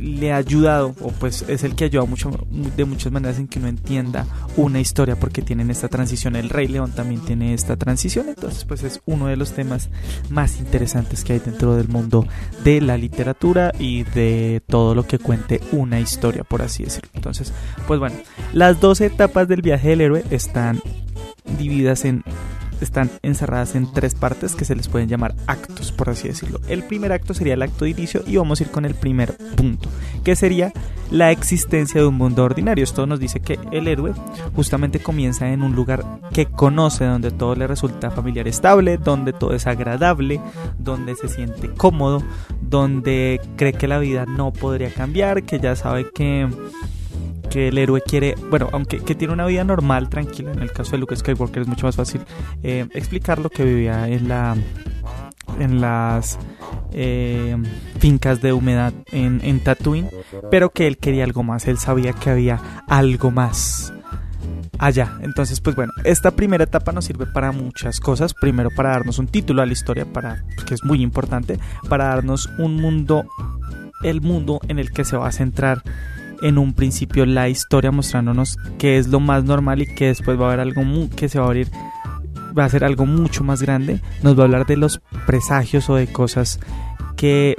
le 0.00 0.32
ha 0.32 0.36
ayudado, 0.36 0.94
o 1.00 1.10
pues 1.10 1.44
es 1.48 1.62
el 1.64 1.74
que 1.74 1.84
ayuda 1.84 2.04
mucho, 2.04 2.30
de 2.50 2.84
muchas 2.84 3.12
maneras 3.12 3.38
en 3.38 3.48
que 3.48 3.58
uno 3.58 3.68
entienda 3.68 4.26
una 4.56 4.80
historia, 4.80 5.16
porque 5.16 5.42
tienen 5.42 5.70
esta 5.70 5.88
transición. 5.88 6.36
El 6.36 6.48
Rey 6.48 6.68
León 6.68 6.92
también 6.92 7.20
tiene 7.20 7.54
esta 7.54 7.76
transición, 7.76 8.28
entonces, 8.28 8.64
pues 8.64 8.82
es 8.82 9.00
uno 9.06 9.26
de 9.26 9.36
los 9.36 9.52
temas 9.52 9.90
más 10.30 10.58
interesantes 10.58 11.24
que 11.24 11.34
hay 11.34 11.38
dentro 11.38 11.76
del 11.76 11.88
mundo 11.88 12.26
de 12.64 12.80
la 12.80 12.96
literatura 12.96 13.72
y 13.78 14.04
de 14.04 14.62
todo 14.66 14.94
lo 14.94 15.06
que 15.06 15.18
cuente 15.18 15.60
una 15.72 16.00
historia, 16.00 16.44
por 16.44 16.62
así 16.62 16.84
decirlo. 16.84 17.10
Entonces, 17.14 17.52
pues 17.86 18.00
bueno, 18.00 18.16
las 18.52 18.80
dos 18.80 19.00
etapas 19.00 19.48
del 19.48 19.62
viaje 19.62 19.90
del 19.90 20.00
héroe 20.00 20.24
están 20.30 20.80
divididas 21.58 22.04
en 22.04 22.24
están 22.84 23.10
encerradas 23.22 23.74
en 23.74 23.92
tres 23.92 24.14
partes 24.14 24.54
que 24.54 24.64
se 24.64 24.74
les 24.74 24.88
pueden 24.88 25.08
llamar 25.08 25.34
actos, 25.46 25.92
por 25.92 26.10
así 26.10 26.28
decirlo. 26.28 26.60
El 26.68 26.82
primer 26.82 27.12
acto 27.12 27.34
sería 27.34 27.54
el 27.54 27.62
acto 27.62 27.84
de 27.84 27.90
inicio 27.90 28.22
y 28.26 28.36
vamos 28.36 28.60
a 28.60 28.64
ir 28.64 28.70
con 28.70 28.84
el 28.84 28.94
primer 28.94 29.36
punto, 29.56 29.88
que 30.24 30.36
sería 30.36 30.72
la 31.10 31.30
existencia 31.30 32.00
de 32.00 32.06
un 32.06 32.14
mundo 32.14 32.44
ordinario. 32.44 32.84
Esto 32.84 33.06
nos 33.06 33.20
dice 33.20 33.40
que 33.40 33.58
el 33.72 33.88
héroe 33.88 34.12
justamente 34.54 35.00
comienza 35.00 35.52
en 35.52 35.62
un 35.62 35.74
lugar 35.74 36.04
que 36.32 36.46
conoce, 36.46 37.04
donde 37.04 37.30
todo 37.30 37.54
le 37.54 37.66
resulta 37.66 38.10
familiar 38.10 38.46
estable, 38.46 38.96
donde 38.96 39.32
todo 39.32 39.54
es 39.54 39.66
agradable, 39.66 40.40
donde 40.78 41.16
se 41.16 41.28
siente 41.28 41.70
cómodo, 41.70 42.22
donde 42.60 43.40
cree 43.56 43.72
que 43.72 43.88
la 43.88 43.98
vida 43.98 44.26
no 44.26 44.52
podría 44.52 44.92
cambiar, 44.92 45.42
que 45.42 45.58
ya 45.58 45.74
sabe 45.76 46.10
que 46.12 46.48
que 47.50 47.68
el 47.68 47.78
héroe 47.78 48.00
quiere, 48.00 48.34
bueno, 48.48 48.68
aunque 48.72 49.00
que 49.00 49.14
tiene 49.14 49.34
una 49.34 49.46
vida 49.46 49.64
normal, 49.64 50.08
tranquila, 50.08 50.52
en 50.52 50.60
el 50.60 50.72
caso 50.72 50.92
de 50.92 50.98
Luke 50.98 51.16
Skywalker 51.16 51.62
es 51.62 51.68
mucho 51.68 51.86
más 51.86 51.96
fácil 51.96 52.22
eh, 52.62 52.86
explicarlo 52.94 53.50
que 53.50 53.64
vivía 53.64 54.08
en 54.08 54.28
la 54.28 54.56
en 55.58 55.80
las 55.80 56.38
eh, 56.92 57.56
fincas 57.98 58.40
de 58.40 58.52
humedad 58.52 58.92
en, 59.10 59.40
en 59.42 59.60
Tatooine, 59.60 60.08
pero 60.50 60.70
que 60.70 60.86
él 60.86 60.96
quería 60.96 61.24
algo 61.24 61.42
más, 61.42 61.66
él 61.66 61.78
sabía 61.78 62.12
que 62.12 62.30
había 62.30 62.60
algo 62.86 63.30
más 63.30 63.92
allá. 64.80 65.18
Entonces, 65.22 65.60
pues 65.60 65.76
bueno, 65.76 65.92
esta 66.04 66.30
primera 66.32 66.64
etapa 66.64 66.92
nos 66.92 67.04
sirve 67.04 67.26
para 67.26 67.52
muchas 67.52 68.00
cosas. 68.00 68.34
Primero 68.34 68.70
para 68.74 68.90
darnos 68.90 69.18
un 69.18 69.28
título 69.28 69.62
a 69.62 69.66
la 69.66 69.72
historia, 69.72 70.06
para 70.06 70.44
que 70.66 70.74
es 70.74 70.82
muy 70.84 71.02
importante, 71.02 71.58
para 71.88 72.06
darnos 72.06 72.48
un 72.58 72.76
mundo, 72.76 73.26
el 74.02 74.20
mundo 74.20 74.60
en 74.68 74.78
el 74.78 74.90
que 74.90 75.04
se 75.04 75.16
va 75.16 75.28
a 75.28 75.32
centrar 75.32 75.82
en 76.42 76.58
un 76.58 76.72
principio 76.72 77.26
la 77.26 77.48
historia 77.48 77.90
mostrándonos 77.90 78.56
que 78.78 78.98
es 78.98 79.08
lo 79.08 79.20
más 79.20 79.44
normal 79.44 79.82
y 79.82 79.94
que 79.94 80.06
después 80.06 80.38
va 80.38 80.44
a 80.44 80.48
haber 80.48 80.60
algo 80.60 80.82
que 81.14 81.28
se 81.28 81.38
va 81.38 81.46
a 81.46 81.48
abrir 81.48 81.68
va 82.56 82.64
a 82.64 82.68
ser 82.68 82.84
algo 82.84 83.06
mucho 83.06 83.44
más 83.44 83.62
grande. 83.62 84.00
Nos 84.22 84.36
va 84.36 84.42
a 84.42 84.44
hablar 84.46 84.66
de 84.66 84.76
los 84.76 85.00
presagios 85.26 85.88
o 85.90 85.96
de 85.96 86.06
cosas 86.06 86.60
que 87.16 87.56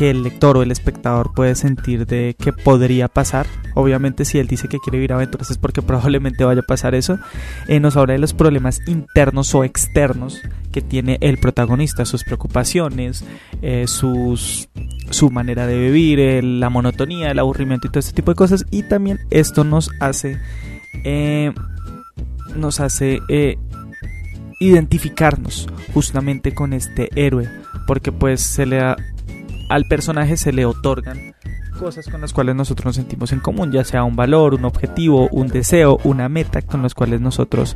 que 0.00 0.08
el 0.08 0.22
lector 0.22 0.56
o 0.56 0.62
el 0.62 0.70
espectador 0.70 1.34
puede 1.34 1.54
sentir 1.54 2.06
de 2.06 2.34
que 2.38 2.54
podría 2.54 3.06
pasar. 3.06 3.46
Obviamente 3.74 4.24
si 4.24 4.38
él 4.38 4.46
dice 4.46 4.66
que 4.66 4.78
quiere 4.78 4.96
vivir 4.96 5.12
aventuras 5.12 5.50
es 5.50 5.58
porque 5.58 5.82
probablemente 5.90 6.42
vaya 6.42 6.62
a 6.62 6.66
pasar 6.66 6.94
eso. 6.94 7.18
Eh, 7.68 7.80
nos 7.80 7.98
habla 7.98 8.14
de 8.14 8.18
los 8.18 8.32
problemas 8.32 8.80
internos 8.86 9.54
o 9.54 9.62
externos 9.62 10.40
que 10.72 10.80
tiene 10.80 11.18
el 11.20 11.36
protagonista, 11.36 12.06
sus 12.06 12.24
preocupaciones, 12.24 13.26
eh, 13.60 13.86
su 13.86 15.30
manera 15.30 15.66
de 15.66 15.78
vivir, 15.78 16.18
eh, 16.18 16.40
la 16.40 16.70
monotonía, 16.70 17.30
el 17.30 17.38
aburrimiento 17.38 17.86
y 17.86 17.90
todo 17.90 18.00
este 18.00 18.14
tipo 18.14 18.30
de 18.30 18.36
cosas. 18.36 18.64
Y 18.70 18.84
también 18.84 19.18
esto 19.28 19.64
nos 19.64 19.90
hace... 20.00 20.40
nos 22.56 22.80
hace 22.80 23.20
identificarnos 24.60 25.68
justamente 25.92 26.54
con 26.54 26.72
este 26.72 27.10
héroe 27.16 27.50
porque 27.86 28.12
pues 28.12 28.40
se 28.40 28.66
le 28.66 28.76
da 28.76 28.96
al 29.70 29.84
personaje 29.84 30.36
se 30.36 30.52
le 30.52 30.66
otorgan 30.66 31.34
cosas 31.78 32.08
con 32.08 32.20
las 32.20 32.34
cuales 32.34 32.54
nosotros 32.56 32.86
nos 32.86 32.96
sentimos 32.96 33.32
en 33.32 33.40
común, 33.40 33.72
ya 33.72 33.84
sea 33.84 34.04
un 34.04 34.16
valor, 34.16 34.52
un 34.52 34.66
objetivo, 34.66 35.28
un 35.30 35.48
deseo, 35.48 35.98
una 36.04 36.28
meta 36.28 36.60
con 36.60 36.82
los 36.82 36.92
cuales 36.92 37.22
nosotros 37.22 37.74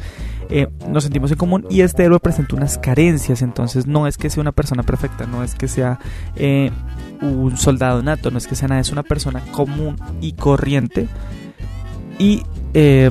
eh, 0.51 0.67
nos 0.89 1.05
sentimos 1.05 1.31
en 1.31 1.39
común. 1.39 1.65
Y 1.71 1.81
este 1.81 2.05
héroe 2.05 2.21
presenta 2.21 2.57
unas 2.57 2.77
carencias, 2.77 3.41
entonces 3.41 3.87
no 3.87 4.07
es 4.07 4.19
que 4.19 4.29
sea 4.29 4.43
una 4.43 4.53
persona 4.53 4.83
perfecta, 4.83 5.25
no 5.27 5.43
es 5.43 5.55
que 5.55 5.69
sea 5.69 6.01
eh, 6.37 6.71
un 7.23 7.57
soldado 7.57 8.03
nato, 8.03 8.31
no 8.31 8.39
es 8.39 8.47
que 8.47 8.57
sea 8.57 8.69
nada, 8.69 8.81
es 8.81 8.91
una 8.91 9.05
persona 9.05 9.41
común 9.53 9.97
y 10.21 10.33
corriente. 10.33 11.09
Y 12.19 12.43
eh, 12.75 13.11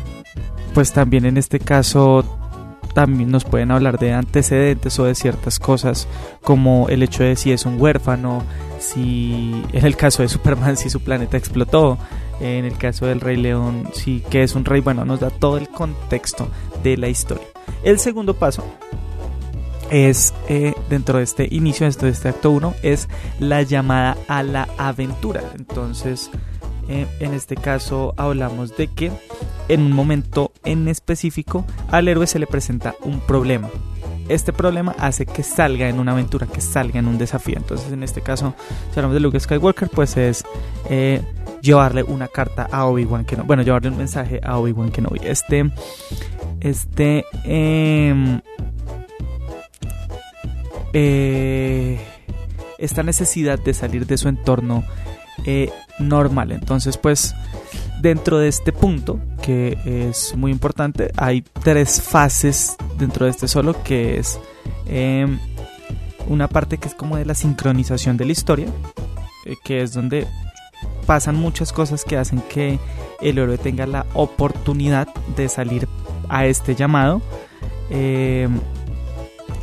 pues 0.74 0.92
también 0.92 1.26
en 1.26 1.38
este 1.38 1.60
caso 1.60 2.43
también 2.94 3.32
nos 3.32 3.44
pueden 3.44 3.72
hablar 3.72 4.00
de 4.00 4.14
antecedentes 4.14 4.98
o 5.00 5.06
de 5.06 5.16
ciertas 5.16 5.60
cosas 5.60 6.08
como 6.42 6.88
el 6.90 7.04
hecho 7.04 7.24
de 7.24 7.36
si 7.36 7.52
es 7.52 7.66
un 7.66 7.82
huérfano, 7.82 8.44
si 8.80 9.64
en 9.74 9.86
el 9.86 9.96
caso 9.96 10.24
de 10.24 10.30
Superman 10.30 10.78
si 10.78 10.90
su 10.90 11.02
planeta 11.02 11.38
explotó, 11.38 11.98
en 12.40 12.66
el 12.66 12.78
caso 12.78 13.06
del 13.06 13.22
Rey 13.22 13.38
León 13.38 13.90
si 13.94 14.20
que 14.22 14.44
es 14.44 14.56
un 14.56 14.66
rey, 14.66 14.82
bueno, 14.82 15.06
nos 15.06 15.20
da 15.20 15.30
todo 15.30 15.58
el 15.58 15.70
contexto 15.70 16.48
de 16.84 16.98
la 16.98 17.10
historia. 17.10 17.46
El 17.84 18.00
segundo 18.00 18.34
paso 18.34 18.64
es 19.90 20.34
eh, 20.50 20.74
dentro 20.90 21.18
de 21.18 21.24
este 21.24 21.48
inicio, 21.52 21.86
dentro 21.86 22.08
de 22.08 22.14
este 22.14 22.30
acto 22.30 22.52
1, 22.52 22.76
es 22.82 23.08
la 23.40 23.62
llamada 23.62 24.18
a 24.28 24.42
la 24.44 24.68
aventura. 24.78 25.44
Entonces, 25.56 26.32
eh, 26.90 27.08
en 27.20 27.34
este 27.34 27.56
caso 27.56 28.14
hablamos 28.18 28.76
de 28.76 28.88
que 28.88 29.12
en 29.70 29.82
un 29.82 29.92
momento 29.92 30.52
en 30.66 30.88
específico 30.88 31.66
al 31.90 32.08
héroe 32.08 32.28
se 32.28 32.40
le 32.40 32.48
presenta 32.48 32.96
un 33.02 33.20
problema. 33.20 33.70
Este 34.30 34.54
problema 34.54 34.96
hace 35.00 35.26
que 35.26 35.44
salga 35.44 35.90
en 35.90 36.00
una 36.00 36.14
aventura, 36.14 36.48
que 36.48 36.62
salga 36.62 37.00
en 37.00 37.08
un 37.08 37.18
desafío. 37.18 37.58
Entonces, 37.58 37.92
en 37.92 38.04
este 38.04 38.22
caso, 38.22 38.56
si 38.92 39.00
hablamos 39.00 39.16
de 39.16 39.20
Luke 39.20 39.40
Skywalker, 39.40 39.90
pues 39.90 40.16
es 40.16 40.46
eh, 40.90 41.22
llevarle 41.62 42.04
una 42.04 42.30
carta 42.30 42.70
a 42.72 42.86
Obi-Wan 42.86 43.26
Kenobi. 43.26 43.48
Bueno, 43.48 43.64
llevarle 43.64 43.90
un 43.90 43.98
mensaje 43.98 44.40
a 44.42 44.58
Obi-Wan 44.58 44.92
Kenobi. 44.92 45.20
Este, 45.24 45.70
este, 46.62 47.26
em, 47.44 48.40
eh, 50.94 52.00
esta 52.78 53.04
necesidad 53.04 53.60
de 53.60 53.74
salir 53.74 54.06
de 54.06 54.18
su 54.18 54.30
entorno 54.30 54.86
eh, 55.46 55.70
normal. 56.00 56.54
Entonces, 56.54 56.98
pues 56.98 57.36
dentro 58.04 58.38
de 58.38 58.50
este 58.50 58.74
punto, 58.74 59.18
que 59.42 59.78
es 59.86 60.36
muy 60.36 60.52
importante, 60.52 61.12
hay 61.16 61.42
tres 61.42 62.02
fases 62.02 62.76
dentro 62.98 63.26
de 63.26 63.32
este 63.32 63.48
solo, 63.48 63.82
que 63.82 64.18
es 64.20 64.42
em, 64.88 65.40
una 66.28 66.50
parte 66.50 66.78
que 66.78 66.90
es 66.90 66.96
como 66.96 67.16
de 67.16 67.24
la 67.26 67.34
sincronización 67.34 68.18
de 68.18 68.26
la 68.26 68.34
historia, 68.34 68.68
eh, 69.46 69.56
que 69.64 69.82
es 69.82 69.94
donde 69.94 70.28
pasan 71.08 71.38
muchas 71.38 71.72
cosas 71.72 72.04
que 72.04 72.18
hacen 72.18 72.42
que 72.42 72.78
el 73.22 73.38
héroe 73.38 73.58
tenga 73.58 73.88
la 73.88 74.06
oportunidad 74.16 75.08
de 75.38 75.48
salir 75.48 75.88
a 76.28 76.46
este 76.46 76.76
llamado. 76.76 77.22
Em, 77.90 78.60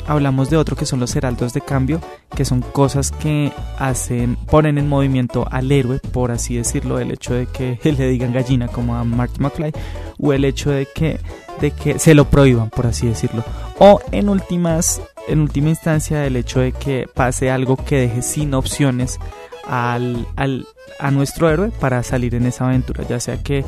hablamos 0.06 0.50
de 0.50 0.56
otro 0.56 0.76
que 0.76 0.86
son 0.86 1.00
los 1.00 1.14
heraldos 1.16 1.52
de 1.52 1.60
cambio, 1.60 2.00
que 2.34 2.44
son 2.44 2.60
cosas 2.60 3.10
que 3.10 3.52
hacen, 3.78 4.36
ponen 4.36 4.78
en 4.78 4.88
movimiento 4.88 5.46
al 5.50 5.70
héroe, 5.70 6.00
por 6.12 6.30
así 6.30 6.56
decirlo, 6.56 6.98
el 6.98 7.10
hecho 7.10 7.34
de 7.34 7.46
que 7.46 7.78
le 7.84 8.08
digan 8.08 8.32
gallina 8.32 8.68
como 8.68 8.96
a 8.96 9.04
Marty 9.04 9.40
McFly, 9.40 9.72
o 10.18 10.32
el 10.32 10.44
hecho 10.44 10.70
de 10.70 10.86
que, 10.86 11.20
de 11.60 11.70
que 11.70 11.98
se 11.98 12.14
lo 12.14 12.26
prohíban, 12.26 12.70
por 12.70 12.86
así 12.86 13.06
decirlo. 13.06 13.44
O 13.78 14.00
en 14.12 14.28
últimas, 14.28 15.00
en 15.28 15.40
última 15.40 15.70
instancia, 15.70 16.26
el 16.26 16.36
hecho 16.36 16.60
de 16.60 16.72
que 16.72 17.08
pase 17.12 17.50
algo 17.50 17.76
que 17.76 17.96
deje 17.96 18.22
sin 18.22 18.54
opciones 18.54 19.18
al, 19.66 20.26
al, 20.36 20.66
a 20.98 21.10
nuestro 21.10 21.50
héroe 21.50 21.70
para 21.70 22.02
salir 22.02 22.34
en 22.34 22.46
esa 22.46 22.66
aventura, 22.66 23.04
ya 23.08 23.20
sea 23.20 23.42
que 23.42 23.64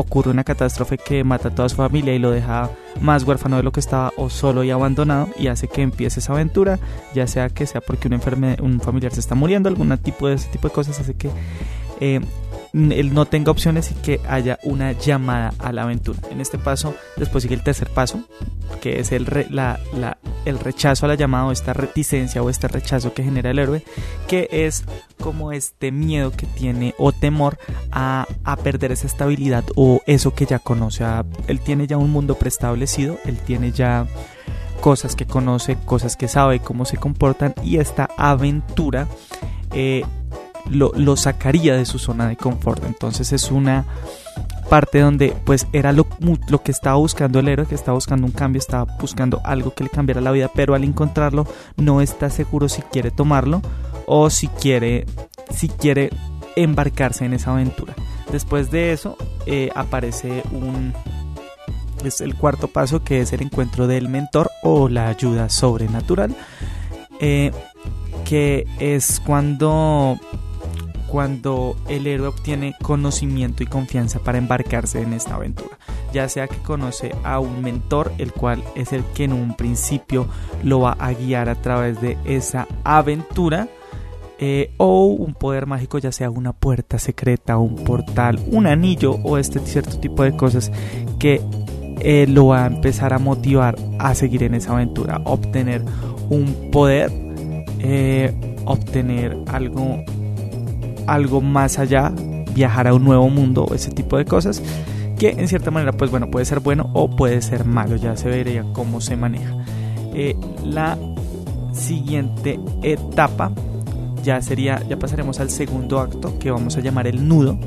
ocurre 0.00 0.30
una 0.30 0.44
catástrofe 0.44 0.96
que 0.96 1.24
mata 1.24 1.48
a 1.48 1.54
toda 1.54 1.68
su 1.68 1.76
familia 1.76 2.14
y 2.14 2.20
lo 2.20 2.30
deja 2.30 2.70
más 3.00 3.24
huérfano 3.24 3.56
de 3.56 3.64
lo 3.64 3.72
que 3.72 3.80
estaba 3.80 4.12
o 4.16 4.30
solo 4.30 4.62
y 4.62 4.70
abandonado 4.70 5.28
y 5.36 5.48
hace 5.48 5.66
que 5.66 5.82
empiece 5.82 6.20
esa 6.20 6.32
aventura, 6.32 6.78
ya 7.14 7.26
sea 7.26 7.48
que 7.48 7.66
sea 7.66 7.80
porque 7.80 8.06
un, 8.06 8.14
un 8.62 8.80
familiar 8.80 9.12
se 9.12 9.20
está 9.20 9.34
muriendo, 9.34 9.68
algún 9.68 9.96
tipo 9.98 10.28
de 10.28 10.34
ese 10.34 10.48
tipo 10.50 10.68
de 10.68 10.74
cosas 10.74 11.00
hace 11.00 11.14
que 11.14 11.30
eh, 12.00 12.20
él 12.72 13.14
no 13.14 13.26
tenga 13.26 13.50
opciones 13.50 13.90
y 13.90 13.94
que 13.94 14.20
haya 14.28 14.58
una 14.62 14.92
llamada 14.92 15.54
a 15.58 15.72
la 15.72 15.82
aventura. 15.82 16.18
En 16.30 16.40
este 16.40 16.58
paso, 16.58 16.94
después 17.16 17.42
sigue 17.42 17.54
el 17.54 17.62
tercer 17.62 17.88
paso, 17.88 18.20
que 18.80 19.00
es 19.00 19.12
el, 19.12 19.26
la, 19.50 19.78
el 20.44 20.58
rechazo 20.58 21.06
a 21.06 21.08
la 21.08 21.14
llamada 21.14 21.46
o 21.46 21.52
esta 21.52 21.72
reticencia 21.72 22.42
o 22.42 22.50
este 22.50 22.68
rechazo 22.68 23.12
que 23.14 23.24
genera 23.24 23.50
el 23.50 23.58
héroe, 23.58 23.82
que 24.26 24.48
es 24.50 24.84
como 25.20 25.52
este 25.52 25.90
miedo 25.90 26.30
que 26.30 26.46
tiene 26.46 26.94
o 26.98 27.12
temor 27.12 27.58
a, 27.90 28.26
a 28.44 28.56
perder 28.56 28.92
esa 28.92 29.06
estabilidad 29.06 29.64
o 29.74 30.00
eso 30.06 30.34
que 30.34 30.46
ya 30.46 30.58
conoce. 30.58 31.04
él 31.46 31.60
tiene 31.60 31.86
ya 31.86 31.96
un 31.96 32.10
mundo 32.10 32.36
preestablecido, 32.36 33.18
él 33.24 33.38
tiene 33.38 33.72
ya 33.72 34.06
cosas 34.80 35.16
que 35.16 35.26
conoce, 35.26 35.76
cosas 35.84 36.16
que 36.16 36.28
sabe, 36.28 36.60
cómo 36.60 36.84
se 36.84 36.96
comportan 36.96 37.54
y 37.62 37.78
esta 37.78 38.08
aventura 38.16 39.08
eh, 39.72 40.04
lo, 40.70 41.16
sacaría 41.16 41.76
de 41.76 41.84
su 41.84 41.98
zona 41.98 42.28
de 42.28 42.36
confort. 42.36 42.84
Entonces 42.84 43.32
es 43.32 43.50
una 43.50 43.84
parte 44.68 45.00
donde 45.00 45.34
pues 45.44 45.66
era 45.72 45.92
lo, 45.92 46.06
lo, 46.48 46.62
que 46.62 46.70
estaba 46.70 46.96
buscando 46.96 47.38
el 47.38 47.48
héroe, 47.48 47.66
que 47.66 47.74
estaba 47.74 47.94
buscando 47.94 48.26
un 48.26 48.32
cambio, 48.32 48.58
estaba 48.58 48.84
buscando 49.00 49.40
algo 49.44 49.74
que 49.74 49.84
le 49.84 49.90
cambiara 49.90 50.20
la 50.20 50.30
vida, 50.30 50.50
pero 50.54 50.74
al 50.74 50.84
encontrarlo 50.84 51.46
no 51.76 52.00
está 52.00 52.30
seguro 52.30 52.68
si 52.68 52.82
quiere 52.82 53.10
tomarlo 53.10 53.62
o 54.06 54.30
si 54.30 54.48
quiere, 54.48 55.06
si 55.50 55.68
quiere 55.68 56.10
embarcarse 56.56 57.24
en 57.24 57.34
esa 57.34 57.52
aventura. 57.52 57.94
Después 58.30 58.70
de 58.70 58.92
eso 58.92 59.16
eh, 59.46 59.70
aparece 59.74 60.42
un... 60.52 60.92
Es 62.04 62.20
el 62.20 62.36
cuarto 62.36 62.68
paso 62.68 63.02
que 63.02 63.20
es 63.20 63.32
el 63.32 63.42
encuentro 63.42 63.88
del 63.88 64.08
mentor 64.08 64.50
o 64.62 64.88
la 64.88 65.08
ayuda 65.08 65.48
sobrenatural. 65.48 66.36
Eh, 67.20 67.50
que 68.24 68.66
es 68.78 69.20
cuando 69.24 70.20
cuando 71.10 71.76
el 71.88 72.06
héroe 72.06 72.28
obtiene 72.28 72.74
conocimiento 72.82 73.62
y 73.62 73.66
confianza 73.66 74.20
para 74.20 74.38
embarcarse 74.38 75.02
en 75.02 75.12
esta 75.12 75.34
aventura. 75.34 75.78
Ya 76.12 76.28
sea 76.28 76.48
que 76.48 76.58
conoce 76.58 77.14
a 77.24 77.40
un 77.40 77.62
mentor, 77.62 78.12
el 78.18 78.32
cual 78.32 78.62
es 78.74 78.92
el 78.92 79.04
que 79.14 79.24
en 79.24 79.32
un 79.32 79.56
principio 79.56 80.26
lo 80.62 80.80
va 80.80 80.92
a 80.92 81.12
guiar 81.12 81.48
a 81.48 81.54
través 81.56 82.00
de 82.00 82.16
esa 82.24 82.66
aventura. 82.84 83.68
Eh, 84.40 84.72
o 84.76 85.06
un 85.06 85.34
poder 85.34 85.66
mágico, 85.66 85.98
ya 85.98 86.12
sea 86.12 86.30
una 86.30 86.52
puerta 86.52 87.00
secreta, 87.00 87.58
un 87.58 87.74
portal, 87.74 88.38
un 88.52 88.68
anillo 88.68 89.18
o 89.24 89.36
este 89.36 89.58
cierto 89.58 89.98
tipo 89.98 90.22
de 90.22 90.36
cosas 90.36 90.70
que 91.18 91.42
eh, 92.00 92.26
lo 92.28 92.46
va 92.46 92.64
a 92.64 92.66
empezar 92.68 93.12
a 93.12 93.18
motivar 93.18 93.74
a 93.98 94.14
seguir 94.14 94.44
en 94.44 94.54
esa 94.54 94.74
aventura, 94.74 95.20
obtener 95.24 95.82
un 96.30 96.70
poder, 96.70 97.10
eh, 97.80 98.32
obtener 98.64 99.36
algo 99.48 100.04
algo 101.08 101.40
más 101.40 101.78
allá, 101.78 102.12
viajar 102.54 102.86
a 102.86 102.94
un 102.94 103.04
nuevo 103.04 103.28
mundo, 103.28 103.66
ese 103.74 103.90
tipo 103.90 104.16
de 104.16 104.24
cosas, 104.24 104.62
que 105.18 105.30
en 105.30 105.48
cierta 105.48 105.70
manera, 105.70 105.92
pues 105.92 106.10
bueno, 106.10 106.30
puede 106.30 106.44
ser 106.44 106.60
bueno 106.60 106.90
o 106.92 107.10
puede 107.10 107.42
ser 107.42 107.64
malo, 107.64 107.96
ya 107.96 108.16
se 108.16 108.28
vería 108.28 108.64
cómo 108.72 109.00
se 109.00 109.16
maneja. 109.16 109.56
Eh, 110.14 110.36
la 110.64 110.96
siguiente 111.72 112.60
etapa 112.82 113.50
ya 114.22 114.40
sería, 114.42 114.82
ya 114.88 114.98
pasaremos 114.98 115.40
al 115.40 115.50
segundo 115.50 116.00
acto 116.00 116.38
que 116.38 116.50
vamos 116.50 116.76
a 116.76 116.80
llamar 116.80 117.06
el 117.06 117.26
nudo, 117.26 117.58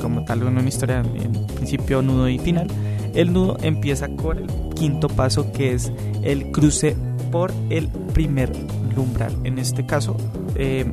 como 0.00 0.24
tal 0.24 0.42
en 0.42 0.48
una 0.48 0.68
historia 0.68 1.00
en 1.00 1.46
principio, 1.54 2.02
nudo 2.02 2.28
y 2.28 2.38
final. 2.38 2.66
El 3.14 3.32
nudo 3.32 3.56
empieza 3.62 4.08
con 4.08 4.38
el 4.38 4.46
quinto 4.74 5.08
paso 5.08 5.52
que 5.52 5.72
es 5.72 5.92
el 6.22 6.50
cruce 6.50 6.96
por 7.30 7.52
el 7.70 7.88
primer 7.88 8.50
umbral. 8.96 9.34
En 9.44 9.58
este 9.58 9.86
caso, 9.86 10.16
eh, 10.54 10.84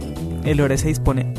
el 0.43 0.59
héroe 0.59 0.77
se 0.77 0.87
dispone 0.87 1.33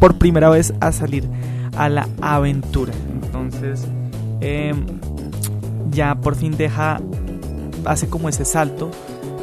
por 0.00 0.16
primera 0.16 0.48
vez 0.48 0.74
a 0.80 0.92
salir 0.92 1.28
a 1.76 1.88
la 1.88 2.08
aventura. 2.20 2.92
Entonces, 3.22 3.86
em, 4.40 4.86
ya 5.90 6.14
por 6.14 6.34
fin 6.34 6.56
deja, 6.56 7.00
hace 7.84 8.08
como 8.08 8.28
ese 8.28 8.44
salto 8.44 8.90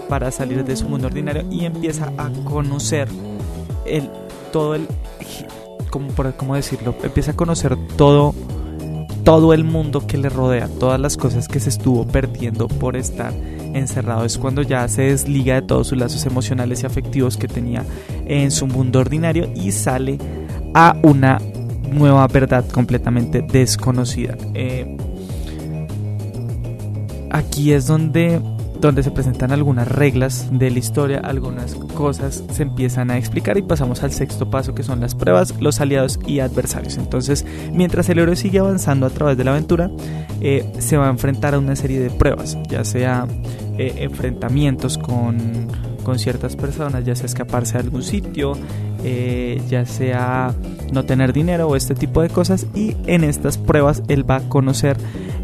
para 0.09 0.31
salir 0.31 0.65
de 0.65 0.75
su 0.75 0.89
mundo 0.89 1.07
ordinario 1.07 1.45
y 1.49 1.65
empieza 1.65 2.11
a 2.17 2.29
conocer 2.43 3.07
el, 3.85 4.09
todo 4.51 4.75
el, 4.75 4.87
por, 6.15 6.33
¿cómo 6.35 6.55
decirlo? 6.55 6.95
Empieza 7.03 7.31
a 7.31 7.35
conocer 7.35 7.77
todo 7.95 8.33
todo 9.23 9.53
el 9.53 9.63
mundo 9.63 10.05
que 10.07 10.17
le 10.17 10.29
rodea, 10.29 10.67
todas 10.79 10.99
las 10.99 11.15
cosas 11.15 11.47
que 11.47 11.59
se 11.59 11.69
estuvo 11.69 12.07
perdiendo 12.07 12.67
por 12.67 12.95
estar 12.95 13.33
encerrado. 13.73 14.25
Es 14.25 14.37
cuando 14.37 14.61
ya 14.61 14.87
se 14.87 15.03
desliga 15.03 15.55
de 15.55 15.61
todos 15.61 15.87
sus 15.87 15.97
lazos 15.97 16.25
emocionales 16.25 16.83
y 16.83 16.85
afectivos 16.85 17.37
que 17.37 17.47
tenía 17.47 17.83
en 18.25 18.51
su 18.51 18.67
mundo 18.67 18.99
ordinario 18.99 19.49
y 19.55 19.71
sale 19.71 20.17
a 20.73 20.95
una 21.03 21.39
nueva 21.91 22.27
verdad 22.27 22.65
completamente 22.69 23.41
desconocida. 23.41 24.37
Eh, 24.53 24.97
aquí 27.29 27.73
es 27.73 27.87
donde 27.87 28.41
donde 28.81 29.03
se 29.03 29.11
presentan 29.11 29.51
algunas 29.51 29.87
reglas 29.87 30.47
de 30.51 30.71
la 30.71 30.79
historia, 30.79 31.19
algunas 31.19 31.75
cosas 31.75 32.43
se 32.51 32.63
empiezan 32.63 33.11
a 33.11 33.17
explicar 33.17 33.57
y 33.57 33.61
pasamos 33.61 34.01
al 34.01 34.11
sexto 34.11 34.49
paso 34.49 34.73
que 34.73 34.81
son 34.81 34.99
las 34.99 35.13
pruebas, 35.13 35.53
los 35.61 35.79
aliados 35.79 36.19
y 36.25 36.39
adversarios. 36.39 36.97
Entonces, 36.97 37.45
mientras 37.71 38.09
el 38.09 38.19
héroe 38.19 38.35
sigue 38.35 38.59
avanzando 38.59 39.05
a 39.05 39.11
través 39.11 39.37
de 39.37 39.43
la 39.43 39.51
aventura, 39.51 39.91
eh, 40.41 40.65
se 40.79 40.97
va 40.97 41.07
a 41.07 41.11
enfrentar 41.11 41.53
a 41.53 41.59
una 41.59 41.75
serie 41.75 41.99
de 41.99 42.09
pruebas, 42.09 42.57
ya 42.67 42.83
sea 42.83 43.27
eh, 43.77 43.93
enfrentamientos 43.97 44.97
con, 44.97 45.67
con, 46.03 46.17
ciertas 46.17 46.55
personas, 46.55 47.05
ya 47.05 47.15
sea 47.15 47.27
escaparse 47.27 47.77
a 47.77 47.81
algún 47.81 48.01
sitio, 48.01 48.53
eh, 49.03 49.61
ya 49.69 49.85
sea 49.85 50.55
no 50.91 51.05
tener 51.05 51.33
dinero 51.33 51.67
o 51.67 51.75
este 51.75 51.93
tipo 51.93 52.23
de 52.23 52.29
cosas 52.29 52.65
y 52.73 52.95
en 53.05 53.23
estas 53.23 53.59
pruebas 53.59 54.01
él 54.07 54.29
va 54.29 54.37
a 54.37 54.41
conocer 54.41 54.97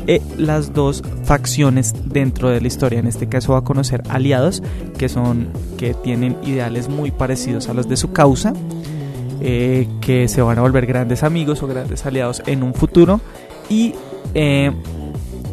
eh, 0.10 0.22
las 0.38 0.74
dos 0.74 1.04
facciones 1.26 1.94
dentro 2.06 2.50
de 2.50 2.62
la 2.62 2.68
historia. 2.68 2.98
En 3.00 3.08
este 3.08 3.28
caso 3.28 3.52
va 3.52 3.60
a 3.60 3.64
conocer 3.66 4.04
aliados 4.08 4.64
que 4.98 5.10
son 5.10 5.50
que 5.78 5.94
tienen 5.94 6.38
ideales 6.44 6.88
muy 6.88 7.12
parecidos 7.12 7.68
a 7.68 7.74
los 7.74 7.90
de 7.90 7.98
su 7.98 8.14
causa, 8.14 8.54
eh, 9.42 9.86
que 10.00 10.30
se 10.30 10.42
van 10.42 10.60
a 10.60 10.62
volver 10.62 10.86
grandes 10.86 11.24
amigos 11.24 11.62
o 11.62 11.68
grandes 11.68 12.06
aliados 12.06 12.42
en 12.46 12.64
un 12.64 12.74
futuro 12.74 13.20
y 13.70 13.96
eh, 14.34 14.72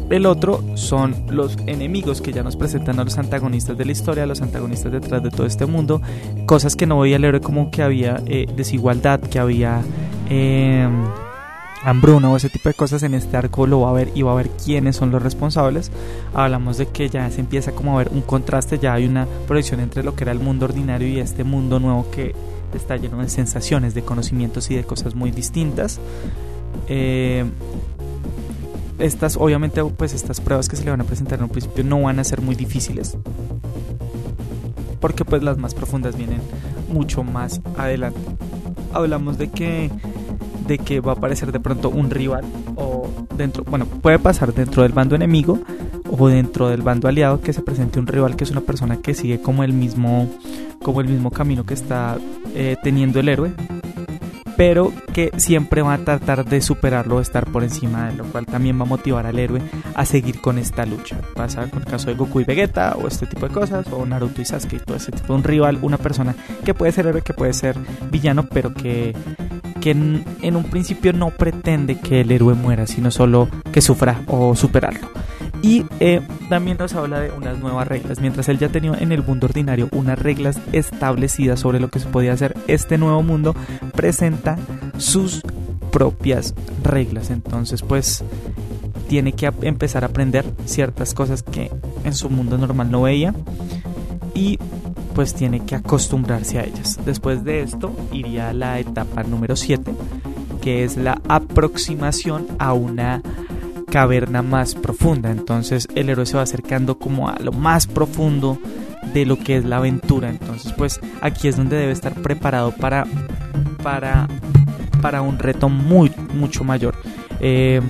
el 0.09 0.25
otro 0.25 0.63
son 0.75 1.25
los 1.29 1.57
enemigos 1.67 2.21
que 2.21 2.31
ya 2.31 2.41
nos 2.41 2.55
presentan 2.55 2.97
a 3.01 3.03
los 3.03 3.17
antagonistas 3.17 3.77
de 3.77 3.83
la 3.83 3.91
historia, 3.91 4.25
los 4.25 4.41
antagonistas 4.41 4.89
detrás 4.89 5.21
de 5.21 5.31
todo 5.31 5.47
este 5.47 5.65
mundo, 5.65 6.01
cosas 6.45 6.77
que 6.77 6.85
no 6.85 6.95
voy 6.95 7.13
a 7.13 7.19
leer 7.19 7.41
como 7.41 7.71
que 7.71 7.81
había 7.81 8.21
desigualdad, 8.55 9.19
que 9.19 9.39
había 9.39 9.81
hambruna 11.85 12.31
o 12.31 12.35
ese 12.35 12.49
tipo 12.49 12.67
de 12.67 12.73
cosas 12.73 13.03
en 13.03 13.13
este 13.13 13.37
arco 13.37 13.67
lo 13.67 13.81
va 13.81 13.91
a 13.91 13.93
ver 13.93 14.11
y 14.15 14.23
va 14.23 14.31
a 14.31 14.35
ver 14.35 14.49
quiénes 14.49 14.95
son 14.95 15.11
los 15.11 15.21
responsables. 15.21 15.91
Hablamos 16.33 16.77
de 16.77 16.87
que 16.87 17.09
ya 17.09 17.29
se 17.29 17.41
empieza 17.41 17.73
como 17.73 17.93
a 17.93 17.99
ver 17.99 18.09
un 18.11 18.21
contraste, 18.21 18.79
ya 18.79 18.93
hay 18.93 19.05
una 19.05 19.27
proyección 19.47 19.79
entre 19.79 20.03
lo 20.03 20.15
que 20.15 20.23
era 20.23 20.31
el 20.31 20.39
mundo 20.39 20.65
ordinario 20.65 21.07
y 21.07 21.19
este 21.19 21.43
mundo 21.43 21.79
nuevo 21.79 22.09
que 22.09 22.33
está 22.73 22.97
lleno 22.97 23.21
de 23.21 23.29
sensaciones, 23.29 23.93
de 23.93 24.01
conocimientos 24.01 24.69
y 24.71 24.75
de 24.75 24.83
cosas 24.83 25.13
muy 25.13 25.29
distintas. 25.29 25.99
Eh, 26.87 27.45
estas, 28.97 29.37
obviamente, 29.37 29.83
pues 29.83 30.13
estas 30.13 30.41
pruebas 30.41 30.67
que 30.67 30.75
se 30.75 30.85
le 30.85 30.91
van 30.91 31.01
a 31.01 31.05
presentar 31.05 31.37
en 31.37 31.45
un 31.45 31.51
principio 31.51 31.83
no 31.83 32.01
van 32.01 32.19
a 32.19 32.23
ser 32.23 32.41
muy 32.41 32.55
difíciles. 32.55 33.15
Porque 34.99 35.23
pues 35.23 35.43
las 35.43 35.59
más 35.59 35.75
profundas 35.75 36.17
vienen 36.17 36.41
mucho 36.91 37.23
más 37.23 37.61
adelante. 37.77 38.19
Hablamos 38.91 39.37
de 39.37 39.49
que 39.49 39.91
de 40.67 40.77
que 40.77 40.99
va 40.99 41.13
a 41.13 41.15
aparecer 41.15 41.51
de 41.51 41.59
pronto 41.59 41.89
un 41.89 42.09
rival 42.09 42.43
o 42.75 43.09
dentro, 43.35 43.63
bueno, 43.63 43.85
puede 43.85 44.19
pasar 44.19 44.53
dentro 44.53 44.83
del 44.83 44.93
bando 44.93 45.15
enemigo 45.15 45.59
o 46.09 46.27
dentro 46.27 46.69
del 46.69 46.81
bando 46.81 47.07
aliado 47.07 47.41
que 47.41 47.53
se 47.53 47.61
presente 47.61 47.99
un 47.99 48.07
rival 48.07 48.35
que 48.35 48.43
es 48.43 48.51
una 48.51 48.61
persona 48.61 48.97
que 48.97 49.13
sigue 49.13 49.41
como 49.41 49.63
el 49.63 49.73
mismo 49.73 50.29
como 50.81 51.01
el 51.01 51.07
mismo 51.07 51.31
camino 51.31 51.65
que 51.65 51.73
está 51.73 52.17
eh, 52.53 52.77
teniendo 52.83 53.19
el 53.19 53.29
héroe 53.29 53.51
pero 54.55 54.93
que 55.13 55.31
siempre 55.37 55.81
va 55.81 55.93
a 55.93 55.97
tratar 55.97 56.45
de 56.45 56.61
superarlo 56.61 57.17
o 57.17 57.21
estar 57.21 57.45
por 57.51 57.63
encima 57.63 58.09
de 58.09 58.17
lo 58.17 58.25
cual 58.25 58.45
también 58.45 58.79
va 58.79 58.83
a 58.83 58.87
motivar 58.87 59.25
al 59.25 59.39
héroe 59.39 59.61
a 59.93 60.05
seguir 60.05 60.41
con 60.41 60.57
esta 60.57 60.85
lucha. 60.85 61.19
Pasa 61.35 61.69
con 61.69 61.81
el 61.81 61.85
caso 61.85 62.07
de 62.07 62.15
Goku 62.15 62.39
y 62.39 62.43
Vegeta 62.43 62.95
o 63.01 63.07
este 63.07 63.25
tipo 63.25 63.47
de 63.47 63.53
cosas, 63.53 63.85
o 63.91 64.05
Naruto 64.05 64.41
y 64.41 64.45
Sasuke 64.45 64.79
todo 64.79 64.97
ese 64.97 65.11
tipo 65.11 65.27
de 65.27 65.33
un 65.33 65.43
rival, 65.43 65.79
una 65.81 65.97
persona 65.97 66.35
que 66.63 66.73
puede 66.73 66.91
ser 66.91 67.07
héroe, 67.07 67.21
que 67.21 67.33
puede 67.33 67.53
ser 67.53 67.75
villano, 68.11 68.47
pero 68.47 68.73
que 68.73 69.13
que 69.85 69.91
en, 69.91 70.55
un 70.55 70.63
principio 70.63 71.13
no 71.13 71.29
pretende 71.29 71.99
que 71.99 72.21
el 72.21 72.31
héroe 72.31 72.55
muera, 72.55 72.87
sino 72.87 73.11
solo 73.11 73.47
que 73.71 73.81
sufra 73.81 74.19
o 74.25 74.55
superarlo. 74.55 75.11
Y 75.61 75.85
eh, 75.99 76.21
también 76.49 76.77
nos 76.79 76.95
habla 76.95 77.19
de 77.19 77.29
unas 77.29 77.59
nuevas 77.59 77.87
reglas. 77.87 78.19
Mientras 78.19 78.49
él 78.49 78.57
ya 78.57 78.69
tenía 78.69 78.95
en 78.99 79.11
el 79.11 79.21
mundo 79.21 79.45
ordinario 79.45 79.87
unas 79.91 80.17
reglas 80.17 80.59
establecidas 80.71 81.59
sobre 81.59 81.79
lo 81.79 81.89
que 81.89 81.99
se 81.99 82.07
podía 82.07 82.33
hacer, 82.33 82.55
este 82.65 82.97
nuevo 82.97 83.21
mundo 83.21 83.55
presenta 83.93 84.57
sus 84.97 85.43
propias 85.91 86.55
reglas. 86.83 87.29
Entonces, 87.29 87.83
pues 87.83 88.23
tiene 89.07 89.33
que 89.33 89.51
empezar 89.61 90.03
a 90.03 90.07
aprender 90.07 90.45
ciertas 90.65 91.13
cosas 91.13 91.43
que 91.43 91.69
en 92.03 92.15
su 92.15 92.31
mundo 92.31 92.57
normal 92.57 92.89
no 92.89 93.03
veía. 93.03 93.35
Y 94.33 94.57
pues 95.15 95.33
tiene 95.33 95.61
que 95.61 95.75
acostumbrarse 95.75 96.59
a 96.59 96.65
ellas. 96.65 96.99
Después 97.05 97.43
de 97.45 97.61
esto 97.61 97.95
iría 98.11 98.49
a 98.49 98.53
la 98.53 98.79
etapa 98.79 99.23
número 99.23 99.55
7, 99.55 99.95
que 100.61 100.83
es 100.83 100.97
la 100.97 101.21
aproximación 101.29 102.45
a 102.59 102.73
una 102.73 103.21
caverna 103.89 104.41
más 104.41 104.75
profunda. 104.75 105.31
Entonces 105.31 105.87
el 105.95 106.09
héroe 106.09 106.25
se 106.25 106.35
va 106.35 106.43
acercando 106.43 106.99
como 106.99 107.29
a 107.29 107.39
lo 107.39 107.53
más 107.53 107.87
profundo 107.87 108.59
de 109.13 109.25
lo 109.25 109.39
que 109.39 109.55
es 109.55 109.63
la 109.63 109.77
aventura. 109.77 110.29
Entonces 110.29 110.73
pues 110.73 110.99
aquí 111.21 111.47
es 111.47 111.55
donde 111.55 111.77
debe 111.77 111.93
estar 111.93 112.13
preparado 112.15 112.71
para, 112.73 113.07
para, 113.81 114.27
para 115.01 115.21
un 115.21 115.39
reto 115.39 115.69
muy, 115.69 116.11
mucho 116.33 116.65
mayor. 116.65 116.93
Eh, 117.39 117.81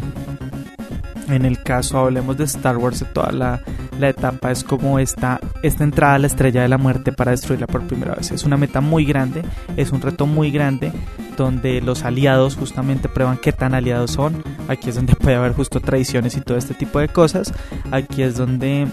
en 1.27 1.45
el 1.45 1.61
caso, 1.61 1.99
hablemos 1.99 2.37
de 2.37 2.43
Star 2.45 2.77
Wars, 2.77 3.05
toda 3.13 3.31
la, 3.31 3.61
la 3.99 4.09
etapa 4.09 4.51
es 4.51 4.63
como 4.63 4.99
esta, 4.99 5.39
esta 5.63 5.83
entrada 5.83 6.15
a 6.15 6.19
la 6.19 6.27
estrella 6.27 6.61
de 6.61 6.67
la 6.67 6.77
muerte 6.77 7.11
para 7.11 7.31
destruirla 7.31 7.67
por 7.67 7.85
primera 7.87 8.15
vez. 8.15 8.31
Es 8.31 8.43
una 8.43 8.57
meta 8.57 8.81
muy 8.81 9.05
grande, 9.05 9.43
es 9.77 9.91
un 9.91 10.01
reto 10.01 10.25
muy 10.25 10.51
grande 10.51 10.91
donde 11.37 11.81
los 11.81 12.03
aliados 12.03 12.55
justamente 12.55 13.09
prueban 13.09 13.37
qué 13.37 13.51
tan 13.51 13.73
aliados 13.73 14.11
son. 14.11 14.43
Aquí 14.67 14.89
es 14.89 14.95
donde 14.95 15.15
puede 15.19 15.35
haber 15.35 15.53
justo 15.53 15.79
traiciones 15.79 16.37
y 16.37 16.41
todo 16.41 16.57
este 16.57 16.73
tipo 16.73 16.99
de 16.99 17.07
cosas. 17.07 17.53
Aquí 17.91 18.21
es 18.21 18.37
donde 18.37 18.87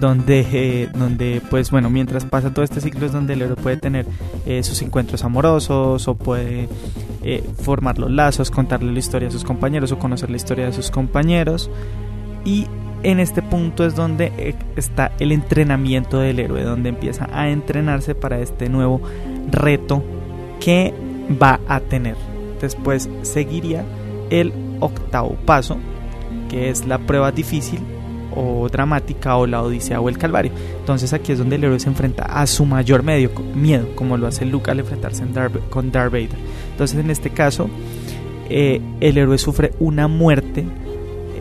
donde, 0.00 0.46
eh, 0.52 0.88
donde 0.92 1.40
pues 1.50 1.70
bueno, 1.70 1.88
mientras 1.88 2.24
pasa 2.24 2.52
todo 2.52 2.64
este 2.64 2.80
ciclo 2.80 3.06
es 3.06 3.12
donde 3.12 3.34
el 3.34 3.42
héroe 3.42 3.56
puede 3.56 3.76
tener 3.76 4.06
eh, 4.44 4.62
sus 4.62 4.82
encuentros 4.82 5.24
amorosos 5.24 6.08
o 6.08 6.14
puede 6.14 6.68
eh, 7.26 7.42
formar 7.62 7.98
los 7.98 8.10
lazos, 8.10 8.50
contarle 8.50 8.92
la 8.92 8.98
historia 8.98 9.28
a 9.28 9.30
sus 9.30 9.44
compañeros 9.44 9.90
o 9.92 9.98
conocer 9.98 10.28
la 10.28 10.36
historia 10.36 10.66
de 10.66 10.74
sus 10.74 10.90
compañeros 10.90 11.70
y 12.44 12.66
en 13.02 13.18
este 13.18 13.40
punto 13.40 13.86
es 13.86 13.94
donde 13.94 14.30
eh, 14.36 14.54
está 14.76 15.12
el 15.18 15.32
entrenamiento 15.32 16.20
del 16.20 16.38
héroe, 16.38 16.62
donde 16.62 16.90
empieza 16.90 17.28
a 17.32 17.48
entrenarse 17.48 18.14
para 18.14 18.40
este 18.40 18.68
nuevo 18.68 19.00
reto 19.50 20.02
que 20.60 20.92
va 21.42 21.60
a 21.66 21.80
tener. 21.80 22.16
Después 22.60 23.08
seguiría 23.22 23.84
el 24.28 24.52
octavo 24.80 25.36
paso, 25.46 25.78
que 26.50 26.68
es 26.68 26.86
la 26.86 26.98
prueba 26.98 27.32
difícil 27.32 27.80
o 28.34 28.68
dramática 28.68 29.36
o 29.36 29.46
la 29.46 29.62
odisea 29.62 30.00
o 30.00 30.08
el 30.08 30.18
calvario. 30.18 30.52
Entonces 30.78 31.12
aquí 31.12 31.32
es 31.32 31.38
donde 31.38 31.56
el 31.56 31.64
héroe 31.64 31.80
se 31.80 31.88
enfrenta 31.88 32.24
a 32.24 32.46
su 32.46 32.64
mayor 32.64 33.02
medio, 33.02 33.30
miedo, 33.54 33.88
como 33.94 34.16
lo 34.16 34.26
hace 34.26 34.44
Luke 34.44 34.70
al 34.70 34.80
enfrentarse 34.80 35.24
con 35.70 35.90
Darth 35.90 36.12
Vader. 36.12 36.38
Entonces 36.72 36.98
en 36.98 37.10
este 37.10 37.30
caso 37.30 37.68
eh, 38.48 38.80
el 39.00 39.18
héroe 39.18 39.38
sufre 39.38 39.72
una 39.78 40.08
muerte 40.08 40.64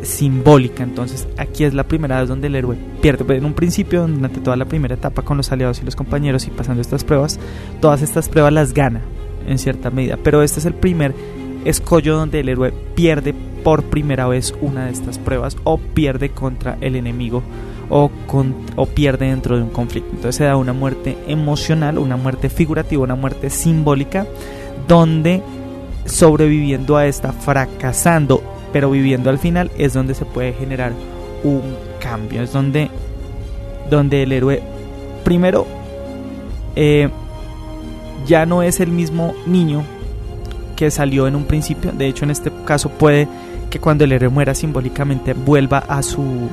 simbólica. 0.04 0.84
Entonces 0.84 1.28
aquí 1.38 1.64
es 1.64 1.74
la 1.74 1.88
primera 1.88 2.20
vez 2.20 2.30
donde 2.30 2.48
el 2.48 2.56
héroe 2.56 2.78
pierde. 3.02 3.38
En 3.38 3.46
un 3.46 3.54
principio, 3.54 4.08
durante 4.08 4.40
toda 4.40 4.56
la 4.56 4.66
primera 4.66 4.96
etapa 4.96 5.22
con 5.22 5.38
los 5.38 5.52
aliados 5.52 5.82
y 5.82 5.86
los 5.86 5.96
compañeros 5.96 6.48
y 6.48 6.52
pasando 6.52 6.82
estas 6.82 7.04
pruebas, 7.04 7.40
todas 7.82 8.02
estas 8.02 8.30
pruebas 8.30 8.54
las 8.54 8.74
gana 8.74 9.02
en 9.48 9.58
cierta 9.58 9.90
medida. 9.90 10.18
Pero 10.24 10.42
este 10.42 10.60
es 10.60 10.66
el 10.66 10.74
primer 10.74 11.14
escollo 11.66 12.18
donde 12.18 12.40
el 12.40 12.50
héroe 12.50 12.74
pierde 12.96 13.34
por 13.64 13.84
primera 13.84 14.28
vez 14.28 14.54
una 14.62 14.86
de 14.86 14.92
estas 14.92 15.18
pruebas 15.18 15.58
o 15.64 15.78
pierde 15.78 16.30
contra 16.30 16.78
el 16.82 16.96
enemigo 16.96 17.44
o, 17.90 18.10
con, 18.28 18.56
o 18.76 18.86
pierde 18.86 19.28
dentro 19.28 19.58
de 19.58 19.64
un 19.64 19.70
conflicto. 19.70 20.10
Entonces 20.12 20.36
se 20.36 20.44
da 20.46 20.58
una 20.58 20.74
muerte 20.74 21.18
emocional, 21.28 21.98
una 21.98 22.18
muerte 22.18 22.50
figurativa, 22.50 23.04
una 23.04 23.16
muerte 23.16 23.50
simbólica 23.50 24.26
donde 24.88 25.42
sobreviviendo 26.06 26.98
a 26.98 27.08
esta, 27.08 27.32
fracasando 27.32 28.44
pero 28.74 28.90
viviendo 28.90 29.30
al 29.30 29.38
final 29.38 29.72
es 29.78 29.94
donde 29.94 30.16
se 30.16 30.26
puede 30.26 30.52
generar 30.52 30.92
un 31.44 31.62
cambio, 32.02 32.42
es 32.42 32.52
donde, 32.52 32.90
donde 33.90 34.24
el 34.24 34.32
héroe 34.32 34.62
primero 35.24 35.66
eh, 36.76 37.10
ya 38.26 38.46
no 38.46 38.64
es 38.64 38.80
el 38.80 38.90
mismo 38.90 39.34
niño 39.46 39.84
que 40.76 40.92
salió 40.92 41.28
en 41.28 41.36
un 41.36 41.46
principio, 41.46 41.92
de 41.92 42.08
hecho 42.08 42.26
en 42.26 42.32
este 42.32 42.52
caso 42.66 42.90
puede 42.90 43.28
que 43.70 43.80
cuando 43.80 44.04
el 44.04 44.12
héroe 44.12 44.30
muera 44.30 44.54
simbólicamente 44.54 45.34
vuelva 45.34 45.80
a 45.80 46.04
su 46.04 46.50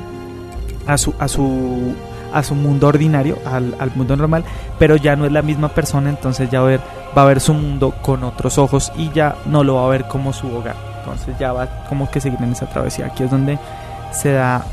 a 0.87 0.97
su 0.97 1.15
a 1.19 1.29
su 1.29 1.95
a 2.33 2.43
su 2.43 2.55
mundo 2.55 2.87
ordinario, 2.87 3.39
al, 3.45 3.75
al, 3.79 3.91
mundo 3.95 4.17
normal, 4.17 4.45
pero 4.79 4.97
ya 4.97 5.17
no 5.17 5.27
es 5.27 5.33
la 5.33 5.43
misma 5.43 5.69
persona, 5.69 6.11
entonces 6.11 6.51
ya 6.51 6.61
va 6.61 6.67
a, 6.67 6.71
ver, 6.71 6.81
va 7.17 7.23
a 7.23 7.27
ver 7.27 7.41
su 7.41 7.55
mundo 7.55 7.93
con 8.03 8.23
otros 8.25 8.57
ojos 8.59 8.93
y 8.97 9.11
ya 9.11 9.37
no 9.47 9.65
lo 9.65 9.77
va 9.77 9.87
a 9.87 9.89
ver 9.89 10.07
como 10.07 10.33
su 10.33 10.47
hogar. 10.47 10.77
Entonces 11.01 11.37
ya 11.39 11.53
va 11.53 11.85
como 11.89 12.11
que 12.11 12.21
seguir 12.21 12.41
en 12.43 12.53
esa 12.53 12.67
travesía. 12.67 13.07
Aquí 13.07 13.25
es 13.25 13.31
donde 13.31 13.59
se 14.13 14.33
da, 14.33 14.65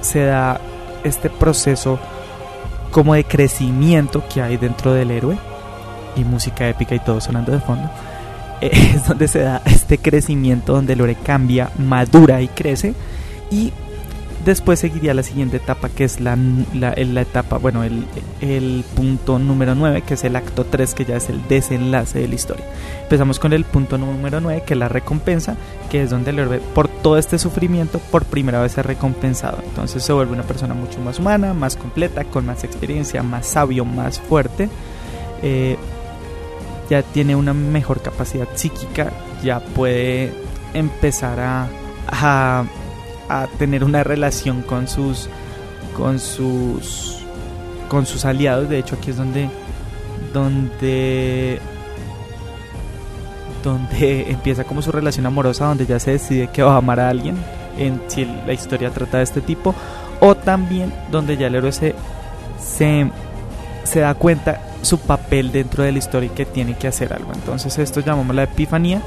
se 0.00 0.24
da 0.24 0.60
este 1.04 1.30
proceso 1.30 1.98
como 2.90 3.14
de 3.14 3.24
crecimiento 3.24 4.22
que 4.32 4.42
hay 4.42 4.56
dentro 4.56 4.92
del 4.92 5.10
héroe 5.10 5.38
y 6.16 6.24
música 6.24 6.68
épica 6.68 6.94
y 6.94 6.98
todo 6.98 7.20
sonando 7.20 7.52
de 7.52 7.60
fondo. 7.60 7.88
Es 8.60 9.06
donde 9.06 9.28
se 9.28 9.40
da 9.40 9.62
este 9.66 9.98
crecimiento 9.98 10.72
donde 10.72 10.94
el 10.94 11.16
cambia, 11.22 11.70
madura 11.78 12.40
y 12.42 12.48
crece 12.48 12.94
y 13.50 13.72
Después 14.46 14.78
seguiría 14.78 15.12
la 15.12 15.24
siguiente 15.24 15.56
etapa, 15.56 15.88
que 15.88 16.04
es 16.04 16.20
la, 16.20 16.38
la, 16.72 16.92
etapa, 17.20 17.58
bueno, 17.58 17.82
el, 17.82 18.06
el, 18.40 18.84
punto 18.94 19.40
número 19.40 19.74
9, 19.74 20.02
que 20.02 20.14
es 20.14 20.22
el 20.22 20.36
acto 20.36 20.64
3, 20.64 20.94
que 20.94 21.04
ya 21.04 21.16
es 21.16 21.28
el 21.30 21.48
desenlace 21.48 22.20
de 22.20 22.28
la 22.28 22.36
historia. 22.36 22.64
Empezamos 23.02 23.40
con 23.40 23.52
el 23.52 23.64
punto 23.64 23.98
número 23.98 24.40
9, 24.40 24.62
que 24.64 24.74
es 24.74 24.78
la 24.78 24.88
recompensa, 24.88 25.56
que 25.90 26.04
es 26.04 26.10
donde 26.10 26.30
el 26.30 26.60
por 26.76 26.86
todo 26.86 27.18
este 27.18 27.40
sufrimiento, 27.40 27.98
por 27.98 28.24
primera 28.24 28.62
vez 28.62 28.78
es 28.78 28.86
recompensado. 28.86 29.58
Entonces 29.64 30.04
se 30.04 30.12
vuelve 30.12 30.34
una 30.34 30.44
persona 30.44 30.74
mucho 30.74 31.00
más 31.00 31.18
humana, 31.18 31.52
más 31.52 31.74
completa, 31.74 32.22
con 32.22 32.46
más 32.46 32.62
experiencia, 32.62 33.24
más 33.24 33.48
sabio, 33.48 33.84
más 33.84 34.20
fuerte. 34.20 34.68
Eh, 35.42 35.76
ya 36.88 37.02
tiene 37.02 37.36
una 37.36 37.54
mejor 37.54 38.00
capacidad 38.00 38.48
psíquica, 38.54 39.12
ya 39.42 39.60
puede 39.60 40.32
empezar 40.74 41.40
a, 41.40 41.68
a 43.28 43.46
tener 43.58 43.84
una 43.84 44.04
relación 44.04 44.62
con 44.62 44.88
sus 44.88 45.28
con 45.96 46.18
sus 46.18 47.18
con 47.88 48.06
sus 48.06 48.24
aliados. 48.24 48.68
De 48.68 48.78
hecho 48.78 48.96
aquí 48.96 49.10
es 49.10 49.16
donde 49.16 49.48
donde 50.32 51.58
donde 53.62 54.30
empieza 54.30 54.64
como 54.64 54.82
su 54.82 54.92
relación 54.92 55.26
amorosa 55.26 55.66
donde 55.66 55.86
ya 55.86 55.98
se 55.98 56.12
decide 56.12 56.48
que 56.48 56.62
va 56.62 56.74
a 56.74 56.78
amar 56.78 57.00
a 57.00 57.08
alguien 57.08 57.36
en 57.78 58.00
si 58.08 58.24
la 58.24 58.52
historia 58.52 58.90
trata 58.90 59.18
de 59.18 59.24
este 59.24 59.40
tipo. 59.40 59.74
O 60.20 60.34
también 60.34 60.94
donde 61.10 61.36
ya 61.36 61.48
el 61.48 61.56
héroe 61.56 61.72
se, 61.72 61.94
se, 62.58 63.10
se 63.84 64.00
da 64.00 64.14
cuenta 64.14 64.60
su 64.82 64.98
papel 64.98 65.52
dentro 65.52 65.82
de 65.82 65.92
la 65.92 65.98
historia 65.98 66.26
y 66.26 66.34
que 66.34 66.46
tiene 66.46 66.76
que 66.76 66.88
hacer 66.88 67.12
algo 67.12 67.32
entonces 67.32 67.78
esto 67.78 68.00
llamamos 68.00 68.34
la 68.34 68.44
epifanía 68.44 69.02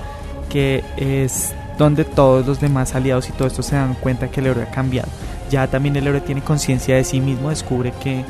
que 0.49 0.83
es 0.97 1.53
donde 1.79 2.03
todos 2.03 2.45
los 2.45 2.59
demás 2.59 2.93
aliados 2.93 3.29
y 3.29 3.31
todo 3.31 3.47
esto 3.47 3.63
se 3.63 3.75
dan 3.75 3.93
cuenta 3.93 4.29
que 4.29 4.41
el 4.41 4.47
héroe 4.47 4.63
ha 4.63 4.71
cambiado. 4.71 5.07
Ya 5.49 5.65
también 5.67 5.95
el 5.95 6.05
héroe 6.05 6.21
tiene 6.21 6.41
conciencia 6.41 6.95
de 6.95 7.03
sí 7.05 7.21
mismo, 7.21 7.49
descubre 7.49 7.93
que, 8.03 8.25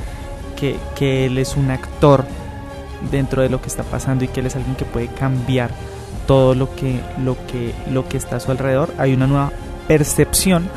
que, 0.96 1.26
él 1.26 1.38
es 1.38 1.58
un 1.58 1.72
actor 1.72 2.26
dentro 3.12 3.42
de 3.42 3.50
lo 3.50 3.60
que 3.60 3.68
está 3.68 3.84
pasando 3.84 4.24
y 4.24 4.28
que 4.28 4.42
él 4.42 4.46
es 4.46 4.56
alguien 4.56 4.76
que 4.76 4.86
puede 4.86 5.08
cambiar 5.08 5.72
todo 6.28 6.54
lo 6.54 6.74
que, 6.76 7.00
lo 7.18 7.36
que, 7.48 7.74
lo 7.90 8.08
que 8.08 8.18
está 8.18 8.36
a 8.36 8.40
su 8.40 8.52
alrededor. 8.52 8.94
Hay 9.00 9.14
una 9.14 9.26
nueva 9.26 9.52
percepción 9.88 10.70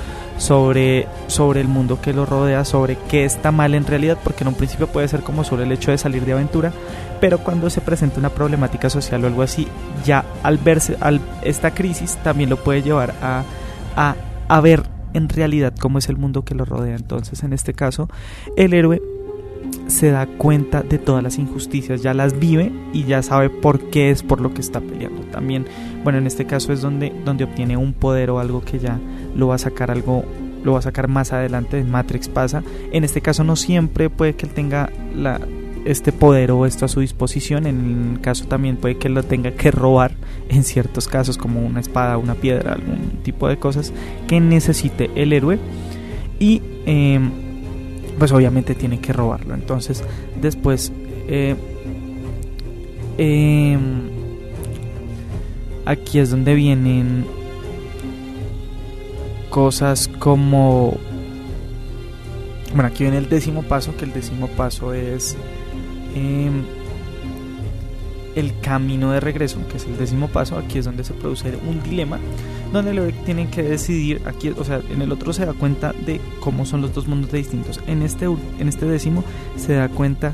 sobre, 0.43 1.07
sobre 1.29 1.61
el 1.61 1.69
mundo 1.69 2.01
que 2.01 2.13
lo 2.13 2.27
rodea, 2.27 2.65
sobre 2.65 2.99
qué 3.09 3.25
está 3.25 3.53
mal 3.53 3.77
en 3.77 3.87
realidad, 3.87 4.19
porque 4.25 4.43
en 4.43 4.49
un 4.49 4.55
principio 4.55 4.89
puede 4.89 5.07
ser 5.07 5.21
como 5.21 5.45
sobre 5.45 5.63
el 5.63 5.71
hecho 5.71 5.93
de 5.93 5.99
salir 5.99 6.25
de 6.25 6.33
aventura, 6.33 6.73
pero 7.21 7.39
cuando 7.39 7.71
se 7.71 7.81
presenta 7.81 8.19
una 8.19 8.31
problemática 8.31 8.91
social 8.91 9.23
o 9.23 9.29
algo 9.29 9.43
así, 9.43 9.69
ya 10.05 10.25
al 10.43 10.59
verse 10.59 10.97
al, 11.01 11.21
esta 11.43 11.73
crisis 11.73 12.19
también 12.25 12.51
lo 12.51 12.57
puede 12.57 12.83
llevar 12.83 13.15
a, 13.23 13.45
a, 13.95 14.17
a 14.49 14.61
ver 14.61 14.83
en 15.15 15.29
realidad 15.29 15.75
cómo 15.79 15.99
es 15.99 16.09
el 16.09 16.17
mundo 16.17 16.45
que 16.45 16.57
lo 16.57 16.65
rodea. 16.65 16.97
Entonces, 16.97 17.45
en 17.45 17.53
este 17.53 17.73
caso, 17.73 18.09
el 18.57 18.75
héroe 18.75 19.01
se 19.87 20.11
da 20.11 20.27
cuenta 20.27 20.83
de 20.83 20.99
todas 20.99 21.23
las 21.23 21.39
injusticias, 21.39 22.03
ya 22.03 22.15
las 22.15 22.39
vive 22.39 22.73
y 22.93 23.05
ya 23.05 23.23
sabe 23.23 23.49
por 23.49 23.91
qué 23.91 24.11
es 24.11 24.23
por 24.23 24.41
lo 24.41 24.53
que 24.55 24.61
está 24.61 24.81
peleando. 24.81 25.23
También, 25.31 25.67
bueno, 26.03 26.19
en 26.19 26.27
este 26.27 26.47
caso 26.47 26.73
es 26.73 26.81
donde, 26.81 27.13
donde 27.25 27.45
obtiene 27.45 27.77
un 27.77 27.93
poder 27.93 28.31
o 28.31 28.41
algo 28.41 28.63
que 28.63 28.79
ya 28.79 28.99
lo 29.35 29.49
va 29.49 29.57
a 29.57 29.59
sacar 29.59 29.91
algo 29.91 30.25
lo 30.65 30.73
va 30.73 30.79
a 30.79 30.83
sacar 30.83 31.09
más 31.09 31.33
adelante 31.33 31.79
en 31.79 31.91
Matrix 31.91 32.29
pasa. 32.29 32.63
En 32.93 33.05
este 33.05 33.21
caso 33.21 33.45
no 33.45 33.57
siempre 33.57 34.11
puede 34.11 34.35
que 34.35 34.47
él 34.47 34.53
tenga 34.53 34.91
este 35.85 36.13
poder 36.13 36.53
o 36.53 36.67
esto 36.67 36.85
a 36.85 36.89
su 36.89 37.01
disposición. 37.01 37.67
En 37.67 38.13
el 38.13 38.21
caso 38.21 38.47
también 38.47 38.77
puede 38.77 38.97
que 38.97 39.09
lo 39.09 39.23
tenga 39.23 39.53
que 39.53 39.71
robar 39.71 40.13
en 40.49 40.63
ciertos 40.63 41.09
casos 41.09 41.37
como 41.39 41.65
una 41.65 41.81
espada 41.81 42.17
una 42.19 42.35
piedra 42.35 42.75
algún 42.75 43.23
tipo 43.23 43.49
de 43.49 43.59
cosas 43.59 43.93
que 44.29 44.41
necesite 44.41 45.11
el 45.15 45.33
héroe. 45.33 45.59
Y 46.39 46.63
em, 46.87 47.31
pues 48.19 48.33
obviamente 48.33 48.75
tiene 48.75 49.01
que 49.01 49.13
robarlo. 49.13 49.55
Entonces 49.55 50.05
después 50.41 50.93
eh, 51.29 51.57
em, 53.19 54.03
aquí 55.85 56.19
es 56.19 56.31
donde 56.31 56.55
vienen 56.55 57.25
cosas 59.53 60.09
como... 60.19 60.97
Bueno, 62.75 62.89
aquí 62.89 63.05
viene 63.05 63.19
el 63.19 63.29
décimo 63.29 63.63
paso, 63.63 63.95
que 63.95 64.07
el 64.07 64.13
décimo 64.15 64.49
paso 64.49 64.95
es 64.95 65.37
em, 66.17 66.63
el 68.35 68.59
camino 68.61 69.13
de 69.13 69.21
regreso, 69.21 69.59
que 69.69 69.77
es 69.77 69.85
el 69.85 69.99
décimo 69.99 70.29
paso. 70.29 70.57
Aquí 70.57 70.79
es 70.79 70.87
donde 70.87 71.05
se 71.05 71.13
produce 71.13 71.53
un 71.69 71.83
dilema, 71.83 72.19
donde 72.73 72.93
el 72.93 73.13
tiene 73.27 73.51
que 73.51 73.63
decidir, 73.63 74.23
aquí, 74.25 74.49
o 74.49 74.65
sea, 74.65 74.81
en 74.91 75.03
el 75.03 75.13
otro 75.13 75.35
se 75.35 75.45
da 75.45 75.53
cuenta 75.53 75.93
de 76.07 76.19
cómo 76.41 76.65
son 76.65 76.81
los 76.81 76.95
dos 76.95 77.07
mundos 77.07 77.31
distintos. 77.31 77.79
En 77.87 78.01
este, 78.01 78.25
en 78.25 78.69
este 78.69 78.87
décimo 78.87 79.23
se 79.59 79.75
da 79.75 79.91
cuenta 79.91 80.33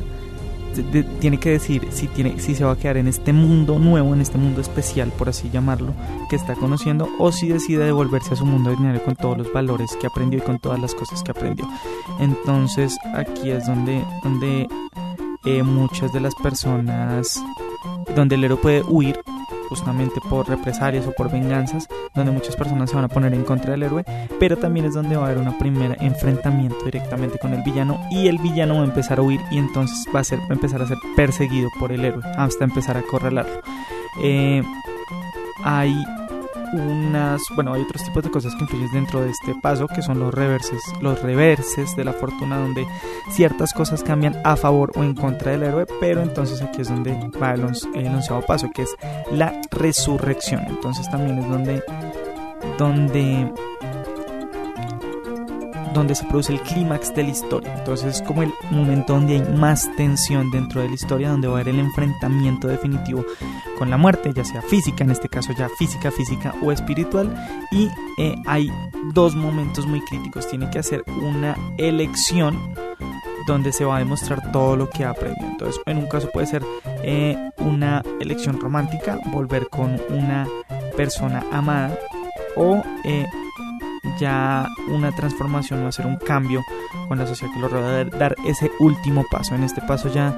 tiene 0.83 1.39
que 1.39 1.51
decir 1.51 1.87
si, 1.91 2.07
tiene, 2.09 2.39
si 2.39 2.55
se 2.55 2.65
va 2.65 2.73
a 2.73 2.77
quedar 2.77 2.97
en 2.97 3.09
este 3.09 3.33
mundo 3.33 3.79
nuevo, 3.79 4.15
en 4.15 4.21
este 4.21 4.39
mundo 4.39 4.61
especial, 4.61 5.13
por 5.17 5.29
así 5.29 5.51
llamarlo, 5.51 5.95
que 6.31 6.37
está 6.37 6.55
conociendo, 6.55 7.09
o 7.19 7.33
si 7.33 7.49
decide 7.49 7.85
devolverse 7.85 8.35
a 8.35 8.37
su 8.37 8.47
mundo 8.47 8.71
ordinario 8.71 9.03
con 9.05 9.17
todos 9.17 9.39
los 9.39 9.53
valores 9.53 9.97
que 10.01 10.07
aprendió 10.07 10.41
y 10.41 10.43
con 10.43 10.59
todas 10.59 10.81
las 10.81 10.95
cosas 10.95 11.23
que 11.23 11.31
aprendió. 11.31 11.69
Entonces 12.21 12.97
aquí 13.15 13.51
es 13.51 13.67
donde, 13.67 14.05
donde 14.23 14.69
eh, 15.45 15.63
muchas 15.63 16.13
de 16.13 16.21
las 16.21 16.35
personas, 16.37 17.43
donde 18.15 18.35
el 18.35 18.45
héroe 18.45 18.59
puede 18.59 18.83
huir 18.83 19.19
justamente 19.69 20.21
por 20.29 20.49
represalias 20.49 21.07
o 21.07 21.13
por 21.13 21.31
venganzas, 21.31 21.89
donde 22.15 22.33
muchas 22.33 22.57
personas 22.57 22.91
se 22.91 22.97
van 22.97 23.05
a 23.05 23.09
poner 23.09 23.35
en 23.35 23.45
contra 23.45 23.73
del 23.73 23.83
héroe, 23.83 24.05
pero 24.39 24.57
también 24.57 24.87
es 24.87 24.95
donde 24.95 25.17
va 25.17 25.23
a 25.23 25.27
haber 25.27 25.39
una 25.39 25.59
primera 25.59 25.97
enfrentamiento 26.01 26.85
directamente 26.85 27.39
con 27.39 27.55
el 27.55 27.63
villano 27.63 28.01
y 28.11 28.29
el 28.29 28.39
villano 28.39 28.77
va 28.77 28.81
a 28.83 28.85
empezar 28.85 29.19
a 29.19 29.23
huir 29.23 29.41
y 29.51 29.59
entonces 29.59 30.07
va 30.15 30.21
a, 30.21 30.25
ser, 30.25 30.39
a 30.49 30.53
empezar 30.53 30.83
a 30.83 30.87
ser 30.87 30.99
perseguido 31.17 31.69
por 31.79 31.93
el 31.93 32.05
héroe 32.05 32.23
hasta 32.37 32.65
empezar 32.65 32.97
a 32.97 33.01
acorralarlo. 33.01 33.61
Eh, 34.23 34.63
hay 35.65 35.95
unas, 36.73 37.43
bueno, 37.55 37.75
hay 37.75 37.83
otros 37.83 38.05
tipos 38.05 38.23
de 38.23 38.31
cosas 38.31 38.55
que 38.55 38.63
influyen 38.63 38.91
dentro 38.93 39.21
de 39.21 39.31
este 39.31 39.55
paso, 39.55 39.87
que 39.89 40.03
son 40.03 40.19
los 40.19 40.33
reverses, 40.33 40.81
los 41.01 41.21
reverses 41.23 41.95
de 41.97 42.05
la 42.05 42.13
fortuna, 42.13 42.59
donde 42.59 42.87
ciertas 43.31 43.73
cosas 43.73 44.03
cambian 44.03 44.37
a 44.45 44.57
favor 44.57 44.93
o 44.97 45.03
en 45.03 45.15
contra 45.15 45.53
del 45.53 45.63
héroe, 45.63 45.87
pero 46.01 46.23
entonces 46.23 46.63
aquí 46.63 46.83
es 46.83 46.89
donde 46.89 47.13
va 47.41 47.55
el, 47.55 47.65
el 47.95 48.07
onceavo 48.07 48.43
paso, 48.43 48.71
que 48.75 48.83
es 48.83 48.97
la 49.33 49.61
resurrección. 49.71 50.65
Entonces 50.67 51.11
también 51.11 51.39
es 51.39 51.49
donde, 51.49 51.83
donde 52.79 53.53
donde 55.95 56.15
se 56.15 56.25
produce 56.25 56.53
el 56.53 56.61
clímax 56.61 57.15
de 57.15 57.23
la 57.25 57.31
historia. 57.31 57.75
Entonces 57.79 58.17
es 58.17 58.23
como 58.23 58.43
el 58.43 58.53
momento 58.71 59.15
donde 59.15 59.35
hay 59.35 59.57
más 59.57 59.89
tensión 59.97 60.51
dentro 60.51 60.81
de 60.83 60.89
la 60.89 60.95
historia, 60.95 61.31
donde 61.31 61.49
va 61.49 61.59
a 61.59 61.61
haber 61.61 61.75
el 61.75 61.81
enfrentamiento 61.81 62.69
definitivo 62.69 63.25
con 63.79 63.91
la 63.91 63.97
muerte, 63.97 64.33
ya 64.35 64.45
sea 64.45 64.63
física, 64.63 65.05
en 65.05 65.11
este 65.11 65.29
caso 65.29 65.53
ya 65.59 65.69
física, 65.79 66.11
física 66.11 66.55
o 66.63 66.73
espiritual. 66.73 67.35
Y 67.71 67.89
eh, 68.19 68.35
hay 68.47 68.71
dos 69.13 69.35
momentos 69.35 69.87
muy 69.87 70.01
críticos. 70.03 70.49
Tiene 70.49 70.71
que 70.71 70.79
hacer 70.79 71.05
una 71.23 71.57
elección 71.79 72.59
donde 73.47 73.73
se 73.73 73.85
va 73.85 73.97
a 73.97 73.99
demostrar 73.99 74.53
todo 74.53 74.77
lo 74.77 74.91
que 74.91 75.05
ha 75.05 75.11
aprendido. 75.11 75.49
Entonces, 75.49 75.81
en 75.87 75.99
un 75.99 76.07
caso 76.07 76.29
puede 76.31 76.47
ser 76.47 76.63
eh, 77.03 77.51
una 77.59 78.03
elección 78.21 78.61
romántica, 78.61 79.19
volver 79.27 79.69
con 79.69 79.99
una 80.11 80.47
persona 80.97 81.45
amada 81.51 81.97
o 82.57 82.83
eh, 83.05 83.27
ya 84.19 84.69
una 84.89 85.15
transformación 85.15 85.85
o 85.85 85.89
hacer 85.89 86.07
un 86.07 86.17
cambio 86.17 86.63
con 87.09 87.19
la 87.19 87.27
sociedad 87.27 87.53
que 87.55 87.61
lo 87.61 87.69
rodea, 87.69 88.05
dar 88.05 88.35
ese 88.47 88.71
último 88.81 89.25
paso. 89.31 89.55
En 89.55 89.65
este 89.65 89.81
paso 89.83 90.13
ya 90.13 90.37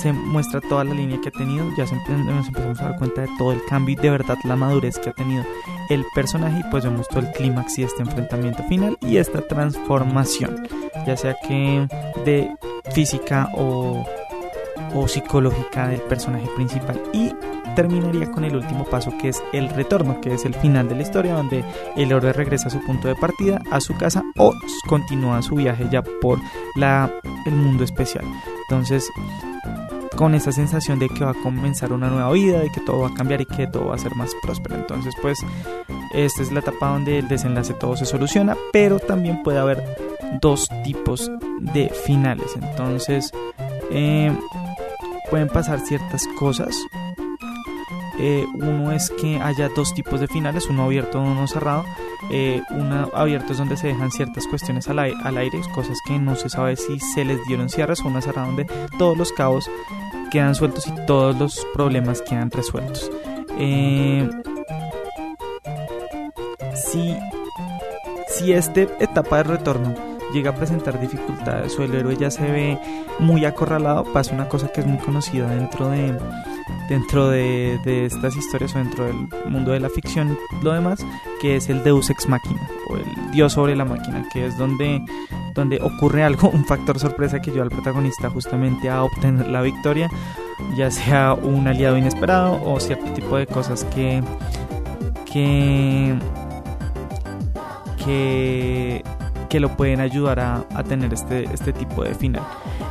se 0.00 0.12
muestra 0.12 0.60
toda 0.60 0.84
la 0.84 0.94
línea 0.94 1.20
que 1.20 1.28
ha 1.28 1.32
tenido, 1.32 1.68
ya 1.76 1.84
nos 1.84 2.48
empezamos 2.48 2.80
a 2.80 2.90
dar 2.90 2.98
cuenta 2.98 3.22
de 3.22 3.28
todo 3.38 3.52
el 3.52 3.64
cambio 3.64 3.94
y 3.94 3.96
de 3.96 4.10
verdad 4.10 4.38
la 4.44 4.56
madurez 4.56 4.98
que 4.98 5.10
ha 5.10 5.12
tenido 5.12 5.44
el 5.90 6.04
personaje 6.14 6.60
y 6.60 6.70
pues 6.70 6.84
vemos 6.84 7.08
todo 7.08 7.20
el 7.20 7.32
clímax 7.32 7.78
y 7.78 7.84
este 7.84 8.02
enfrentamiento 8.02 8.62
final 8.64 8.96
y 9.02 9.18
esta 9.18 9.42
transformación, 9.42 10.66
ya 11.06 11.16
sea 11.16 11.36
que 11.46 11.86
de 12.24 12.50
física 12.92 13.50
o, 13.54 14.06
o 14.94 15.08
psicológica 15.08 15.88
del 15.88 16.00
personaje 16.02 16.48
principal. 16.56 17.00
Y 17.12 17.32
terminaría 17.74 18.30
con 18.30 18.44
el 18.44 18.56
último 18.56 18.84
paso 18.84 19.12
que 19.18 19.28
es 19.28 19.42
el 19.52 19.68
retorno, 19.70 20.20
que 20.20 20.34
es 20.34 20.44
el 20.44 20.54
final 20.54 20.88
de 20.88 20.96
la 20.96 21.02
historia 21.02 21.34
donde 21.34 21.64
el 21.96 22.12
héroe 22.12 22.32
regresa 22.32 22.68
a 22.68 22.70
su 22.70 22.80
punto 22.84 23.08
de 23.08 23.14
partida, 23.14 23.60
a 23.70 23.80
su 23.80 23.96
casa 23.96 24.22
o 24.36 24.52
continúa 24.88 25.42
su 25.42 25.54
viaje 25.54 25.88
ya 25.90 26.02
por 26.02 26.38
la, 26.76 27.10
el 27.46 27.54
mundo 27.54 27.84
especial. 27.84 28.24
Entonces, 28.68 29.08
con 30.16 30.34
esa 30.34 30.52
sensación 30.52 30.98
de 30.98 31.08
que 31.08 31.24
va 31.24 31.30
a 31.32 31.42
comenzar 31.42 31.92
una 31.92 32.08
nueva 32.08 32.30
vida, 32.32 32.60
de 32.60 32.70
que 32.70 32.80
todo 32.80 33.00
va 33.00 33.08
a 33.08 33.14
cambiar 33.14 33.40
y 33.40 33.46
que 33.46 33.66
todo 33.66 33.86
va 33.86 33.94
a 33.94 33.98
ser 33.98 34.14
más 34.14 34.30
próspero. 34.42 34.76
Entonces, 34.76 35.14
pues, 35.20 35.38
esta 36.14 36.42
es 36.42 36.52
la 36.52 36.60
etapa 36.60 36.88
donde 36.88 37.18
el 37.18 37.28
desenlace 37.28 37.74
todo 37.74 37.96
se 37.96 38.04
soluciona, 38.04 38.56
pero 38.72 38.98
también 38.98 39.42
puede 39.42 39.58
haber 39.58 39.82
dos 40.40 40.68
tipos 40.84 41.30
de 41.60 41.88
finales. 41.88 42.56
Entonces, 42.56 43.32
eh, 43.90 44.32
pueden 45.32 45.48
pasar 45.48 45.80
ciertas 45.80 46.28
cosas 46.38 46.76
eh, 48.18 48.46
uno 48.54 48.92
es 48.92 49.10
que 49.10 49.40
haya 49.40 49.70
dos 49.70 49.94
tipos 49.94 50.20
de 50.20 50.28
finales, 50.28 50.66
uno 50.68 50.84
abierto 50.84 51.18
y 51.18 51.26
uno 51.26 51.46
cerrado. 51.46 51.84
eh, 52.30 52.62
una 52.70 53.08
abiertos 53.14 53.56
donde 53.58 53.76
se 53.76 53.88
dejan 53.88 54.12
ciertas 54.12 54.46
cuestiones 54.46 54.88
al, 54.88 54.98
al, 54.98 55.36
aire, 55.38 55.60
cosas 55.74 55.98
que 56.06 56.18
no 56.18 56.36
se 56.36 56.48
sabe 56.48 56.76
si 56.76 57.00
se 57.00 57.24
les 57.24 57.42
dieron 57.46 57.68
cierres 57.68 58.00
o 58.02 58.08
una 58.08 58.20
cerrada 58.20 58.46
donde 58.46 58.66
todos 58.98 59.16
los 59.16 59.32
cabos 59.32 59.68
quedan 60.30 60.54
sueltos 60.54 60.86
y 60.86 60.92
todos 61.06 61.36
los 61.36 61.66
problemas 61.72 62.20
quedan 62.22 62.50
resueltos. 62.50 63.10
Eh, 63.58 64.30
si, 66.74 67.16
si 68.28 68.52
esta 68.52 68.82
etapa 68.82 69.38
de 69.38 69.42
retorno 69.44 70.11
llega 70.32 70.50
a 70.50 70.54
presentar 70.54 71.00
dificultades 71.00 71.78
o 71.78 71.82
el 71.82 71.94
héroe 71.94 72.16
ya 72.16 72.30
se 72.30 72.42
ve 72.50 72.78
muy 73.18 73.44
acorralado, 73.44 74.04
pasa 74.12 74.34
una 74.34 74.48
cosa 74.48 74.68
que 74.68 74.80
es 74.80 74.86
muy 74.86 74.98
conocida 74.98 75.48
dentro 75.48 75.88
de 75.88 76.18
dentro 76.88 77.30
de, 77.30 78.06
estas 78.06 78.36
historias 78.36 78.74
o 78.74 78.78
dentro 78.78 79.04
del 79.04 79.28
mundo 79.46 79.72
de 79.72 79.80
la 79.80 79.88
ficción 79.88 80.36
lo 80.62 80.72
demás, 80.72 81.04
que 81.40 81.56
es 81.56 81.68
el 81.68 81.82
Deus 81.82 82.10
ex 82.10 82.28
machina 82.28 82.68
o 82.88 82.96
el 82.96 83.30
Dios 83.32 83.54
sobre 83.54 83.74
la 83.76 83.84
máquina, 83.84 84.26
que 84.32 84.46
es 84.46 84.58
donde, 84.58 85.02
donde 85.54 85.78
ocurre 85.80 86.22
algo, 86.22 86.50
un 86.50 86.64
factor 86.64 86.98
sorpresa 86.98 87.40
que 87.40 87.50
lleva 87.50 87.64
al 87.64 87.70
protagonista 87.70 88.30
justamente 88.30 88.90
a 88.90 89.04
obtener 89.04 89.48
la 89.48 89.62
victoria, 89.62 90.10
ya 90.76 90.90
sea 90.90 91.34
un 91.34 91.66
aliado 91.66 91.96
inesperado 91.96 92.62
o 92.62 92.78
cierto 92.78 93.10
tipo 93.12 93.36
de 93.36 93.46
cosas 93.46 93.84
que 93.84 94.22
que 95.32 96.14
que 98.04 99.02
que 99.52 99.60
lo 99.60 99.76
pueden 99.76 100.00
ayudar 100.00 100.40
a, 100.40 100.82
tener 100.88 101.12
este, 101.12 101.44
este 101.52 101.74
tipo 101.74 102.02
de 102.02 102.14
final. 102.14 102.42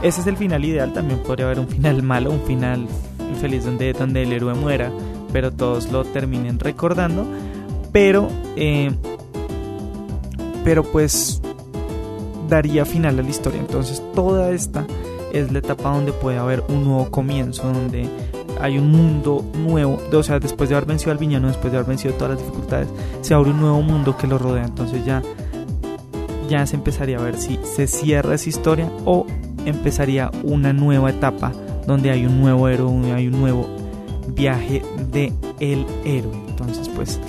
Ese 0.03 0.21
es 0.21 0.27
el 0.27 0.37
final 0.37 0.63
ideal, 0.63 0.93
también 0.93 1.19
podría 1.23 1.47
haber 1.47 1.59
un 1.59 1.67
final 1.67 2.03
malo, 2.03 2.29
un 2.29 2.41
final 2.41 2.85
infeliz 3.31 3.65
donde, 3.65 3.93
donde 3.93 4.21
el 4.21 4.31
héroe 4.31 4.53
muera, 4.53 4.91
pero 5.33 5.51
todos 5.51 5.91
lo 5.91 6.05
terminen 6.05 6.59
recordando. 6.59 7.25
Pero, 7.91 8.27
eh, 8.55 8.91
pero 10.63 10.83
pues 10.83 11.41
daría 12.47 12.85
final 12.85 13.17
a 13.17 13.23
la 13.23 13.29
historia. 13.31 13.59
Entonces 13.59 14.03
toda 14.13 14.51
esta 14.51 14.85
es 15.33 15.51
la 15.51 15.57
etapa 15.57 15.89
donde 15.89 16.13
puede 16.13 16.37
haber 16.37 16.63
un 16.69 16.83
nuevo 16.83 17.09
comienzo, 17.09 17.63
donde 17.73 18.07
hay 18.61 18.77
un 18.77 18.91
mundo 18.91 19.43
nuevo, 19.57 19.99
o 20.13 20.21
sea, 20.21 20.37
después 20.37 20.69
de 20.69 20.75
haber 20.75 20.87
vencido 20.87 21.11
al 21.11 21.17
villano, 21.17 21.47
después 21.47 21.71
de 21.71 21.79
haber 21.79 21.89
vencido 21.89 22.13
todas 22.13 22.35
las 22.35 22.39
dificultades, 22.39 22.87
se 23.21 23.33
abre 23.33 23.49
un 23.49 23.61
nuevo 23.61 23.81
mundo 23.81 24.15
que 24.15 24.27
lo 24.27 24.37
rodea. 24.37 24.65
Entonces 24.65 25.03
ya 25.03 25.23
ya 26.51 26.67
se 26.67 26.75
empezaría 26.75 27.17
a 27.17 27.21
ver 27.21 27.37
si 27.37 27.57
se 27.63 27.87
cierra 27.87 28.35
esa 28.35 28.49
historia 28.49 28.91
o 29.05 29.25
empezaría 29.65 30.29
una 30.43 30.73
nueva 30.73 31.09
etapa 31.09 31.53
donde 31.87 32.11
hay 32.11 32.25
un 32.25 32.41
nuevo 32.41 32.67
héroe, 32.67 32.91
donde 32.91 33.13
hay 33.13 33.27
un 33.27 33.39
nuevo 33.39 33.65
viaje 34.27 34.83
de 35.11 35.31
el 35.61 35.85
héroe. 36.03 36.35
Entonces, 36.49 36.89
pues 36.89 37.19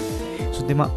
es 0.51 0.61
un 0.61 0.67
tema 0.67 0.91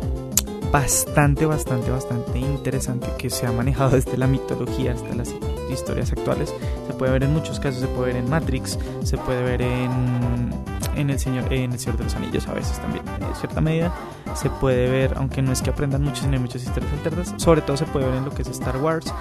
bastante, 0.71 1.45
bastante, 1.45 1.91
bastante 1.91 2.39
interesante 2.39 3.07
que 3.17 3.29
se 3.29 3.45
ha 3.45 3.51
manejado 3.51 3.91
desde 3.91 4.17
la 4.17 4.25
mitología 4.25 4.93
hasta 4.93 5.13
las 5.13 5.31
historias 5.71 6.11
actuales. 6.11 6.51
Se 6.87 6.93
puede 6.93 7.11
ver 7.11 7.23
en 7.23 7.33
muchos 7.33 7.59
casos, 7.59 7.81
se 7.81 7.87
puede 7.87 8.13
ver 8.13 8.23
en 8.23 8.29
Matrix, 8.29 8.79
se 9.03 9.17
puede 9.19 9.43
ver 9.43 9.61
en, 9.61 10.51
en, 10.95 11.09
el, 11.09 11.19
Señor, 11.19 11.51
en 11.51 11.73
el 11.73 11.79
Señor 11.79 11.97
de 11.97 12.05
los 12.05 12.15
Anillos 12.15 12.47
a 12.47 12.53
veces 12.53 12.79
también, 12.79 13.03
en 13.07 13.35
cierta 13.35 13.61
medida. 13.61 13.93
Se 14.35 14.49
puede 14.49 14.89
ver, 14.89 15.13
aunque 15.17 15.41
no 15.41 15.51
es 15.51 15.61
que 15.61 15.69
aprendan 15.69 16.03
mucho, 16.03 16.23
sino 16.23 16.33
hay 16.33 16.39
muchas 16.39 16.63
historias 16.63 16.91
alternas. 16.93 17.33
Sobre 17.37 17.61
todo 17.61 17.77
se 17.77 17.85
puede 17.85 18.05
ver 18.07 18.15
en 18.15 18.25
lo 18.25 18.31
que 18.31 18.41
es 18.41 18.47
Star 18.49 18.77
Wars. 18.77 19.13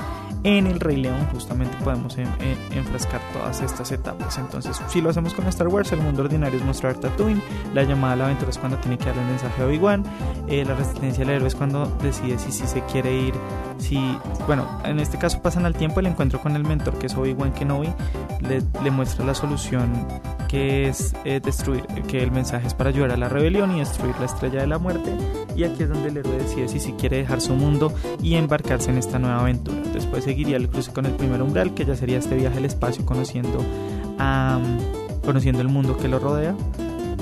En 0.45 0.67
el 0.67 0.79
Rey 0.79 0.97
León 0.97 1.27
justamente 1.33 1.75
podemos 1.83 2.19
enfrascar 2.19 3.21
todas 3.33 3.63
estas 3.63 3.91
etapas. 3.93 4.37
Entonces, 4.37 4.79
si 4.89 5.01
lo 5.01 5.09
hacemos 5.09 5.33
con 5.33 5.47
Star 5.47 5.69
Wars, 5.69 5.91
el 5.93 6.01
mundo 6.01 6.23
ordinario 6.23 6.59
es 6.59 6.65
mostrar 6.65 6.97
Tatooine, 6.97 7.41
la 7.73 7.83
llamada 7.85 8.13
a 8.13 8.17
la 8.17 8.25
aventura 8.27 8.51
es 8.51 8.59
cuando 8.59 8.77
tiene 8.77 8.99
que 8.99 9.07
darle 9.07 9.23
el 9.23 9.29
mensaje 9.29 9.63
a 9.63 9.67
Obi-Wan, 9.67 10.05
eh, 10.49 10.63
la 10.67 10.75
resistencia 10.75 11.25
al 11.25 11.31
héroe 11.31 11.49
es 11.49 11.55
cuando 11.55 11.87
decide 12.03 12.39
si, 12.39 12.53
si 12.53 12.67
se 12.67 12.83
quiere 12.83 13.17
ir, 13.17 13.35
si, 13.79 14.19
bueno, 14.47 14.69
en 14.85 15.01
este 15.01 15.17
caso 15.17 15.41
pasan 15.41 15.65
al 15.65 15.75
tiempo 15.75 16.01
el 16.01 16.07
encuentro 16.07 16.39
con 16.41 16.55
el 16.57 16.63
mentor 16.63 16.99
que 16.99 17.07
es 17.07 17.17
Obi-Wan 17.17 17.53
Kenobi, 17.53 17.89
le, 18.41 18.63
le 18.83 18.91
muestra 18.91 19.25
la 19.25 19.35
solución 19.35 20.07
que 20.55 20.89
es 20.89 21.15
eh, 21.25 21.41
destruir, 21.43 21.64
que 22.09 22.23
el 22.23 22.31
mensaje 22.31 22.67
es 22.67 22.75
para 22.75 22.91
ayudar 22.91 23.13
a 23.13 23.17
la 23.17 23.29
rebelión 23.29 23.75
y 23.77 23.81
destruir 23.81 24.15
la 24.19 24.27
estrella 24.27 24.61
de 24.61 24.67
la 24.67 24.79
muerte. 24.79 25.13
Y 25.57 25.65
aquí 25.65 25.83
es 25.85 25.89
donde 25.89 26.09
el 26.09 26.17
héroe 26.19 26.39
decide 26.39 26.69
si, 26.69 26.81
si 26.81 26.93
quiere 26.93 27.19
dejar 27.19 27.41
su 27.41 27.55
mundo 27.55 27.93
y 28.23 28.35
embarcarse 28.35 28.91
en 28.91 28.99
esta 28.99 29.19
nueva 29.19 29.41
aventura. 29.41 29.81
Después 29.93 30.25
seguiría 30.25 30.57
el 30.57 30.69
cruce 30.69 30.93
con 30.93 31.07
el 31.07 31.13
primer 31.13 31.43
umbral, 31.43 31.75
que 31.75 31.85
ya 31.85 31.97
sería 31.97 32.19
este 32.19 32.35
viaje 32.37 32.59
al 32.59 32.65
espacio 32.65 33.05
conociendo, 33.07 33.59
conociendo 35.25 35.61
el 35.61 35.69
mundo 35.69 35.97
que 35.97 36.09
lo 36.09 36.19
rodea 36.19 36.55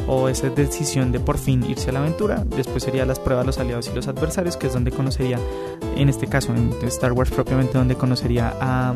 o 0.07 0.29
esa 0.29 0.49
decisión 0.51 1.13
de 1.13 1.21
por 1.21 1.39
fin 1.39 1.65
irse 1.69 1.91
a 1.91 1.93
la 1.93 2.01
aventura. 2.01 2.45
Después 2.45 2.83
sería 2.83 3.07
las 3.07 3.19
pruebas, 3.19 3.47
los 3.47 3.59
aliados 3.59 3.89
y 3.89 3.95
los 3.95 4.09
adversarios, 4.09 4.57
que 4.57 4.67
es 4.67 4.73
donde 4.73 4.91
conocería, 4.91 5.39
en 5.97 6.09
este 6.09 6.27
caso 6.27 6.53
en 6.55 6.73
Star 6.89 7.13
Wars 7.13 7.31
propiamente, 7.31 7.79
donde 7.79 7.95
conocería 7.95 8.55
a, 8.61 8.95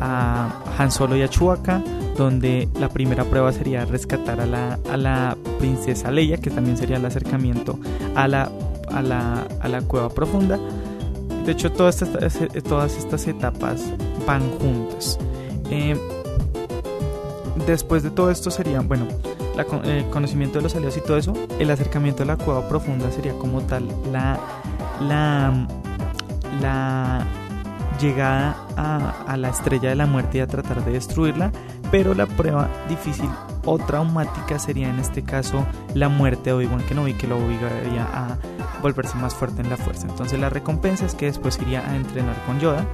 a 0.00 0.62
Han 0.78 0.90
Solo 0.90 1.16
y 1.16 1.22
a 1.22 1.28
Chewbacca, 1.28 1.82
donde 2.16 2.68
la 2.78 2.88
primera 2.88 3.24
prueba 3.24 3.52
sería 3.52 3.84
rescatar 3.84 4.40
a 4.40 4.46
la, 4.46 4.78
a 4.90 4.96
la 4.96 5.36
princesa 5.58 6.10
Leia, 6.10 6.38
que 6.38 6.50
también 6.50 6.76
sería 6.76 6.96
el 6.96 7.04
acercamiento 7.04 7.78
a 8.14 8.26
la, 8.28 8.50
a 8.90 9.02
la, 9.02 9.46
a 9.60 9.68
la 9.68 9.82
cueva 9.82 10.08
profunda. 10.08 10.58
De 11.44 11.52
hecho, 11.52 11.70
todas 11.70 12.02
estas, 12.02 12.38
todas 12.64 12.96
estas 12.96 13.26
etapas 13.28 13.92
van 14.26 14.42
juntas. 14.58 15.18
Eh, 15.70 15.96
después 17.66 18.02
de 18.02 18.10
todo 18.10 18.30
esto 18.30 18.50
serían, 18.50 18.88
bueno, 18.88 19.06
el 19.84 20.04
conocimiento 20.10 20.58
de 20.58 20.64
los 20.64 20.74
aliados 20.74 20.96
y 20.96 21.00
todo 21.00 21.16
eso, 21.16 21.32
el 21.58 21.70
acercamiento 21.70 22.22
a 22.22 22.26
la 22.26 22.36
cueva 22.36 22.68
profunda 22.68 23.10
sería 23.10 23.32
como 23.34 23.62
tal 23.62 23.88
la, 24.12 24.38
la, 25.08 25.66
la 26.60 27.26
llegada 28.00 28.56
a, 28.76 29.24
a, 29.26 29.36
la 29.36 29.48
estrella 29.48 29.88
de 29.88 29.94
la 29.94 30.06
muerte 30.06 30.38
y 30.38 30.40
a 30.40 30.46
tratar 30.46 30.84
de 30.84 30.92
destruirla, 30.92 31.52
pero 31.90 32.14
la 32.14 32.26
prueba 32.26 32.68
difícil 32.88 33.28
o 33.64 33.78
traumática 33.78 34.58
sería 34.58 34.88
en 34.88 34.98
este 34.98 35.22
caso 35.22 35.64
la 35.94 36.08
muerte 36.08 36.50
de 36.50 36.52
Obi-Wan 36.52 36.82
Kenobi 36.82 37.14
que 37.14 37.26
lo 37.26 37.36
obligaría 37.36 38.04
a 38.12 38.38
volverse 38.80 39.16
más 39.16 39.34
fuerte 39.34 39.62
en 39.62 39.70
la 39.70 39.76
fuerza. 39.76 40.06
Entonces 40.08 40.38
la 40.38 40.48
recompensa 40.48 41.04
es 41.06 41.14
que 41.14 41.26
después 41.26 41.58
iría 41.60 41.88
a 41.88 41.96
entrenar 41.96 42.36
con 42.46 42.60
Yoda 42.60 42.86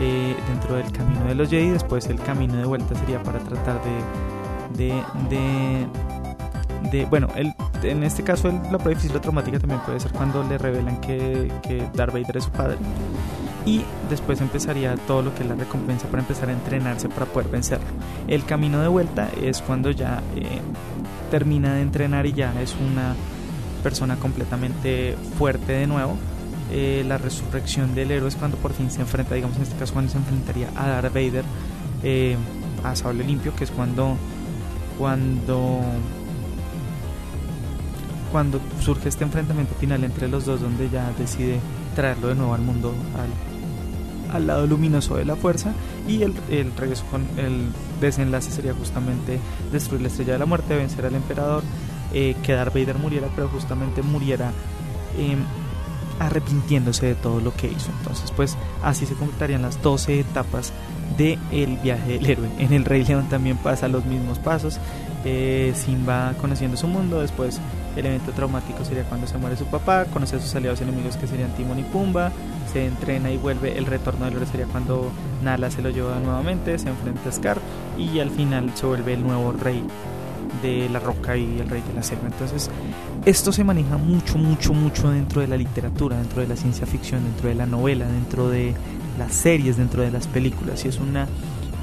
eh, 0.00 0.36
dentro 0.48 0.76
del 0.76 0.90
camino 0.92 1.24
de 1.24 1.34
los 1.34 1.50
Jedi, 1.50 1.70
después 1.70 2.06
el 2.06 2.20
camino 2.20 2.56
de 2.56 2.64
vuelta 2.64 2.94
sería 2.94 3.22
para 3.22 3.38
tratar 3.40 3.80
de, 3.82 5.02
bueno, 7.08 7.28
el, 7.36 7.54
en 7.82 8.02
este 8.02 8.22
caso 8.22 8.48
la 8.48 8.78
prueba 8.78 8.90
difícil 8.90 9.16
o 9.16 9.20
traumática 9.20 9.58
también 9.58 9.80
puede 9.80 10.00
ser 10.00 10.12
cuando 10.12 10.42
le 10.44 10.58
revelan 10.58 11.00
que, 11.00 11.50
que 11.62 11.88
Darth 11.94 12.12
Vader 12.12 12.36
es 12.36 12.44
su 12.44 12.50
padre 12.50 12.76
y 13.64 13.82
después 14.10 14.40
empezaría 14.40 14.96
todo 14.96 15.22
lo 15.22 15.34
que 15.34 15.42
es 15.42 15.48
la 15.48 15.54
recompensa 15.54 16.08
para 16.08 16.22
empezar 16.22 16.48
a 16.48 16.52
entrenarse 16.52 17.08
para 17.08 17.26
poder 17.26 17.48
vencerlo. 17.48 17.86
El 18.26 18.44
camino 18.44 18.80
de 18.80 18.88
vuelta 18.88 19.28
es 19.40 19.62
cuando 19.62 19.90
ya 19.90 20.22
eh, 20.36 20.60
termina 21.30 21.74
de 21.74 21.82
entrenar 21.82 22.26
y 22.26 22.32
ya 22.32 22.52
es 22.60 22.74
una 22.74 23.14
persona 23.82 24.16
completamente 24.16 25.16
fuerte 25.38 25.72
de 25.72 25.86
nuevo. 25.86 26.16
Eh, 26.70 27.04
la 27.06 27.18
resurrección 27.18 27.94
del 27.94 28.10
héroe 28.10 28.28
es 28.28 28.36
cuando 28.36 28.56
por 28.56 28.72
fin 28.72 28.90
se 28.90 29.00
enfrenta, 29.00 29.34
digamos 29.34 29.56
en 29.56 29.62
este 29.62 29.76
caso 29.76 29.92
cuando 29.92 30.10
se 30.10 30.18
enfrentaría 30.18 30.68
a 30.76 30.88
Darth 30.88 31.12
Vader, 31.12 31.44
eh, 32.02 32.36
a 32.82 32.96
Sable 32.96 33.24
Limpio, 33.24 33.54
que 33.54 33.64
es 33.64 33.70
cuando 33.70 34.16
cuando 34.98 35.80
cuando 38.30 38.60
surge 38.80 39.10
este 39.10 39.24
enfrentamiento 39.24 39.74
final 39.74 40.02
entre 40.04 40.26
los 40.28 40.46
dos 40.46 40.62
donde 40.62 40.88
ya 40.88 41.12
decide 41.18 41.60
traerlo 41.94 42.28
de 42.28 42.34
nuevo 42.34 42.54
al 42.54 42.62
mundo 42.62 42.94
al 44.32 44.46
lado 44.46 44.66
luminoso 44.66 45.16
de 45.16 45.24
la 45.24 45.36
fuerza 45.36 45.72
y 46.08 46.22
el, 46.22 46.34
el, 46.50 46.74
regreso 46.76 47.04
con 47.10 47.26
el 47.36 47.68
desenlace 48.00 48.50
sería 48.50 48.74
justamente 48.74 49.38
destruir 49.70 50.02
la 50.02 50.08
estrella 50.08 50.34
de 50.34 50.38
la 50.38 50.46
muerte, 50.46 50.74
vencer 50.74 51.06
al 51.06 51.14
emperador, 51.14 51.62
eh, 52.12 52.34
que 52.42 52.52
Darth 52.52 52.74
Vader 52.74 52.98
muriera, 52.98 53.28
pero 53.34 53.48
justamente 53.48 54.02
muriera 54.02 54.52
eh, 55.16 55.36
arrepintiéndose 56.18 57.06
de 57.06 57.14
todo 57.14 57.40
lo 57.40 57.54
que 57.54 57.68
hizo. 57.68 57.90
Entonces, 57.98 58.30
pues 58.32 58.56
así 58.82 59.06
se 59.06 59.14
completarían 59.14 59.62
las 59.62 59.80
12 59.82 60.20
etapas 60.20 60.72
del 61.16 61.38
el 61.50 61.76
viaje 61.78 62.12
del 62.12 62.26
héroe. 62.26 62.48
En 62.58 62.72
el 62.72 62.84
Rey 62.84 63.04
León 63.04 63.28
también 63.28 63.56
pasa 63.56 63.88
los 63.88 64.04
mismos 64.04 64.38
pasos. 64.38 64.78
Eh, 65.24 65.72
Simba 65.74 66.34
conociendo 66.40 66.76
su 66.76 66.88
mundo, 66.88 67.20
después 67.20 67.60
el 67.96 68.06
evento 68.06 68.32
traumático 68.32 68.84
sería 68.84 69.04
cuando 69.04 69.26
se 69.26 69.38
muere 69.38 69.56
su 69.56 69.66
papá, 69.66 70.06
conoce 70.06 70.36
a 70.36 70.40
sus 70.40 70.54
aliados 70.54 70.80
enemigos 70.80 71.16
que 71.16 71.26
serían 71.26 71.54
Timon 71.54 71.78
y 71.78 71.82
Pumba, 71.84 72.32
se 72.72 72.86
entrena 72.86 73.30
y 73.30 73.36
vuelve, 73.36 73.76
el 73.76 73.86
retorno 73.86 74.24
del 74.24 74.34
héroe 74.34 74.46
sería 74.46 74.66
cuando 74.66 75.10
Nala 75.42 75.70
se 75.70 75.82
lo 75.82 75.90
lleva 75.90 76.18
nuevamente, 76.18 76.78
se 76.78 76.88
enfrenta 76.88 77.28
a 77.28 77.32
Scar 77.32 77.58
y 77.98 78.18
al 78.20 78.30
final 78.30 78.70
se 78.74 78.86
vuelve 78.86 79.14
el 79.14 79.22
nuevo 79.22 79.52
rey 79.52 79.84
de 80.62 80.88
la 80.88 81.00
roca 81.00 81.36
y 81.36 81.58
el 81.60 81.68
rey 81.68 81.82
de 81.86 81.94
la 81.94 82.02
selva. 82.02 82.28
Entonces, 82.28 82.70
esto 83.24 83.52
se 83.52 83.64
maneja 83.64 83.96
mucho, 83.96 84.38
mucho, 84.38 84.72
mucho 84.72 85.10
dentro 85.10 85.40
de 85.40 85.48
la 85.48 85.56
literatura, 85.56 86.16
dentro 86.16 86.40
de 86.40 86.48
la 86.48 86.56
ciencia 86.56 86.86
ficción, 86.86 87.24
dentro 87.24 87.48
de 87.48 87.54
la 87.54 87.66
novela, 87.66 88.06
dentro 88.06 88.48
de 88.48 88.74
las 89.18 89.32
series, 89.32 89.76
dentro 89.76 90.02
de 90.02 90.10
las 90.10 90.26
películas 90.26 90.84
y 90.84 90.88
es 90.88 90.98
una 90.98 91.28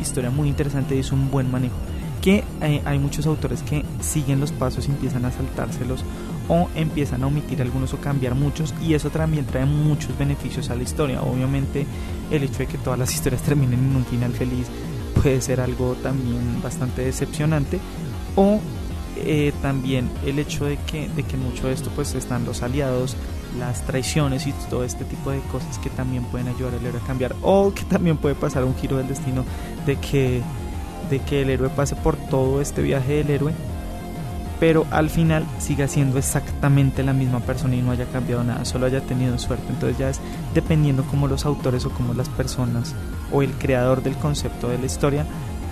historia 0.01 0.30
muy 0.30 0.47
interesante 0.47 0.95
y 0.95 0.99
es 0.99 1.12
un 1.12 1.30
buen 1.30 1.51
manejo 1.51 1.76
que 2.22 2.43
eh, 2.61 2.82
hay 2.86 2.99
muchos 2.99 3.26
autores 3.26 3.63
que 3.63 3.84
siguen 4.01 4.39
los 4.39 4.51
pasos 4.51 4.88
y 4.88 4.91
empiezan 4.91 5.26
a 5.26 5.32
saltárselos 5.32 6.03
o 6.47 6.67
empiezan 6.76 7.24
a 7.24 7.28
omitir 7.28 7.61
algunos 7.61 7.93
o 7.93 7.97
cambiar 7.97 8.36
muchos 8.36 8.74
y 8.82 8.93
eso 8.93 9.09
también 9.09 9.45
trae 9.45 9.65
muchos 9.65 10.17
beneficios 10.17 10.70
a 10.70 10.76
la 10.76 10.84
historia. 10.84 11.22
Obviamente 11.22 11.86
el 12.32 12.43
hecho 12.43 12.59
de 12.59 12.67
que 12.67 12.78
todas 12.78 12.99
las 12.99 13.13
historias 13.13 13.41
terminen 13.41 13.80
en 13.80 13.95
un 13.95 14.05
final 14.05 14.34
feliz 14.34 14.67
puede 15.22 15.41
ser 15.41 15.61
algo 15.61 15.95
también 16.01 16.61
bastante 16.61 17.03
decepcionante 17.03 17.80
o 18.36 18.59
eh, 19.17 19.51
también 19.61 20.09
el 20.26 20.39
hecho 20.39 20.65
de 20.65 20.78
que, 20.78 21.09
de 21.09 21.24
que 21.24 21.36
mucho 21.36 21.67
de 21.67 21.74
esto 21.74 21.91
pues 21.93 22.15
están 22.15 22.45
los 22.45 22.61
aliados, 22.63 23.17
las 23.57 23.86
traiciones 23.86 24.47
y 24.47 24.53
todo 24.70 24.84
este 24.84 25.03
tipo 25.03 25.32
de 25.32 25.39
cosas 25.51 25.78
que 25.80 25.89
también 25.89 26.24
pueden 26.26 26.47
ayudar 26.47 26.76
al 26.76 26.86
héroe 26.86 27.01
a 27.01 27.05
cambiar 27.05 27.36
o 27.41 27.74
que 27.74 27.84
también 27.84 28.17
puede 28.17 28.36
pasar 28.36 28.63
un 28.63 28.76
giro 28.76 28.97
del 28.97 29.07
destino 29.07 29.43
de 29.86 29.97
que, 29.97 30.41
de 31.10 31.20
que 31.20 31.41
el 31.41 31.49
héroe 31.49 31.70
pase 31.70 31.95
por 31.95 32.16
todo 32.16 32.62
este 32.62 32.82
viaje 32.82 33.14
del 33.14 33.30
héroe 33.30 33.53
pero 34.60 34.86
al 34.91 35.10
final 35.10 35.45
siga 35.57 35.88
siendo 35.88 36.18
exactamente 36.18 37.01
la 37.01 37.14
misma 37.14 37.39
persona 37.39 37.76
y 37.76 37.82
no 37.82 37.91
haya 37.91 38.05
cambiado 38.05 38.43
nada, 38.43 38.66
solo 38.66 38.86
haya 38.86 38.99
tenido 39.01 39.38
suerte. 39.39 39.66
Entonces 39.70 39.97
ya 39.97 40.10
es 40.10 40.20
dependiendo 40.53 41.03
como 41.03 41.28
los 41.28 41.45
autores 41.45 41.86
o 41.86 41.89
como 41.91 42.14
las 42.14 42.28
personas 42.30 42.93
o 43.32 43.41
el 43.41 43.51
creador 43.53 44.03
del 44.03 44.16
concepto 44.16 44.68
de 44.70 44.78
la 44.78 44.86
historia, 44.86 45.26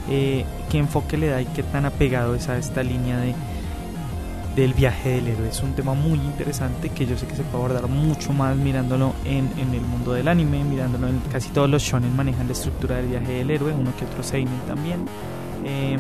eh, 0.10 0.46
qué 0.70 0.78
enfoque 0.78 1.18
le 1.18 1.28
da 1.28 1.42
y 1.42 1.46
qué 1.48 1.64
tan 1.64 1.86
apegado 1.86 2.34
es 2.34 2.48
a 2.48 2.58
esta 2.58 2.82
línea 2.82 3.18
de 3.20 3.36
del 4.62 4.74
viaje 4.74 5.10
del 5.10 5.28
héroe. 5.28 5.48
Es 5.50 5.62
un 5.62 5.74
tema 5.74 5.94
muy 5.94 6.18
interesante 6.20 6.90
que 6.90 7.06
yo 7.06 7.16
sé 7.16 7.28
que 7.28 7.36
se 7.36 7.44
puede 7.44 7.64
abordar 7.66 7.88
mucho 7.88 8.34
más 8.34 8.58
mirándolo 8.58 9.14
en, 9.24 9.50
en 9.60 9.74
el 9.74 9.82
mundo 9.82 10.14
del 10.14 10.28
anime, 10.28 10.64
mirándolo 10.64 11.08
en 11.08 11.20
casi 11.32 11.50
todos 11.50 11.70
los 11.70 11.84
shonen 11.84 12.16
manejan 12.16 12.48
la 12.48 12.54
estructura 12.54 12.96
del 12.96 13.08
viaje 13.08 13.34
del 13.34 13.52
héroe, 13.52 13.72
uno 13.72 13.96
que 13.96 14.06
otro 14.06 14.24
seinen 14.24 14.60
también. 14.68 15.06
Eh, 15.64 15.98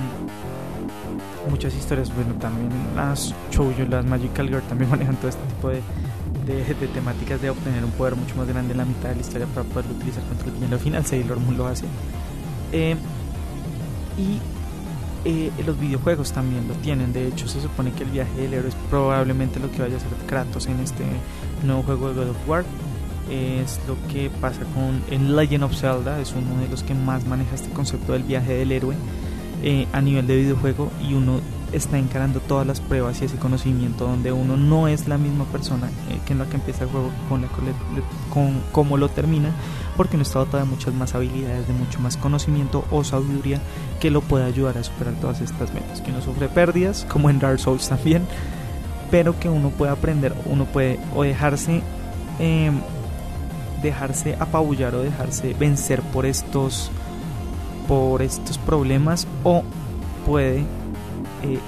muchas 1.47 1.75
historias, 1.75 2.13
bueno, 2.15 2.33
también 2.39 2.69
las 2.95 3.33
shoujo, 3.51 3.83
las 3.87 4.03
Magical 4.03 4.47
Girl 4.47 4.63
también 4.63 4.89
manejan 4.95 5.15
todo 5.17 5.29
este 5.29 5.45
tipo 5.45 5.69
de, 5.69 5.81
de, 6.47 6.87
temáticas 6.87 7.39
de 7.39 7.51
obtener 7.51 7.85
un 7.85 7.91
poder 7.91 8.15
mucho 8.15 8.35
más 8.37 8.47
grande 8.47 8.71
en 8.71 8.79
la 8.79 8.85
mitad 8.85 9.09
de 9.09 9.15
la 9.15 9.21
historia 9.21 9.45
para 9.53 9.67
poderlo 9.67 9.93
utilizar 9.93 10.23
contra 10.23 10.47
el 10.47 10.53
villano 10.53 10.75
al 10.75 10.81
final. 10.81 11.05
Sailor 11.05 11.39
Moon 11.39 11.57
lo 11.57 11.67
hace. 11.67 11.85
Eh, 12.71 12.95
y 14.17 14.39
eh, 15.25 15.51
los 15.65 15.79
videojuegos 15.79 16.31
también 16.31 16.67
lo 16.67 16.73
tienen. 16.75 17.13
De 17.13 17.27
hecho, 17.27 17.47
se 17.47 17.61
supone 17.61 17.91
que 17.91 18.03
el 18.03 18.11
viaje 18.11 18.33
del 18.41 18.53
héroe 18.53 18.69
es 18.69 18.75
probablemente 18.89 19.59
lo 19.59 19.71
que 19.71 19.81
vaya 19.81 19.95
a 19.95 19.97
hacer 19.97 20.09
Kratos 20.25 20.67
en 20.67 20.79
este 20.79 21.03
nuevo 21.63 21.83
juego 21.83 22.09
de 22.09 22.15
God 22.15 22.29
of 22.29 22.49
War. 22.49 22.65
Es 23.29 23.79
lo 23.87 23.95
que 24.11 24.29
pasa 24.41 24.61
con 24.73 25.01
en 25.09 25.35
Legend 25.35 25.65
of 25.65 25.75
Zelda, 25.75 26.21
es 26.21 26.33
uno 26.33 26.61
de 26.61 26.69
los 26.69 26.83
que 26.83 26.93
más 26.93 27.25
maneja 27.25 27.55
este 27.55 27.69
concepto 27.71 28.13
del 28.13 28.23
viaje 28.23 28.53
del 28.53 28.71
héroe 28.71 28.95
eh, 29.63 29.85
a 29.91 30.01
nivel 30.01 30.27
de 30.27 30.37
videojuego 30.37 30.91
y 31.01 31.13
uno 31.13 31.41
está 31.73 31.97
encarando 31.97 32.39
todas 32.39 32.65
las 32.65 32.79
pruebas 32.79 33.21
y 33.21 33.25
ese 33.25 33.37
conocimiento 33.37 34.05
donde 34.07 34.31
uno 34.31 34.55
no 34.55 34.87
es 34.87 35.07
la 35.07 35.17
misma 35.17 35.45
persona 35.45 35.87
eh, 36.09 36.19
que 36.25 36.33
en 36.33 36.39
la 36.39 36.45
que 36.45 36.55
empieza 36.55 36.85
el 36.85 36.89
juego 36.89 37.11
con, 37.27 37.41
la, 37.41 37.47
con 38.33 38.61
cómo 38.71 38.97
lo 38.97 39.09
termina 39.09 39.51
porque 39.97 40.15
uno 40.15 40.23
está 40.23 40.39
dotado 40.39 40.63
de 40.63 40.69
muchas 40.69 40.93
más 40.93 41.15
habilidades, 41.15 41.67
de 41.67 41.73
mucho 41.73 41.99
más 41.99 42.17
conocimiento 42.17 42.85
o 42.91 43.03
sabiduría 43.03 43.59
que 43.99 44.11
lo 44.11 44.21
puede 44.21 44.45
ayudar 44.45 44.77
a 44.77 44.83
superar 44.83 45.15
todas 45.15 45.41
estas 45.41 45.73
metas, 45.73 46.01
que 46.01 46.11
uno 46.11 46.21
sufre 46.21 46.47
pérdidas 46.47 47.05
como 47.09 47.29
en 47.29 47.39
Dark 47.39 47.59
Souls 47.59 47.89
también 47.89 48.23
pero 49.09 49.39
que 49.39 49.49
uno 49.49 49.69
puede 49.69 49.91
aprender, 49.91 50.33
uno 50.45 50.65
puede 50.65 50.99
o 51.15 51.23
dejarse 51.23 51.81
eh, 52.39 52.71
dejarse 53.81 54.35
apabullar 54.39 54.95
o 54.95 55.01
dejarse 55.01 55.53
vencer 55.53 56.01
por 56.01 56.25
estos 56.25 56.91
por 57.87 58.21
estos 58.21 58.57
problemas 58.57 59.27
o 59.43 59.63
puede 60.25 60.65
eh, 61.43 61.59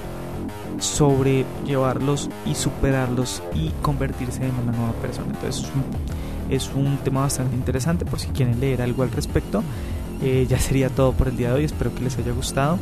sobrellevarlos 0.78 2.30
y 2.46 2.54
superarlos 2.54 3.42
y 3.54 3.70
convertirse 3.82 4.44
en 4.44 4.54
una 4.62 4.72
nueva 4.72 4.92
persona. 4.94 5.28
Entonces 5.34 5.70
es 6.48 6.70
un, 6.74 6.98
tema 6.98 7.22
bastante 7.22 7.54
interesante 7.54 8.04
por 8.04 8.18
si 8.18 8.28
quieren 8.28 8.60
leer 8.60 8.82
algo 8.82 9.02
al 9.02 9.10
respecto. 9.10 9.62
Eh, 10.22 10.46
ya 10.48 10.58
sería 10.58 10.90
todo 10.90 11.12
por 11.12 11.28
el 11.28 11.36
día 11.36 11.48
de 11.48 11.54
hoy, 11.54 11.64
espero 11.64 11.94
que 11.94 12.02
les 12.02 12.18
haya 12.18 12.32
gustado. 12.32 12.78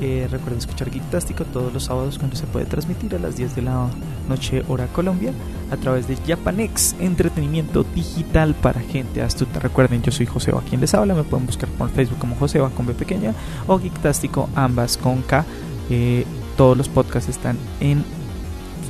Eh, 0.00 0.26
recuerden 0.28 0.58
escuchar 0.58 0.90
Geektástico 0.90 1.44
todos 1.44 1.72
los 1.72 1.84
sábados 1.84 2.18
cuando 2.18 2.36
se 2.36 2.46
puede 2.46 2.66
transmitir 2.66 3.14
a 3.14 3.18
las 3.20 3.36
10 3.36 3.54
de 3.54 3.62
la 3.62 3.88
noche 4.28 4.64
hora 4.68 4.88
Colombia 4.88 5.32
a 5.70 5.76
través 5.76 6.08
de 6.08 6.16
Japanex, 6.16 6.96
entretenimiento 6.98 7.84
digital 7.94 8.54
para 8.54 8.80
gente 8.80 9.22
astuta. 9.22 9.60
Recuerden, 9.60 10.02
yo 10.02 10.10
soy 10.10 10.26
Joseba 10.26 10.62
quien 10.68 10.80
les 10.80 10.94
habla, 10.94 11.14
me 11.14 11.22
pueden 11.22 11.46
buscar 11.46 11.68
por 11.70 11.90
Facebook 11.90 12.18
como 12.18 12.34
Joseba 12.34 12.70
con 12.70 12.86
B 12.86 12.94
pequeña 12.94 13.34
o 13.68 13.78
Geektástico 13.78 14.48
ambas 14.56 14.96
con 14.96 15.22
K. 15.22 15.44
Eh, 15.90 16.24
todos 16.56 16.76
los 16.76 16.88
podcasts 16.88 17.28
están 17.28 17.58
en 17.80 18.04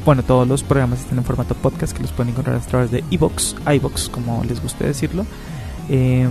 bueno, 0.04 0.22
todos 0.22 0.46
los 0.46 0.62
programas 0.62 1.00
están 1.00 1.16
en 1.16 1.24
formato 1.24 1.54
podcast 1.54 1.96
que 1.96 2.02
los 2.02 2.12
pueden 2.12 2.32
encontrar 2.32 2.56
a 2.56 2.60
través 2.60 2.90
de 2.90 3.02
iBox, 3.08 3.56
iBox 3.66 4.10
como 4.10 4.44
les 4.44 4.60
guste 4.60 4.84
decirlo. 4.84 5.24
Eh, 5.88 6.28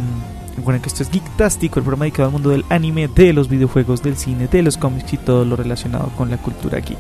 Recuerden 0.55 0.81
que 0.81 0.89
esto 0.89 1.03
es 1.03 1.09
Geektástico, 1.09 1.79
el 1.79 1.83
programa 1.83 2.05
dedicado 2.05 2.27
al 2.27 2.33
mundo 2.33 2.49
del 2.49 2.63
anime, 2.69 3.07
de 3.07 3.33
los 3.33 3.49
videojuegos, 3.49 4.03
del 4.03 4.17
cine, 4.17 4.47
de 4.47 4.61
los 4.61 4.77
cómics 4.77 5.13
y 5.13 5.17
todo 5.17 5.45
lo 5.45 5.55
relacionado 5.55 6.11
con 6.15 6.29
la 6.29 6.37
cultura 6.37 6.79
geek. 6.79 6.99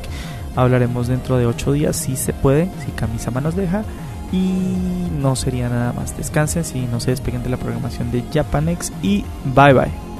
Hablaremos 0.55 1.07
dentro 1.07 1.37
de 1.37 1.45
8 1.45 1.71
días, 1.73 1.95
si 1.95 2.15
se 2.15 2.33
puede, 2.33 2.69
si 2.83 2.91
camisa 2.91 3.31
nos 3.31 3.55
deja. 3.55 3.83
Y 4.31 5.09
no 5.19 5.35
sería 5.35 5.69
nada 5.69 5.93
más. 5.93 6.17
Descansen, 6.17 6.63
si 6.63 6.81
no 6.81 6.99
se 6.99 7.11
despeguen 7.11 7.43
de 7.43 7.49
la 7.49 7.57
programación 7.57 8.11
de 8.11 8.23
Japanex. 8.33 8.91
Y 9.03 9.23
bye 9.55 9.73
bye. 9.73 10.12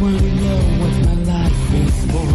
when 0.00 0.12
we 0.22 0.30
know 0.30 0.60
what 0.80 0.94
my 1.06 1.14
life 1.32 1.74
is 1.74 1.96
for. 2.10 2.28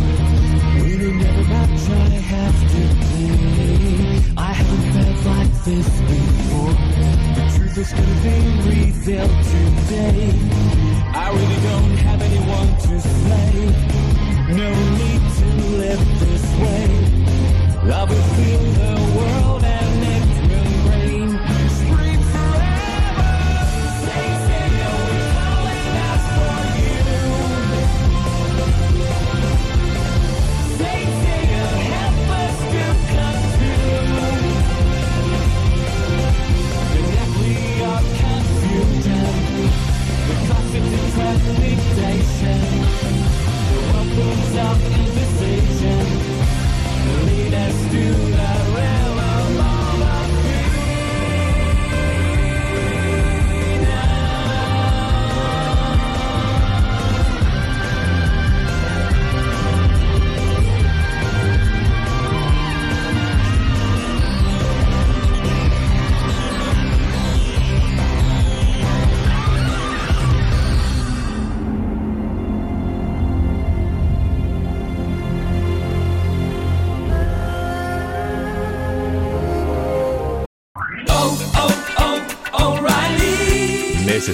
We 0.82 0.98
didn't 0.98 1.22
ever 1.22 1.44
match, 1.44 1.90
I 1.90 2.10
have 2.34 2.58
to 2.74 2.82
play. 3.06 4.34
I 4.38 4.52
haven't 4.54 4.86
felt 4.94 5.26
like 5.32 5.54
this 5.66 5.90
before. 6.10 6.76
The 7.38 7.44
truth 7.56 7.78
is 7.78 7.92
gonna 7.94 8.20
be 8.26 8.38
revealed 8.70 9.38
today. 9.54 10.34
I 11.14 11.30
really 11.38 11.62
don't 11.70 11.98
have 12.08 12.22
anyone 12.22 12.70
to 12.86 12.94
slay. 13.00 13.56
No 14.62 14.70
need 15.00 15.24
to 15.40 15.48
live 15.82 16.04
this 16.20 16.46
way. 16.64 16.88
Love 17.86 18.10
will 18.10 18.28
feel 18.38 18.64
the 18.80 19.01